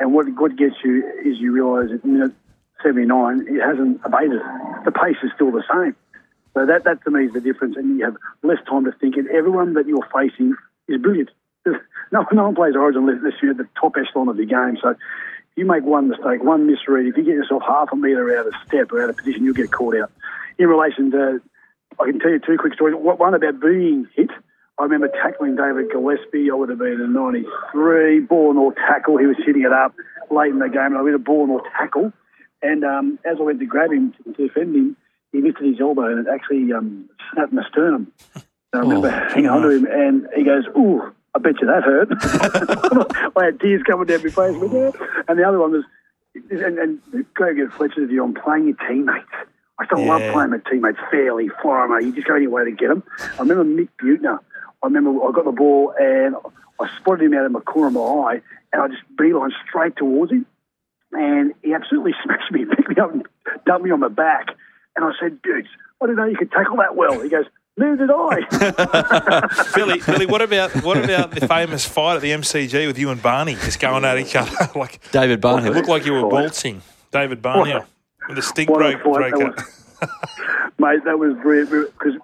And 0.00 0.14
what 0.14 0.26
what 0.40 0.56
gets 0.56 0.76
you 0.82 1.06
is 1.24 1.38
you 1.38 1.52
realise 1.52 1.92
at 1.92 2.04
minute 2.04 2.32
79, 2.82 3.46
it 3.48 3.60
hasn't 3.60 4.00
abated. 4.04 4.40
The 4.84 4.90
pace 4.90 5.16
is 5.22 5.30
still 5.34 5.52
the 5.52 5.62
same. 5.70 5.94
So 6.54 6.66
that, 6.66 6.84
that 6.84 7.04
to 7.04 7.10
me 7.10 7.26
is 7.26 7.32
the 7.32 7.40
difference, 7.40 7.76
and 7.76 7.98
you 7.98 8.04
have 8.04 8.16
less 8.42 8.58
time 8.68 8.84
to 8.84 8.92
think. 8.92 9.16
And 9.16 9.28
everyone 9.28 9.74
that 9.74 9.86
you're 9.86 10.06
facing 10.12 10.54
is 10.88 11.00
brilliant. 11.00 11.30
No, 11.66 12.26
no 12.32 12.44
one 12.44 12.54
plays 12.54 12.74
Origin 12.76 13.08
unless 13.08 13.34
you're 13.42 13.52
at 13.52 13.56
the 13.56 13.68
top 13.80 13.94
echelon 13.96 14.28
of 14.28 14.36
the 14.36 14.46
game. 14.46 14.78
So 14.82 14.90
if 14.90 14.96
you 15.56 15.66
make 15.66 15.84
one 15.84 16.08
mistake, 16.08 16.42
one 16.42 16.66
misread, 16.66 17.06
if 17.06 17.16
you 17.16 17.24
get 17.24 17.34
yourself 17.34 17.62
half 17.66 17.88
a 17.92 17.96
metre 17.96 18.36
out 18.38 18.46
of 18.46 18.54
step 18.66 18.92
or 18.92 19.02
out 19.02 19.10
of 19.10 19.16
position, 19.16 19.44
you'll 19.44 19.54
get 19.54 19.70
caught 19.70 19.96
out. 19.96 20.10
In 20.58 20.68
relation 20.68 21.10
to, 21.12 21.40
I 22.00 22.04
can 22.06 22.18
tell 22.20 22.30
you 22.30 22.38
two 22.38 22.56
quick 22.58 22.74
stories. 22.74 22.94
One 22.96 23.34
about 23.34 23.60
being 23.60 24.06
hit. 24.14 24.30
I 24.78 24.84
remember 24.84 25.08
tackling 25.08 25.56
David 25.56 25.90
Gillespie. 25.90 26.50
I 26.50 26.54
would 26.54 26.70
have 26.70 26.78
been 26.78 27.00
in 27.00 27.12
'93. 27.12 28.20
Ball 28.20 28.58
all 28.58 28.72
tackle. 28.72 29.18
He 29.18 29.26
was 29.26 29.36
hitting 29.44 29.62
it 29.62 29.72
up 29.72 29.94
late 30.30 30.50
in 30.50 30.58
the 30.58 30.68
game, 30.68 30.86
and 30.86 30.98
I 30.98 31.02
went 31.02 31.14
a 31.14 31.18
ball 31.18 31.50
all 31.50 31.60
tackle. 31.78 32.12
And 32.62 32.84
um, 32.84 33.18
as 33.24 33.36
I 33.38 33.42
went 33.42 33.60
to 33.60 33.66
grab 33.66 33.92
him 33.92 34.14
to 34.24 34.32
defend 34.32 34.74
him, 34.74 34.96
he 35.32 35.40
lifted 35.40 35.66
his 35.66 35.80
elbow 35.80 36.06
and 36.06 36.26
it 36.26 36.30
actually 36.32 36.72
um, 36.72 37.08
snapped 37.32 37.52
my 37.52 37.62
sternum. 37.68 38.12
And 38.34 38.44
I 38.72 38.78
remember 38.78 39.08
Oh, 39.08 39.34
hanging 39.34 39.50
on 39.50 39.62
to 39.62 39.70
him, 39.70 39.86
and 39.86 40.28
he 40.34 40.44
goes, 40.44 40.64
"Ooh, 40.76 41.12
I 41.34 41.38
bet 41.38 41.60
you 41.60 41.66
that 41.66 41.82
hurt." 41.82 42.08
I 43.36 43.44
had 43.44 43.60
tears 43.60 43.82
coming 43.82 44.06
down 44.06 44.22
my 44.22 44.30
face. 44.30 44.56
With 44.56 44.72
that. 44.72 45.24
And 45.28 45.38
the 45.38 45.44
other 45.44 45.58
one 45.58 45.72
was, 45.72 45.84
and, 46.50 46.78
and 46.78 47.00
go 47.34 47.54
get 47.54 47.72
Fletcher's 47.72 48.08
view 48.08 48.22
on 48.22 48.34
playing 48.34 48.68
your 48.68 48.76
teammates. 48.88 49.26
I 49.78 49.86
still 49.86 50.04
love 50.06 50.22
playing 50.32 50.50
my 50.50 50.58
teammates 50.70 50.98
fairly, 51.10 51.48
fire 51.62 51.84
'em, 51.84 52.04
You 52.06 52.12
just 52.12 52.28
go 52.28 52.34
any 52.36 52.46
way 52.46 52.64
to 52.64 52.70
get 52.70 52.88
them. 52.88 53.02
I 53.38 53.42
remember 53.42 53.64
Mick 53.64 53.88
Buettner. 54.00 54.38
I 54.82 54.86
remember 54.86 55.10
I 55.24 55.32
got 55.32 55.44
the 55.44 55.52
ball 55.52 55.94
and 55.98 56.36
I 56.80 56.88
spotted 56.98 57.24
him 57.24 57.34
out 57.34 57.46
of 57.46 57.52
my 57.52 57.60
corner 57.60 57.88
of 57.88 57.94
my 57.94 58.00
eye, 58.00 58.42
and 58.72 58.82
I 58.82 58.88
just 58.88 59.02
beeline 59.16 59.52
straight 59.68 59.96
towards 59.96 60.32
him, 60.32 60.46
and 61.12 61.54
he 61.62 61.72
absolutely 61.74 62.14
smashed 62.24 62.50
me, 62.52 62.64
picked 62.64 62.88
me 62.88 62.96
up, 62.96 63.12
and 63.12 63.26
dumped 63.66 63.84
me 63.84 63.90
on 63.90 64.00
my 64.00 64.08
back. 64.08 64.48
And 64.96 65.04
I 65.04 65.12
said, 65.20 65.40
"Dude, 65.42 65.66
I 66.00 66.06
didn't 66.06 66.16
know 66.16 66.26
you 66.26 66.36
could 66.36 66.50
tackle 66.50 66.76
that 66.78 66.96
well." 66.96 67.20
He 67.20 67.28
goes, 67.28 67.46
"Neither 67.76 68.06
did 68.06 68.10
I." 68.10 69.68
Billy, 69.74 70.00
Billy, 70.04 70.26
what 70.26 70.42
about 70.42 70.70
what 70.82 71.02
about 71.02 71.30
the 71.30 71.46
famous 71.46 71.84
fight 71.86 72.16
at 72.16 72.22
the 72.22 72.30
MCG 72.30 72.86
with 72.86 72.98
you 72.98 73.10
and 73.10 73.22
Barney 73.22 73.54
just 73.54 73.80
going 73.80 74.04
at 74.04 74.18
each 74.18 74.36
other 74.36 74.50
like 74.78 75.00
David 75.12 75.40
Barney? 75.40 75.68
it 75.68 75.72
looked 75.74 75.88
like 75.88 76.04
you 76.04 76.12
were 76.12 76.26
waltzing, 76.26 76.82
David 77.10 77.40
Barney, 77.42 77.74
with 78.28 78.38
a 78.38 78.42
stink 78.42 78.70
break, 78.72 79.02
fight 79.02 79.04
that 79.04 79.12
breaker. 79.12 79.50
was. 79.50 79.84
Mate, 80.78 81.04
that 81.04 81.18
was 81.18 81.34
brilliant 81.42 81.92
because 81.98 82.14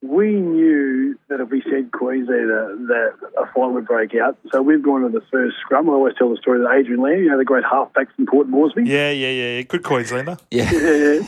we 0.00 0.32
knew 0.32 1.18
that 1.28 1.40
if 1.40 1.50
we 1.50 1.60
said 1.62 1.90
Queenslander, 1.90 2.76
that 2.86 3.14
a 3.36 3.46
fight 3.46 3.72
would 3.72 3.86
break 3.86 4.14
out. 4.14 4.38
So 4.52 4.62
we've 4.62 4.82
gone 4.82 5.02
to 5.02 5.08
the 5.08 5.24
first 5.30 5.56
scrum. 5.60 5.90
I 5.90 5.92
always 5.92 6.14
tell 6.16 6.30
the 6.30 6.36
story 6.36 6.60
that 6.60 6.72
Adrian 6.72 7.02
Lam, 7.02 7.18
you 7.18 7.30
know, 7.30 7.38
the 7.38 7.44
great 7.44 7.64
halfback 7.64 8.14
from 8.14 8.26
Port 8.26 8.48
Moresby. 8.48 8.84
Yeah, 8.84 9.10
yeah, 9.10 9.30
yeah, 9.30 9.56
yeah. 9.56 9.62
Good 9.62 9.82
Queenslander. 9.82 10.38
Yeah. 10.50 10.70
Yeah. 10.72 11.20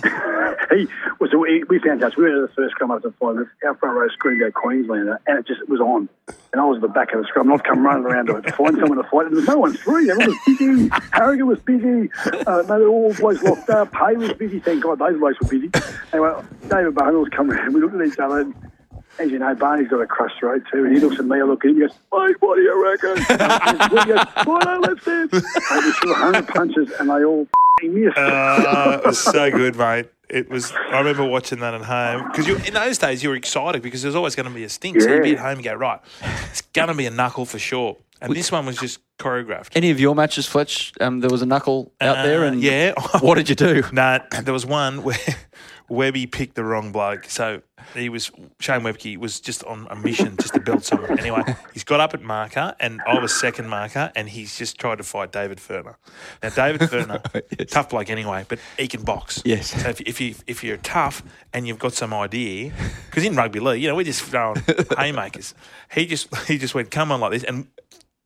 he 0.70 0.86
was. 1.18 1.30
We, 1.32 1.64
we 1.64 1.78
found 1.78 2.02
out. 2.02 2.16
We 2.16 2.24
went 2.24 2.34
to 2.36 2.40
the 2.46 2.52
first 2.54 2.72
scrum 2.72 2.90
after 2.90 3.10
five 3.12 3.34
minutes. 3.34 3.50
Our 3.64 3.74
front 3.76 3.96
row 3.96 4.08
screamed 4.08 4.42
out 4.42 4.54
Queenslander, 4.54 5.20
and 5.26 5.38
it 5.38 5.46
just 5.46 5.68
was 5.68 5.80
on. 5.80 6.08
And 6.52 6.60
I 6.60 6.64
was 6.64 6.76
at 6.76 6.82
the 6.82 6.88
back 6.88 7.12
of 7.12 7.20
the 7.20 7.26
scrum, 7.28 7.50
and 7.50 7.54
I've 7.54 7.64
come 7.64 7.84
running 7.84 8.04
around 8.04 8.26
to, 8.26 8.40
to 8.40 8.52
find 8.56 8.76
someone 8.78 8.96
to 8.96 9.04
fight. 9.10 9.26
And 9.26 9.36
there 9.36 9.40
was 9.40 9.48
no 9.48 9.58
one 9.58 9.74
free. 9.74 10.10
Everyone 10.10 10.36
was 10.46 10.58
busy. 10.58 10.90
Harrigan 11.12 11.46
was 11.46 11.60
busy. 11.60 12.10
Uh, 12.46 12.62
mate, 12.68 12.86
all 12.86 13.14
boys 13.14 13.42
locked 13.42 13.70
up. 13.70 13.94
Hay 13.94 14.16
was 14.16 14.32
busy. 14.32 14.58
Thank 14.58 14.82
God 14.82 14.98
those 14.98 15.18
boys 15.18 15.34
were 15.40 15.48
busy. 15.48 15.70
Anyway, 16.12 16.42
David 16.68 16.94
Barney 16.94 17.18
was 17.18 17.28
coming 17.28 17.56
around. 17.56 17.74
We 17.74 17.80
looked 17.80 17.94
at 17.94 18.06
each 18.06 18.18
other. 18.18 18.40
And, 18.40 18.54
as 19.20 19.30
you 19.30 19.38
know, 19.38 19.54
Barney's 19.54 19.88
got 19.88 20.00
a 20.00 20.06
crushed 20.06 20.38
throat 20.38 20.62
too, 20.72 20.84
and 20.84 20.94
he 20.94 21.00
looks 21.00 21.18
at 21.18 21.24
me, 21.26 21.38
I 21.38 21.42
look 21.42 21.64
at 21.64 21.70
him, 21.70 21.74
he 21.76 21.80
goes, 21.82 21.90
Mate, 22.12 22.36
what 22.40 22.56
do 22.56 22.62
you 22.62 22.82
reckon? 22.82 23.16
he 23.90 24.12
goes, 24.12 24.24
Righto, 24.46 24.78
let's 24.80 25.04
dance. 25.04 25.32
Mate, 25.32 25.84
we 25.84 25.92
threw 25.92 26.10
100 26.12 26.48
punches, 26.48 26.90
and 26.98 27.08
they 27.10 27.24
all 27.24 27.42
f***ing 27.42 27.94
missed. 28.04 28.16
Uh, 28.18 29.00
it 29.02 29.06
was 29.06 29.18
so 29.18 29.50
good, 29.50 29.76
mate. 29.76 30.06
It 30.28 30.48
was. 30.48 30.72
I 30.72 30.98
remember 30.98 31.24
watching 31.24 31.58
that 31.58 31.74
at 31.74 31.82
home 31.82 32.30
because 32.30 32.46
in 32.68 32.74
those 32.74 32.98
days 32.98 33.20
you 33.22 33.30
were 33.30 33.34
excited 33.34 33.82
because 33.82 34.02
there 34.02 34.08
was 34.10 34.14
always 34.14 34.36
going 34.36 34.48
to 34.48 34.54
be 34.54 34.62
a 34.62 34.68
stink. 34.68 35.00
So 35.00 35.12
you'd 35.12 35.24
be 35.24 35.32
at 35.32 35.40
home 35.40 35.54
and 35.56 35.64
go 35.64 35.74
right. 35.74 35.98
It's 36.50 36.60
going 36.60 36.86
to 36.86 36.94
be 36.94 37.06
a 37.06 37.10
knuckle 37.10 37.44
for 37.46 37.58
sure. 37.58 37.96
And 38.22 38.36
this 38.36 38.52
one 38.52 38.64
was 38.64 38.76
just 38.76 39.00
choreographed. 39.18 39.70
Any 39.74 39.90
of 39.90 39.98
your 39.98 40.14
matches, 40.14 40.46
Fletch? 40.46 40.92
Um, 41.00 41.18
there 41.18 41.30
was 41.30 41.42
a 41.42 41.46
knuckle 41.46 41.90
out 42.00 42.22
there, 42.24 42.44
Uh, 42.44 42.48
and 42.52 42.62
yeah. 42.62 42.92
what 43.20 43.36
did 43.36 43.48
you 43.48 43.56
do? 43.56 43.82
No, 43.92 44.20
there 44.44 44.52
was 44.54 44.64
one 44.64 45.02
where 45.02 45.16
Webby 45.90 46.26
picked 46.26 46.54
the 46.54 46.64
wrong 46.64 46.92
bloke. 46.92 47.24
So 47.26 47.62
he 47.94 48.08
was 48.08 48.30
Shane 48.60 48.80
Webcke 48.80 49.16
was 49.18 49.40
just 49.40 49.64
on 49.64 49.86
a 49.90 49.96
mission 49.96 50.36
just 50.40 50.54
to 50.54 50.60
build 50.60 50.84
someone. 50.84 51.18
Anyway, 51.18 51.42
he's 51.74 51.84
got 51.84 51.98
up 52.00 52.14
at 52.14 52.22
marker, 52.22 52.74
and 52.78 53.00
I 53.06 53.18
was 53.18 53.34
second 53.34 53.68
marker, 53.68 54.12
and 54.14 54.28
he's 54.28 54.56
just 54.56 54.78
tried 54.78 54.98
to 54.98 55.04
fight 55.04 55.32
David 55.32 55.58
Furner. 55.58 55.96
Now 56.42 56.50
David 56.50 56.82
Furner, 56.82 57.42
Yes. 57.58 57.70
tough 57.70 57.90
bloke 57.90 58.08
anyway, 58.08 58.46
but 58.48 58.58
he 58.78 58.86
can 58.88 59.02
box. 59.02 59.42
Yes. 59.44 59.82
So 59.82 59.88
if, 59.90 60.00
if 60.02 60.20
you 60.20 60.34
if 60.46 60.62
you're 60.62 60.76
tough 60.78 61.22
and 61.52 61.66
you've 61.66 61.78
got 61.80 61.92
some 61.92 62.14
idea, 62.14 62.72
because 63.06 63.24
in 63.24 63.34
rugby 63.34 63.58
league, 63.60 63.82
you 63.82 63.88
know, 63.88 63.96
we're 63.96 64.04
just 64.04 64.22
throwing 64.22 64.62
haymakers. 64.96 65.54
He 65.92 66.06
just 66.06 66.34
he 66.46 66.56
just 66.56 66.74
went, 66.74 66.90
come 66.90 67.10
on 67.12 67.20
like 67.20 67.32
this, 67.32 67.44
and. 67.44 67.66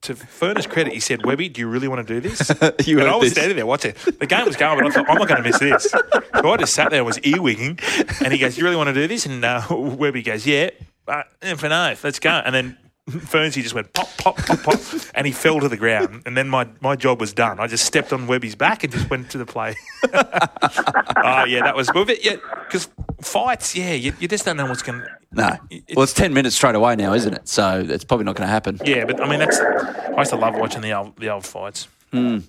To 0.05 0.13
Furner's 0.13 0.67
credit, 0.67 0.93
he 0.93 0.99
said, 0.99 1.25
"Webby, 1.25 1.49
do 1.49 1.61
you 1.61 1.67
really 1.67 1.87
want 1.87 2.07
to 2.07 2.13
do 2.13 2.19
this?" 2.21 2.51
You 2.85 2.99
and 2.99 3.07
I 3.09 3.15
was 3.15 3.25
this. 3.29 3.31
standing 3.33 3.55
there 3.55 3.65
watching. 3.65 3.95
The 4.19 4.27
game 4.27 4.45
was 4.45 4.55
going, 4.55 4.77
but 4.77 4.85
I 4.87 4.89
thought, 4.91 5.09
I'm 5.09 5.17
not 5.17 5.27
going 5.27 5.41
to 5.41 5.49
miss 5.49 5.57
this. 5.59 5.89
So 5.89 6.51
I 6.51 6.57
just 6.57 6.73
sat 6.75 6.91
there 6.91 6.99
and 6.99 7.05
was 7.07 7.17
earwigging. 7.19 7.79
And 8.23 8.31
he 8.31 8.37
goes, 8.39 8.57
You 8.57 8.63
really 8.65 8.75
want 8.75 8.87
to 8.89 8.93
do 8.93 9.07
this? 9.07 9.25
And 9.25 9.43
uh, 9.43 9.63
Webby 9.71 10.21
goes, 10.21 10.45
Yeah, 10.45 10.69
uh, 11.07 11.23
for 11.57 11.69
no, 11.69 11.95
let's 12.03 12.19
go. 12.19 12.29
And 12.29 12.53
then 12.53 12.77
Fernsey 13.09 13.61
just 13.61 13.75
went 13.75 13.93
pop, 13.93 14.09
pop, 14.17 14.35
pop, 14.37 14.63
pop, 14.63 14.79
and 15.15 15.27
he 15.27 15.33
fell 15.33 15.59
to 15.59 15.69
the 15.69 15.77
ground. 15.77 16.23
And 16.25 16.35
then 16.35 16.49
my, 16.49 16.67
my 16.81 16.95
job 16.95 17.21
was 17.21 17.33
done. 17.33 17.59
I 17.59 17.67
just 17.67 17.85
stepped 17.85 18.11
on 18.11 18.25
Webby's 18.25 18.55
back 18.55 18.83
and 18.83 18.91
just 18.91 19.09
went 19.11 19.29
to 19.31 19.37
the 19.37 19.45
play. 19.45 19.75
oh, 20.13 21.45
yeah, 21.45 21.61
that 21.63 21.73
was. 21.75 21.93
Well, 21.93 22.05
yeah, 22.21 22.37
because 22.63 22.89
fights, 23.21 23.75
yeah, 23.75 23.93
you, 23.93 24.13
you 24.19 24.27
just 24.27 24.43
don't 24.43 24.57
know 24.57 24.65
what's 24.65 24.81
going 24.81 25.01
to. 25.01 25.07
No. 25.33 25.57
Well, 25.95 26.03
it's 26.03 26.13
10 26.13 26.33
minutes 26.33 26.55
straight 26.55 26.73
away 26.73 26.95
now, 26.95 27.13
isn't 27.13 27.33
it? 27.33 27.47
So 27.47 27.85
it's 27.87 28.03
probably 28.03 28.23
not 28.23 28.35
going 28.35 28.47
to 28.47 28.51
happen. 28.51 28.79
Yeah, 28.83 29.05
but 29.05 29.21
I 29.21 29.29
mean, 29.29 29.39
that's. 29.39 29.59
I 29.59 30.17
used 30.17 30.31
to 30.31 30.37
love 30.37 30.55
watching 30.55 30.81
the 30.81 30.93
old, 30.93 31.15
the 31.17 31.29
old 31.29 31.45
fights. 31.45 31.87
Yes. 32.11 32.43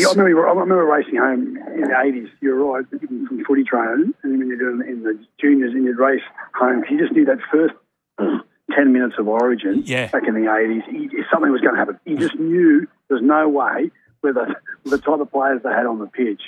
Yeah, 0.00 0.08
I 0.08 0.10
remember, 0.10 0.48
I 0.48 0.50
remember 0.50 0.84
racing 0.84 1.16
home 1.16 1.56
in 1.56 1.82
the 1.82 1.94
80s. 1.94 2.28
You're 2.40 2.56
right, 2.56 2.84
even 2.92 3.26
from 3.26 3.44
footy 3.44 3.64
training, 3.64 4.12
and 4.22 4.38
when 4.38 4.48
you're 4.48 4.58
doing 4.58 4.86
in 4.86 5.02
the 5.02 5.18
juniors 5.40 5.72
and 5.72 5.84
you'd 5.84 5.98
race 5.98 6.20
home, 6.54 6.84
you 6.90 6.98
just 6.98 7.12
knew 7.12 7.24
that 7.24 7.38
first 7.50 7.74
10 8.78 8.92
minutes 8.92 9.16
of 9.18 9.26
origin 9.26 9.82
Yeah. 9.84 10.06
back 10.08 10.22
in 10.28 10.34
the 10.34 10.48
80s, 10.48 10.82
you- 10.90 11.24
something 11.32 11.50
was 11.50 11.60
going 11.60 11.74
to 11.74 11.78
happen. 11.78 11.98
You 12.04 12.16
just 12.16 12.36
knew 12.38 12.86
there's 13.08 13.22
no 13.22 13.48
way, 13.48 13.90
with 14.22 14.34
the, 14.34 14.54
with 14.84 14.92
the 14.92 14.98
type 14.98 15.20
of 15.20 15.30
players 15.32 15.62
they 15.64 15.70
had 15.70 15.86
on 15.86 15.98
the 15.98 16.06
pitch, 16.06 16.40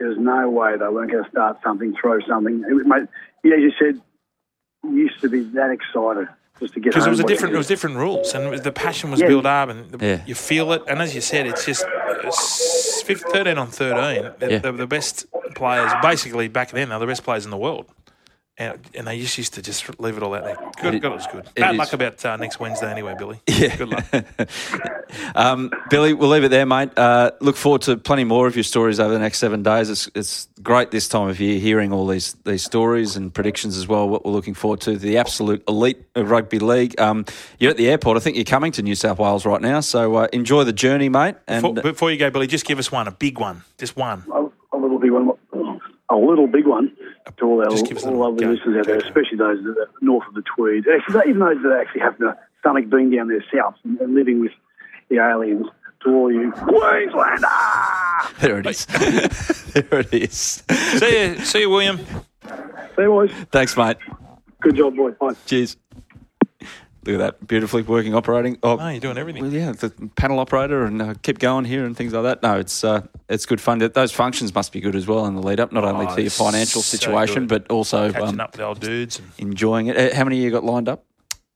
there's 0.00 0.18
no 0.18 0.50
way 0.50 0.72
they 0.76 0.88
weren't 0.88 1.10
going 1.10 1.24
to 1.24 1.30
start 1.30 1.58
something, 1.64 1.94
throw 2.00 2.18
something. 2.28 2.64
It, 2.68 2.72
was- 2.74 2.86
mate, 2.86 3.08
yeah, 3.44 3.54
as 3.56 3.60
you 3.62 3.72
said, 3.78 4.00
you 4.84 4.96
used 4.96 5.20
to 5.20 5.28
be 5.28 5.40
that 5.54 5.70
excited 5.70 6.28
just 6.60 6.72
to 6.74 6.80
get 6.80 6.90
because 6.92 7.06
it 7.06 7.10
was 7.10 7.20
a 7.20 7.24
different, 7.24 7.54
it 7.54 7.58
was 7.58 7.66
different 7.66 7.96
rules, 7.96 8.34
and 8.34 8.50
was- 8.50 8.62
the 8.62 8.72
passion 8.72 9.10
was 9.10 9.20
Yeah. 9.20 9.28
built 9.28 9.46
up, 9.46 9.68
and 9.68 9.90
the, 9.90 10.04
Yeah. 10.06 10.20
you 10.26 10.34
feel 10.34 10.72
it. 10.72 10.82
And 10.88 11.00
as 11.02 11.14
you 11.14 11.20
said, 11.20 11.46
it's 11.46 11.64
just 11.66 11.84
it's 12.24 13.02
fif- 13.02 13.20
thirteen 13.32 13.58
on 13.58 13.66
thirteen. 13.68 14.32
Yeah. 14.40 14.58
they're 14.58 14.72
the 14.72 14.86
best 14.86 15.26
players, 15.54 15.92
basically 16.02 16.48
back 16.48 16.70
then. 16.70 16.88
They're 16.88 16.98
the 16.98 17.06
best 17.06 17.24
players 17.24 17.44
in 17.44 17.50
the 17.50 17.56
world, 17.56 17.86
and, 18.58 18.78
and 18.94 19.06
they 19.06 19.20
just 19.20 19.36
used 19.38 19.54
to 19.54 19.62
just 19.62 20.00
leave 20.00 20.16
it 20.16 20.22
all 20.22 20.34
out 20.34 20.44
there. 20.44 20.56
Good, 20.80 20.94
It- 20.94 21.00
God, 21.00 21.12
it 21.12 21.16
was 21.16 21.26
good. 21.26 21.44
it 21.46 21.60
Bad 21.60 21.74
is. 21.74 21.78
luck 21.78 21.92
about 21.92 22.24
uh, 22.24 22.36
next 22.36 22.58
Wednesday, 22.58 22.90
anyway, 22.90 23.14
Billy. 23.18 23.40
Yeah. 23.48 23.76
Good 23.76 23.88
luck. 23.88 24.04
um, 25.34 25.70
Billy, 25.90 26.12
we'll 26.14 26.28
leave 26.30 26.44
it 26.44 26.48
there, 26.50 26.66
mate. 26.66 26.90
Uh, 26.96 27.30
look 27.40 27.56
forward 27.56 27.82
to 27.82 27.96
plenty 27.96 28.24
more 28.24 28.46
of 28.46 28.56
your 28.56 28.62
stories 28.64 28.98
over 29.00 29.12
the 29.12 29.18
next 29.18 29.38
seven 29.38 29.62
days. 29.62 29.90
It's, 29.90 30.08
it's 30.14 30.48
great 30.62 30.90
this 30.90 31.08
time 31.08 31.28
of 31.28 31.38
year 31.40 31.58
hearing 31.58 31.92
all 31.92 32.06
these 32.06 32.34
these 32.44 32.64
stories 32.64 33.16
and 33.16 33.32
predictions 33.32 33.76
as 33.76 33.86
well. 33.88 34.08
What 34.08 34.24
we're 34.24 34.32
looking 34.32 34.54
forward 34.54 34.80
to 34.82 34.96
the 34.96 35.18
absolute 35.18 35.62
elite 35.68 36.04
of 36.14 36.30
rugby 36.30 36.58
league. 36.58 36.98
Um, 37.00 37.24
you're 37.58 37.70
at 37.70 37.76
the 37.76 37.88
airport. 37.88 38.16
I 38.16 38.20
think 38.20 38.36
you're 38.36 38.44
coming 38.44 38.72
to 38.72 38.82
New 38.82 38.94
South 38.94 39.18
Wales 39.18 39.44
right 39.46 39.60
now. 39.60 39.80
So 39.80 40.14
uh, 40.16 40.28
enjoy 40.32 40.64
the 40.64 40.72
journey, 40.72 41.08
mate. 41.08 41.36
And 41.46 41.62
Before, 41.74 41.82
before 41.92 42.10
you 42.10 42.18
go, 42.18 42.30
Billy, 42.30 42.46
just 42.46 42.66
give 42.66 42.78
us 42.78 42.90
one, 42.90 43.06
a 43.08 43.12
big 43.12 43.38
one, 43.38 43.62
just 43.78 43.96
one. 43.96 44.24
a, 44.32 44.46
a 44.74 44.78
little 44.78 44.98
big 44.98 45.12
one, 45.12 45.30
a 46.10 46.16
little 46.16 46.46
big 46.46 46.66
one 46.66 46.95
to 47.38 47.44
all 47.44 47.60
our 47.62 47.70
Just 47.70 47.86
give 47.86 47.96
us 47.96 48.04
a 48.04 48.06
all 48.08 48.12
little- 48.12 48.30
lovely 48.30 48.44
go, 48.46 48.50
listeners 48.52 48.76
out 48.78 48.86
there, 48.86 48.96
especially 48.98 49.38
those 49.38 49.62
that 49.64 49.76
are 49.78 49.88
north 50.00 50.26
of 50.28 50.34
the 50.34 50.42
Tweed. 50.42 50.84
Even 51.26 51.38
those 51.40 51.62
that 51.62 51.78
actually 51.80 52.00
have 52.02 52.16
the 52.18 52.36
stomach 52.60 52.88
being 52.88 53.10
down 53.10 53.28
there 53.28 53.44
south 53.54 53.74
and, 53.84 54.00
and 54.00 54.14
living 54.14 54.40
with 54.40 54.52
the 55.08 55.16
aliens. 55.18 55.66
To 56.04 56.10
all 56.14 56.30
you 56.30 56.52
Queenslander, 56.52 57.48
there 58.40 58.58
it 58.60 58.66
is. 58.66 58.84
there 59.72 60.00
it 60.00 60.12
is. 60.14 60.62
See 60.70 61.26
you, 61.28 61.38
see 61.38 61.60
you, 61.60 61.70
William. 61.70 61.96
see 61.98 63.02
you, 63.02 63.08
boys, 63.08 63.30
Thanks, 63.50 63.76
mate. 63.76 63.96
good 64.60 64.76
job, 64.76 64.94
boys. 64.94 65.14
Bye. 65.18 65.34
Cheers. 65.46 65.76
Look 67.06 67.14
at 67.14 67.18
that, 67.18 67.46
beautifully 67.46 67.82
working 67.82 68.14
operating. 68.14 68.58
Oh, 68.62 68.78
Oh, 68.80 68.88
you're 68.88 68.98
doing 69.00 69.16
everything. 69.16 69.42
Well, 69.44 69.52
yeah, 69.52 69.72
the 69.72 69.90
panel 70.16 70.40
operator 70.40 70.84
and 70.84 71.00
uh, 71.00 71.14
keep 71.22 71.38
going 71.38 71.64
here 71.64 71.84
and 71.84 71.96
things 71.96 72.12
like 72.12 72.24
that. 72.24 72.42
No, 72.42 72.58
it's 72.58 72.82
uh, 72.82 73.06
it's 73.28 73.46
good 73.46 73.60
fun. 73.60 73.78
Those 73.78 74.12
functions 74.12 74.52
must 74.54 74.72
be 74.72 74.80
good 74.80 74.96
as 74.96 75.06
well 75.06 75.24
in 75.26 75.34
the 75.36 75.42
lead 75.42 75.60
up, 75.60 75.70
not 75.70 75.84
only 75.84 76.06
Oh, 76.06 76.14
to 76.16 76.20
your 76.22 76.30
financial 76.30 76.82
so 76.82 76.96
situation, 76.96 77.46
good. 77.46 77.64
but 77.68 77.70
also 77.72 78.10
Catching 78.10 78.28
um, 78.28 78.40
up 78.40 78.52
with 78.52 78.58
the 78.58 78.64
old 78.66 78.80
dudes. 78.80 79.18
And... 79.20 79.30
enjoying 79.38 79.86
it. 79.86 79.96
Uh, 79.96 80.16
How 80.16 80.24
many 80.24 80.38
you 80.42 80.50
got 80.50 80.64
lined 80.64 80.88
up? 80.88 81.04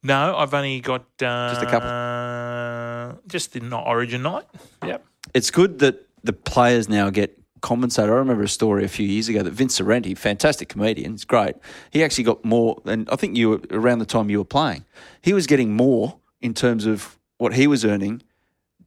No, 0.03 0.37
I've 0.37 0.55
only 0.55 0.81
got 0.81 1.03
uh, 1.23 1.51
Just 1.51 1.63
a 1.63 1.67
couple? 1.67 3.23
Just 3.27 3.53
the 3.53 3.61
not 3.61 3.87
Origin 3.87 4.23
night. 4.23 4.45
Yep. 4.85 5.05
It's 5.35 5.51
good 5.51 5.81
that 5.81 6.07
the 6.23 6.33
players 6.33 6.89
now 6.89 7.11
get 7.11 7.40
compensated. 7.61 8.11
I 8.11 8.15
remember 8.17 8.43
a 8.43 8.49
story 8.49 8.85
a 8.85 8.89
few 8.89 9.07
years 9.07 9.29
ago 9.29 9.43
that 9.43 9.53
Vince 9.53 9.79
Sorrenti, 9.81 10.17
fantastic 10.17 10.69
comedian, 10.69 11.15
it's 11.15 11.25
great. 11.25 11.57
He 11.91 12.03
actually 12.05 12.25
got 12.25 12.45
more, 12.45 12.81
and 12.85 13.09
I 13.11 13.17
think 13.17 13.37
you 13.37 13.51
were 13.51 13.61
around 13.71 13.99
the 14.01 14.07
time 14.07 14.31
you 14.31 14.39
were 14.39 14.45
playing, 14.45 14.85
he 15.23 15.33
was 15.33 15.47
getting 15.47 15.75
more 15.75 16.17
in 16.41 16.55
terms 16.55 16.87
of 16.87 17.19
what 17.39 17.55
he 17.55 17.67
was 17.67 17.85
earning. 17.85 18.23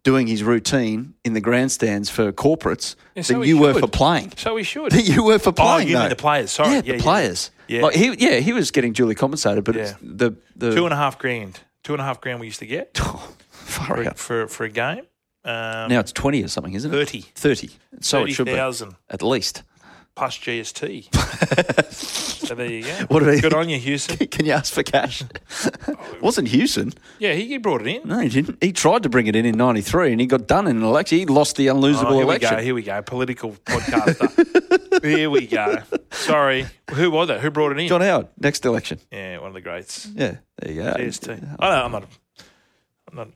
Doing 0.04 0.28
his 0.28 0.44
routine 0.44 1.14
in 1.24 1.32
the 1.32 1.40
grandstands 1.40 2.10
for 2.10 2.34
corporates 2.34 2.96
Yeah, 3.16 3.24
so 3.24 3.40
than 3.40 3.48
you 3.48 3.58
were 3.58 3.74
for 3.74 3.88
playing. 3.88 4.34
So 4.36 4.58
he 4.58 4.64
should. 4.66 4.92
that 4.92 5.02
you 5.08 5.24
were 5.24 5.40
for 5.40 5.54
playing. 5.54 5.88
Oh, 5.88 5.92
you 5.92 5.98
mean 5.98 6.10
the 6.10 6.16
players? 6.18 6.52
Sorry. 6.52 6.72
Yeah, 6.74 6.82
Yeah, 6.84 6.98
the 6.98 7.02
players. 7.04 7.52
yeah. 7.70 7.84
Like 7.84 7.96
he, 7.96 8.14
yeah, 8.20 8.40
he 8.42 8.52
was 8.52 8.70
getting 8.72 8.92
duly 8.92 9.16
compensated, 9.16 9.64
but 9.64 9.76
Yeah. 9.76 9.82
it's 9.84 9.94
the 10.02 10.36
the 10.58 10.76
Two 10.76 10.84
and 10.84 10.94
a 10.94 10.98
half 10.98 11.18
grand. 11.20 11.62
Two 11.86 11.94
and 11.94 12.02
a 12.02 12.04
half 12.04 12.20
grand 12.20 12.42
we 12.42 12.48
used 12.48 12.60
to 12.60 12.66
get 12.66 12.98
for, 13.52 14.14
for, 14.16 14.48
for 14.50 14.64
a 14.66 14.70
game. 14.70 15.04
Um, 15.46 15.90
Now 15.90 16.00
it's 16.00 16.12
twenty 16.12 16.44
or 16.44 16.48
something, 16.48 16.74
isn't 16.74 16.92
it? 16.94 16.96
30. 16.96 17.22
Thirty. 17.36 17.70
So 18.02 18.24
it 18.24 18.32
should 18.32 18.46
be 18.46 18.52
30,000. 18.52 18.96
at 19.10 19.22
least. 19.22 19.64
plus 20.16 20.38
GST. 20.38 21.10
so 21.92 22.54
there 22.56 22.68
you 22.70 22.84
go. 22.84 22.94
What 23.10 23.24
Good 23.24 23.54
on 23.62 23.68
you, 23.70 23.78
Hewson. 23.80 24.18
Can 24.28 24.46
you 24.46 24.52
ask 24.54 24.74
for 24.74 24.84
cash? 24.84 25.24
Wasn't 26.22 26.48
Hewson? 26.48 26.94
Yeah, 27.20 27.34
he, 27.34 27.48
he 27.48 27.58
brought 27.58 27.82
it 27.82 27.88
in. 27.88 28.08
No, 28.08 28.20
he 28.20 28.30
didn't. 28.30 28.64
He 28.64 28.72
tried 28.72 29.04
to 29.04 29.10
bring 29.10 29.28
it 29.28 29.36
in 29.36 29.46
in 29.46 29.58
'93, 29.58 30.12
and 30.12 30.22
he 30.22 30.28
got 30.28 30.48
done 30.48 30.68
in 30.68 30.78
an 30.78 30.84
election. 30.84 31.18
He 31.18 31.26
lost 31.26 31.56
the 31.58 31.68
unlosable 31.68 32.06
Oh, 32.12 32.14
here 32.14 32.24
election. 32.24 32.50
we 32.52 32.56
go. 32.58 32.64
Here 32.64 32.76
we 32.76 32.84
go. 32.84 33.02
Political 33.02 33.52
podcaster. 33.66 35.04
here 35.04 35.30
we 35.30 35.48
go. 35.48 35.78
Sorry. 36.12 36.68
Who 36.92 37.10
was 37.12 37.30
it? 37.30 37.40
Who 37.40 37.50
brought 37.52 37.72
it 37.72 37.80
in? 37.80 37.88
John 37.88 38.02
Howard, 38.02 38.28
next 38.40 38.66
election. 38.66 39.00
Yeah, 39.12 39.40
one 39.40 39.48
of 39.48 39.54
the 39.56 39.62
greats. 39.62 40.06
Yeah, 40.14 40.38
there 40.60 40.72
you 40.72 40.84
go. 40.84 40.94
GST. 40.94 41.56
I 41.60 41.70
don't, 41.70 41.86
I'm 41.86 41.92
not. 41.92 42.04
I'm 43.14 43.18
not. 43.18 43.30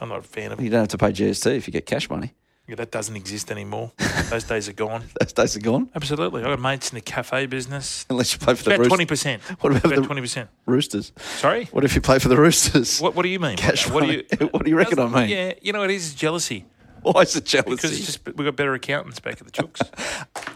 I'm 0.00 0.08
not 0.10 0.18
a 0.18 0.22
fan 0.22 0.52
of 0.52 0.60
it. 0.60 0.62
You 0.64 0.70
don't 0.70 0.80
have 0.80 0.88
to 0.88 0.98
pay 0.98 1.10
GST 1.10 1.56
if 1.56 1.66
you 1.66 1.72
get 1.72 1.86
cash 1.86 2.10
money. 2.10 2.34
Yeah, 2.68 2.74
that 2.74 2.90
doesn't 2.90 3.14
exist 3.16 3.50
anymore. 3.50 3.92
Those 4.28 4.44
days 4.44 4.68
are 4.68 4.72
gone. 4.72 5.04
Those 5.20 5.32
days 5.32 5.56
are 5.56 5.60
gone. 5.60 5.88
Absolutely. 5.94 6.42
I 6.42 6.46
got 6.48 6.60
mates 6.60 6.90
in 6.90 6.96
the 6.96 7.00
cafe 7.00 7.46
business. 7.46 8.04
Unless 8.10 8.32
you 8.34 8.38
play 8.40 8.54
for 8.56 8.64
the 8.64 8.70
roosters. 8.70 8.86
About 8.86 8.88
twenty 8.88 9.06
percent. 9.06 9.42
What 9.60 9.70
about 9.72 9.84
about 9.84 9.96
the- 10.00 10.06
twenty 10.06 10.20
percent? 10.20 10.50
Roosters. 10.66 11.12
Sorry. 11.38 11.66
What 11.66 11.84
if 11.84 11.94
you 11.94 12.00
play 12.02 12.18
for 12.18 12.28
the 12.28 12.36
Roosters? 12.36 13.00
What 13.00 13.14
What 13.14 13.22
do 13.22 13.28
you 13.30 13.38
mean? 13.40 13.56
Cash? 13.56 13.88
What 13.88 14.00
do 14.02 14.06
money. 14.08 14.24
you 14.40 14.46
What 14.50 14.64
do 14.64 14.70
you 14.70 14.76
reckon 14.76 14.98
I 14.98 15.06
mean? 15.08 15.28
Yeah, 15.30 15.52
you 15.62 15.72
know 15.72 15.82
it 15.84 15.90
is 15.92 16.14
jealousy 16.14 16.66
Why 17.02 17.22
is 17.22 17.36
it 17.36 17.44
jealousy? 17.46 17.70
because 17.70 17.92
it's 17.96 18.04
just 18.04 18.36
we 18.36 18.44
got 18.44 18.56
better 18.56 18.74
accountants 18.74 19.20
back 19.20 19.40
at 19.40 19.46
the 19.46 19.52
Chooks. 19.52 19.80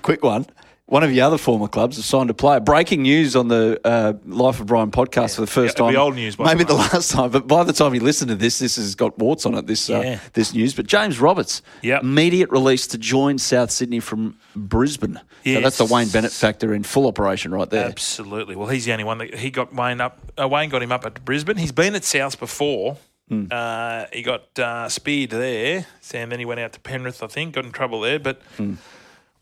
Quick 0.02 0.22
one. 0.24 0.46
One 0.90 1.04
of 1.04 1.12
your 1.12 1.24
other 1.24 1.38
former 1.38 1.68
clubs 1.68 1.96
has 1.98 2.04
signed 2.04 2.30
a 2.30 2.34
player. 2.34 2.58
Breaking 2.58 3.02
news 3.02 3.36
on 3.36 3.46
the 3.46 3.80
uh, 3.84 4.14
Life 4.26 4.58
of 4.58 4.66
Brian 4.66 4.90
podcast 4.90 5.36
for 5.36 5.40
the 5.40 5.46
first 5.46 5.78
Yeah, 5.78 5.84
time. 5.84 5.92
be 5.92 5.96
old 5.96 6.16
news 6.16 6.36
Maybe 6.36 6.64
the 6.64 6.74
last 6.74 7.12
time, 7.12 7.30
but 7.30 7.46
by 7.46 7.62
the 7.62 7.72
time 7.72 7.94
you 7.94 8.00
listen 8.00 8.26
to 8.26 8.34
this, 8.34 8.58
this 8.58 8.74
has 8.74 8.96
got 8.96 9.16
warts 9.16 9.46
on 9.46 9.54
it. 9.54 9.68
This 9.68 9.88
uh, 9.88 10.18
this 10.32 10.52
news. 10.52 10.74
But 10.74 10.88
James 10.88 11.20
Roberts, 11.20 11.62
Yep. 11.82 12.02
immediate 12.02 12.50
release 12.50 12.88
to 12.88 12.98
join 12.98 13.38
South 13.38 13.70
Sydney 13.70 14.00
from 14.00 14.36
Brisbane. 14.56 15.20
So 15.44 15.60
that's 15.60 15.78
the 15.78 15.84
Wayne 15.84 16.08
Bennett 16.08 16.32
factor 16.32 16.74
in 16.74 16.82
full 16.82 17.06
operation 17.06 17.52
right 17.52 17.70
there. 17.70 17.86
Absolutely. 17.86 18.56
Well, 18.56 18.66
he's 18.68 18.84
the 18.84 18.90
only 18.92 19.04
one 19.04 19.18
that 19.18 19.32
he 19.36 19.50
got 19.52 19.72
Wayne 19.72 20.00
up. 20.00 20.18
Uh, 20.36 20.48
Wayne 20.48 20.70
got 20.70 20.82
him 20.82 20.90
up 20.92 21.06
at 21.06 21.24
Brisbane. 21.24 21.56
He's 21.56 21.72
been 21.72 21.94
at 21.94 22.02
South 22.04 22.38
before. 22.40 22.98
Hmm. 23.28 23.46
Uh, 23.48 24.06
he 24.12 24.22
got 24.22 24.58
uh, 24.58 24.88
speared 24.88 25.30
there, 25.30 25.86
and 26.12 26.32
then 26.32 26.40
he 26.40 26.44
went 26.44 26.58
out 26.58 26.72
to 26.72 26.80
Penrith. 26.80 27.22
I 27.22 27.28
think 27.28 27.54
got 27.54 27.64
in 27.64 27.70
trouble 27.70 28.00
there. 28.00 28.18
But 28.18 28.42
Hmm. 28.56 28.74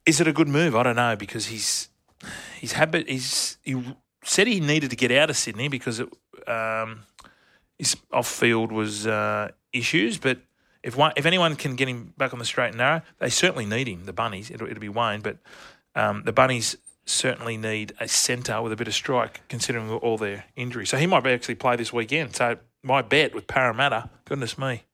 Is 0.09 0.21
it 0.21 0.27
a 0.27 0.33
good 0.33 0.49
move? 0.49 0.75
I 0.75 0.83
don't 0.83 0.97
know 0.97 1.17
because 1.17 1.47
he's 1.47 1.89
he's 2.61 2.73
habit. 2.73 3.09
He's 3.09 3.59
he 3.63 3.81
said 4.25 4.47
he 4.47 4.61
needed 4.61 4.91
to 4.91 4.97
get 4.97 5.13
out 5.13 5.31
of 5.31 5.37
Sydney 5.37 5.69
because 5.69 6.01
it, 6.01 6.09
um, 6.49 7.01
his 7.79 7.97
off 8.13 8.29
field 8.29 8.73
was 8.73 9.07
uh, 9.07 9.51
issues, 9.73 10.19
but. 10.19 10.39
If 10.81 10.97
one, 10.97 11.13
if 11.17 11.27
anyone 11.27 11.57
can 11.57 11.75
get 11.75 11.89
him 11.89 12.15
back 12.17 12.33
on 12.33 12.39
the 12.39 12.45
straight 12.45 12.69
and 12.69 12.79
narrow, 12.79 13.03
they 13.19 13.31
certainly 13.31 13.67
need 13.67 13.89
him. 13.89 14.05
The 14.05 14.13
bunnies, 14.13 14.49
it'll, 14.49 14.69
it'll 14.69 14.81
be 14.81 14.89
Wayne, 14.89 15.21
but 15.21 15.37
um, 15.97 16.23
the 16.25 16.33
bunnies 16.33 16.77
certainly 17.05 17.57
need 17.57 17.95
a 17.99 18.07
centre 18.07 18.63
with 18.63 18.73
a 18.73 18.77
bit 18.77 18.87
of 18.87 18.95
strike, 18.95 19.41
considering 19.49 19.91
all 19.91 20.17
their 20.17 20.45
injuries. 20.55 20.89
So 20.89 20.97
he 20.97 21.07
might 21.07 21.27
actually 21.27 21.57
play 21.57 21.75
this 21.75 21.93
weekend. 21.93 22.37
So 22.37 22.59
my 22.85 23.03
bet 23.03 23.35
with 23.35 23.49
Parramatta, 23.49 24.09
goodness 24.25 24.57
me, 24.57 24.85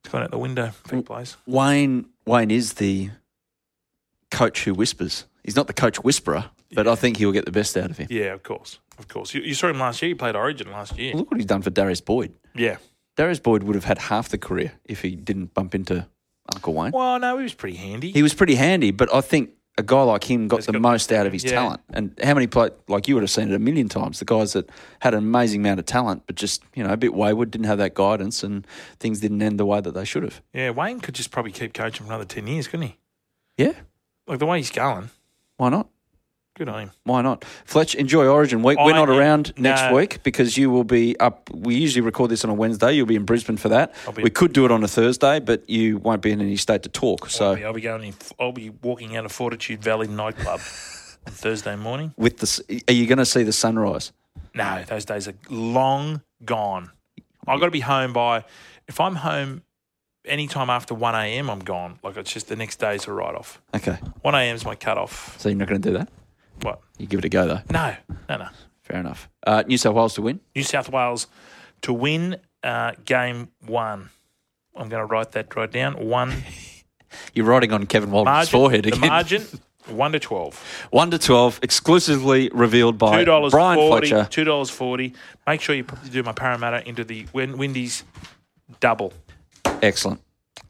it's 0.00 0.10
gone 0.10 0.22
out 0.22 0.30
the 0.30 0.38
window. 0.38 0.72
If 0.86 0.90
he 0.90 1.02
plays, 1.02 1.36
Wayne 1.46 2.06
Wayne 2.24 2.50
is 2.50 2.74
the 2.74 3.10
coach 4.34 4.64
who 4.64 4.74
whispers. 4.74 5.26
He's 5.42 5.56
not 5.56 5.66
the 5.66 5.72
coach 5.74 6.02
whisperer, 6.02 6.50
but 6.74 6.88
I 6.88 6.94
think 6.94 7.16
he'll 7.18 7.32
get 7.32 7.44
the 7.44 7.52
best 7.52 7.76
out 7.76 7.90
of 7.90 7.98
him. 7.98 8.08
yeah, 8.10 8.32
of 8.32 8.42
course, 8.42 8.78
of 8.98 9.08
course. 9.08 9.34
You, 9.34 9.42
you 9.42 9.54
saw 9.54 9.68
him 9.68 9.78
last 9.78 10.00
year. 10.02 10.08
He 10.08 10.14
played 10.14 10.36
Origin 10.36 10.70
last 10.70 10.98
year. 10.98 11.14
Look 11.14 11.30
what 11.30 11.38
he's 11.38 11.46
done 11.46 11.62
for 11.62 11.70
Darius 11.70 12.00
Boyd. 12.00 12.32
Yeah. 12.54 12.76
Darius 13.16 13.38
Boyd 13.40 13.62
would 13.62 13.74
have 13.74 13.84
had 13.84 13.98
half 13.98 14.28
the 14.30 14.38
career 14.38 14.72
if 14.84 15.02
he 15.02 15.14
didn't 15.14 15.54
bump 15.54 15.74
into 15.74 16.06
Uncle 16.54 16.74
Wayne. 16.74 16.92
Well, 16.92 17.18
no, 17.20 17.36
he 17.36 17.42
was 17.44 17.54
pretty 17.54 17.76
handy. 17.76 18.10
He 18.10 18.22
was 18.22 18.34
pretty 18.34 18.54
handy, 18.56 18.90
but 18.90 19.12
I 19.14 19.20
think 19.20 19.50
a 19.78 19.82
guy 19.82 20.02
like 20.02 20.24
him 20.24 20.48
got 20.48 20.56
Has 20.58 20.66
the 20.66 20.72
got- 20.72 20.82
most 20.82 21.12
out 21.12 21.26
of 21.26 21.32
his 21.32 21.44
yeah. 21.44 21.50
talent. 21.52 21.80
And 21.90 22.18
how 22.22 22.34
many 22.34 22.46
play 22.46 22.70
like 22.88 23.06
you 23.08 23.14
would 23.14 23.22
have 23.22 23.30
seen 23.30 23.50
it 23.50 23.54
a 23.54 23.58
million 23.58 23.88
times? 23.88 24.18
The 24.18 24.24
guys 24.24 24.52
that 24.54 24.68
had 25.00 25.14
an 25.14 25.18
amazing 25.20 25.60
amount 25.60 25.80
of 25.80 25.86
talent, 25.86 26.22
but 26.26 26.36
just 26.36 26.62
you 26.74 26.82
know 26.82 26.92
a 26.92 26.96
bit 26.96 27.12
wayward, 27.14 27.50
didn't 27.50 27.66
have 27.66 27.78
that 27.78 27.94
guidance, 27.94 28.42
and 28.42 28.66
things 28.98 29.20
didn't 29.20 29.42
end 29.42 29.58
the 29.60 29.66
way 29.66 29.80
that 29.80 29.92
they 29.92 30.04
should 30.04 30.22
have. 30.22 30.40
yeah, 30.52 30.70
Wayne 30.70 31.00
could 31.00 31.14
just 31.14 31.30
probably 31.30 31.52
keep 31.52 31.72
coaching 31.74 32.06
for 32.06 32.12
another 32.12 32.24
ten 32.24 32.46
years, 32.46 32.66
couldn't 32.68 32.86
he? 32.86 32.96
Yeah, 33.58 33.72
Like 34.26 34.38
the 34.38 34.46
way 34.46 34.58
he's 34.58 34.70
going, 34.70 35.10
why 35.56 35.68
not? 35.68 35.88
good 36.56 36.68
on 36.68 36.82
him. 36.82 36.90
Why 37.02 37.20
not? 37.20 37.44
Fletch, 37.64 37.96
enjoy 37.96 38.28
Origin 38.28 38.62
week. 38.62 38.78
We're 38.78 38.92
I 38.92 38.96
not 38.96 39.10
am- 39.10 39.16
around 39.18 39.52
next 39.58 39.82
no. 39.90 39.94
week 39.96 40.22
because 40.22 40.56
you 40.56 40.70
will 40.70 40.84
be 40.84 41.18
up. 41.18 41.50
We 41.52 41.74
usually 41.74 42.00
record 42.02 42.30
this 42.30 42.44
on 42.44 42.50
a 42.50 42.54
Wednesday. 42.54 42.92
You'll 42.92 43.06
be 43.06 43.16
in 43.16 43.24
Brisbane 43.24 43.56
for 43.56 43.68
that. 43.70 43.92
I'll 44.06 44.12
be- 44.12 44.22
We 44.22 44.30
could 44.30 44.52
do 44.52 44.64
it 44.64 44.70
on 44.70 44.84
a 44.84 44.86
Thursday, 44.86 45.40
but 45.40 45.68
you 45.68 45.98
won't 45.98 46.22
be 46.22 46.30
in 46.30 46.40
any 46.40 46.54
state 46.56 46.84
to 46.84 46.88
talk. 46.88 47.22
I'll 47.24 47.28
So 47.30 47.54
be, 47.56 47.64
I'll 47.64 47.72
be 47.72 47.80
going. 47.80 48.04
In, 48.04 48.14
I'll 48.38 48.52
be 48.52 48.70
walking 48.70 49.16
out 49.16 49.24
of 49.24 49.32
Fortitude 49.32 49.82
Valley 49.82 50.06
nightclub 50.06 50.60
on 51.26 51.32
Thursday 51.32 51.74
morning. 51.74 52.14
with 52.16 52.38
the, 52.38 52.82
are 52.86 52.92
you 52.94 53.08
going 53.08 53.18
to 53.18 53.26
see 53.26 53.42
the 53.42 53.52
sunrise? 53.52 54.12
No, 54.54 54.84
those 54.86 55.04
days 55.04 55.26
are 55.26 55.34
long 55.50 56.22
gone. 56.44 56.92
I've 57.48 57.58
got 57.58 57.66
to 57.66 57.72
be 57.72 57.80
home 57.80 58.12
by. 58.12 58.44
If 58.86 59.00
I'm 59.00 59.16
home 59.16 59.62
anytime 60.24 60.70
after 60.70 60.94
one 60.94 61.14
a.m., 61.14 61.50
I'm 61.50 61.60
gone. 61.60 61.98
Like 62.02 62.16
it's 62.16 62.32
just 62.32 62.48
the 62.48 62.56
next 62.56 62.76
day's 62.76 63.06
a 63.06 63.12
write 63.12 63.34
off. 63.34 63.60
Okay, 63.74 63.98
One 64.22 64.34
a.m. 64.34 64.54
is 64.56 64.64
my 64.64 64.74
cut 64.74 64.98
off. 64.98 65.38
so 65.40 65.48
you're 65.48 65.58
not 65.58 65.68
going 65.68 65.80
to 65.82 65.88
do 65.90 65.96
that. 65.98 66.08
What? 66.62 66.80
You 66.98 67.06
give 67.06 67.18
it 67.18 67.24
a 67.24 67.28
go 67.28 67.46
though. 67.46 67.60
No, 67.70 67.94
no, 68.28 68.36
no. 68.36 68.48
Fair 68.82 69.00
enough. 69.00 69.28
Uh, 69.46 69.62
New 69.66 69.78
South 69.78 69.94
Wales 69.94 70.14
to 70.14 70.22
win. 70.22 70.40
New 70.54 70.62
South 70.62 70.88
Wales 70.90 71.26
to 71.82 71.92
win 71.92 72.36
uh, 72.62 72.92
game 73.04 73.48
one. 73.66 74.10
I'm 74.76 74.88
going 74.88 75.00
to 75.00 75.06
write 75.06 75.32
that 75.32 75.54
right 75.56 75.70
down. 75.70 75.94
One 76.06 76.32
You're 77.34 77.46
riding 77.46 77.72
on 77.72 77.86
Kevin 77.86 78.10
Walters's 78.10 78.48
forehead 78.50 78.84
the 78.84 78.96
margin 78.96 79.44
one 79.88 80.12
to 80.12 80.18
twelve. 80.18 80.56
One 80.90 81.10
to 81.12 81.18
twelve, 81.18 81.60
exclusively 81.62 82.50
revealed 82.52 82.98
by 82.98 83.18
Two 83.18 83.24
dollars 83.24 83.52
Brian 83.52 83.78
forty. 83.78 84.08
Fletcher. 84.08 84.28
Two 84.30 84.44
dollars 84.44 84.70
forty. 84.70 85.14
Make 85.46 85.60
sure 85.60 85.74
you 85.76 85.84
do 86.10 86.22
my 86.22 86.32
Parramatta 86.32 86.86
into 86.88 87.04
the 87.04 87.26
Win- 87.32 87.56
Windies 87.58 88.02
double. 88.80 89.12
Excellent. 89.82 90.20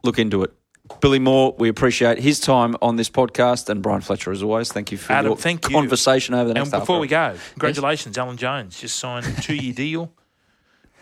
Look 0.03 0.19
into 0.19 0.43
it. 0.43 0.53
Billy 1.01 1.17
Moore, 1.19 1.55
we 1.57 1.67
appreciate 1.69 2.19
his 2.19 2.39
time 2.39 2.75
on 2.81 2.95
this 2.95 3.09
podcast, 3.09 3.69
and 3.69 3.81
Brian 3.81 4.01
Fletcher 4.01 4.31
as 4.31 4.43
always. 4.43 4.71
Thank 4.71 4.91
you 4.91 4.97
for 4.99 5.13
Adam, 5.13 5.31
your 5.31 5.37
thank 5.37 5.67
you. 5.67 5.75
conversation 5.75 6.35
over 6.35 6.47
the 6.47 6.53
next. 6.53 6.71
And 6.71 6.81
before 6.81 6.99
we 6.99 7.07
go, 7.07 7.35
congratulations, 7.53 8.17
Alan 8.17 8.37
Jones 8.37 8.79
just 8.79 8.97
signed 8.97 9.25
a 9.25 9.41
two-year 9.41 9.73
deal 9.73 10.11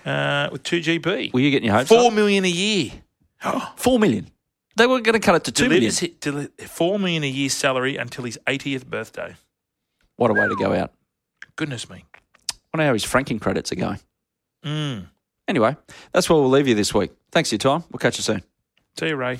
uh, 0.05 0.47
with 0.51 0.63
two 0.63 0.79
GB. 0.79 1.33
were 1.33 1.39
you 1.41 1.51
getting 1.51 1.67
your 1.67 1.75
hopes 1.75 1.89
Four 1.89 2.07
up? 2.07 2.13
million 2.13 2.45
a 2.45 2.49
year. 2.49 2.91
Four 3.75 3.99
million. 3.99 4.27
They 4.77 4.87
were 4.87 5.01
going 5.01 5.13
to 5.13 5.19
cut 5.19 5.35
it 5.35 5.43
to 5.45 5.51
two 5.51 5.63
million. 5.69 5.91
Delivers 5.91 6.03
it, 6.03 6.21
deli- 6.21 6.47
four 6.67 6.97
million 6.97 7.23
a 7.23 7.27
year 7.29 7.49
salary 7.49 7.97
until 7.97 8.23
his 8.23 8.39
80th 8.47 8.85
birthday. 8.87 9.35
What 10.15 10.31
a 10.31 10.33
way 10.33 10.47
to 10.47 10.55
go 10.55 10.73
out. 10.73 10.93
Goodness 11.57 11.89
me. 11.89 12.05
I 12.51 12.55
wonder 12.73 12.87
how 12.87 12.93
his 12.93 13.03
franking 13.03 13.37
credits 13.39 13.71
are 13.71 13.75
going. 13.75 13.99
Mm. 14.65 15.09
Anyway, 15.47 15.75
that's 16.11 16.29
where 16.29 16.39
we'll 16.39 16.49
leave 16.49 16.67
you 16.67 16.75
this 16.75 16.93
week. 16.93 17.11
Thanks 17.31 17.49
for 17.49 17.55
your 17.55 17.59
time. 17.59 17.83
We'll 17.91 17.99
catch 17.99 18.17
you 18.17 18.23
soon. 18.23 18.43
See 18.97 19.07
you, 19.07 19.15
Ray. 19.15 19.39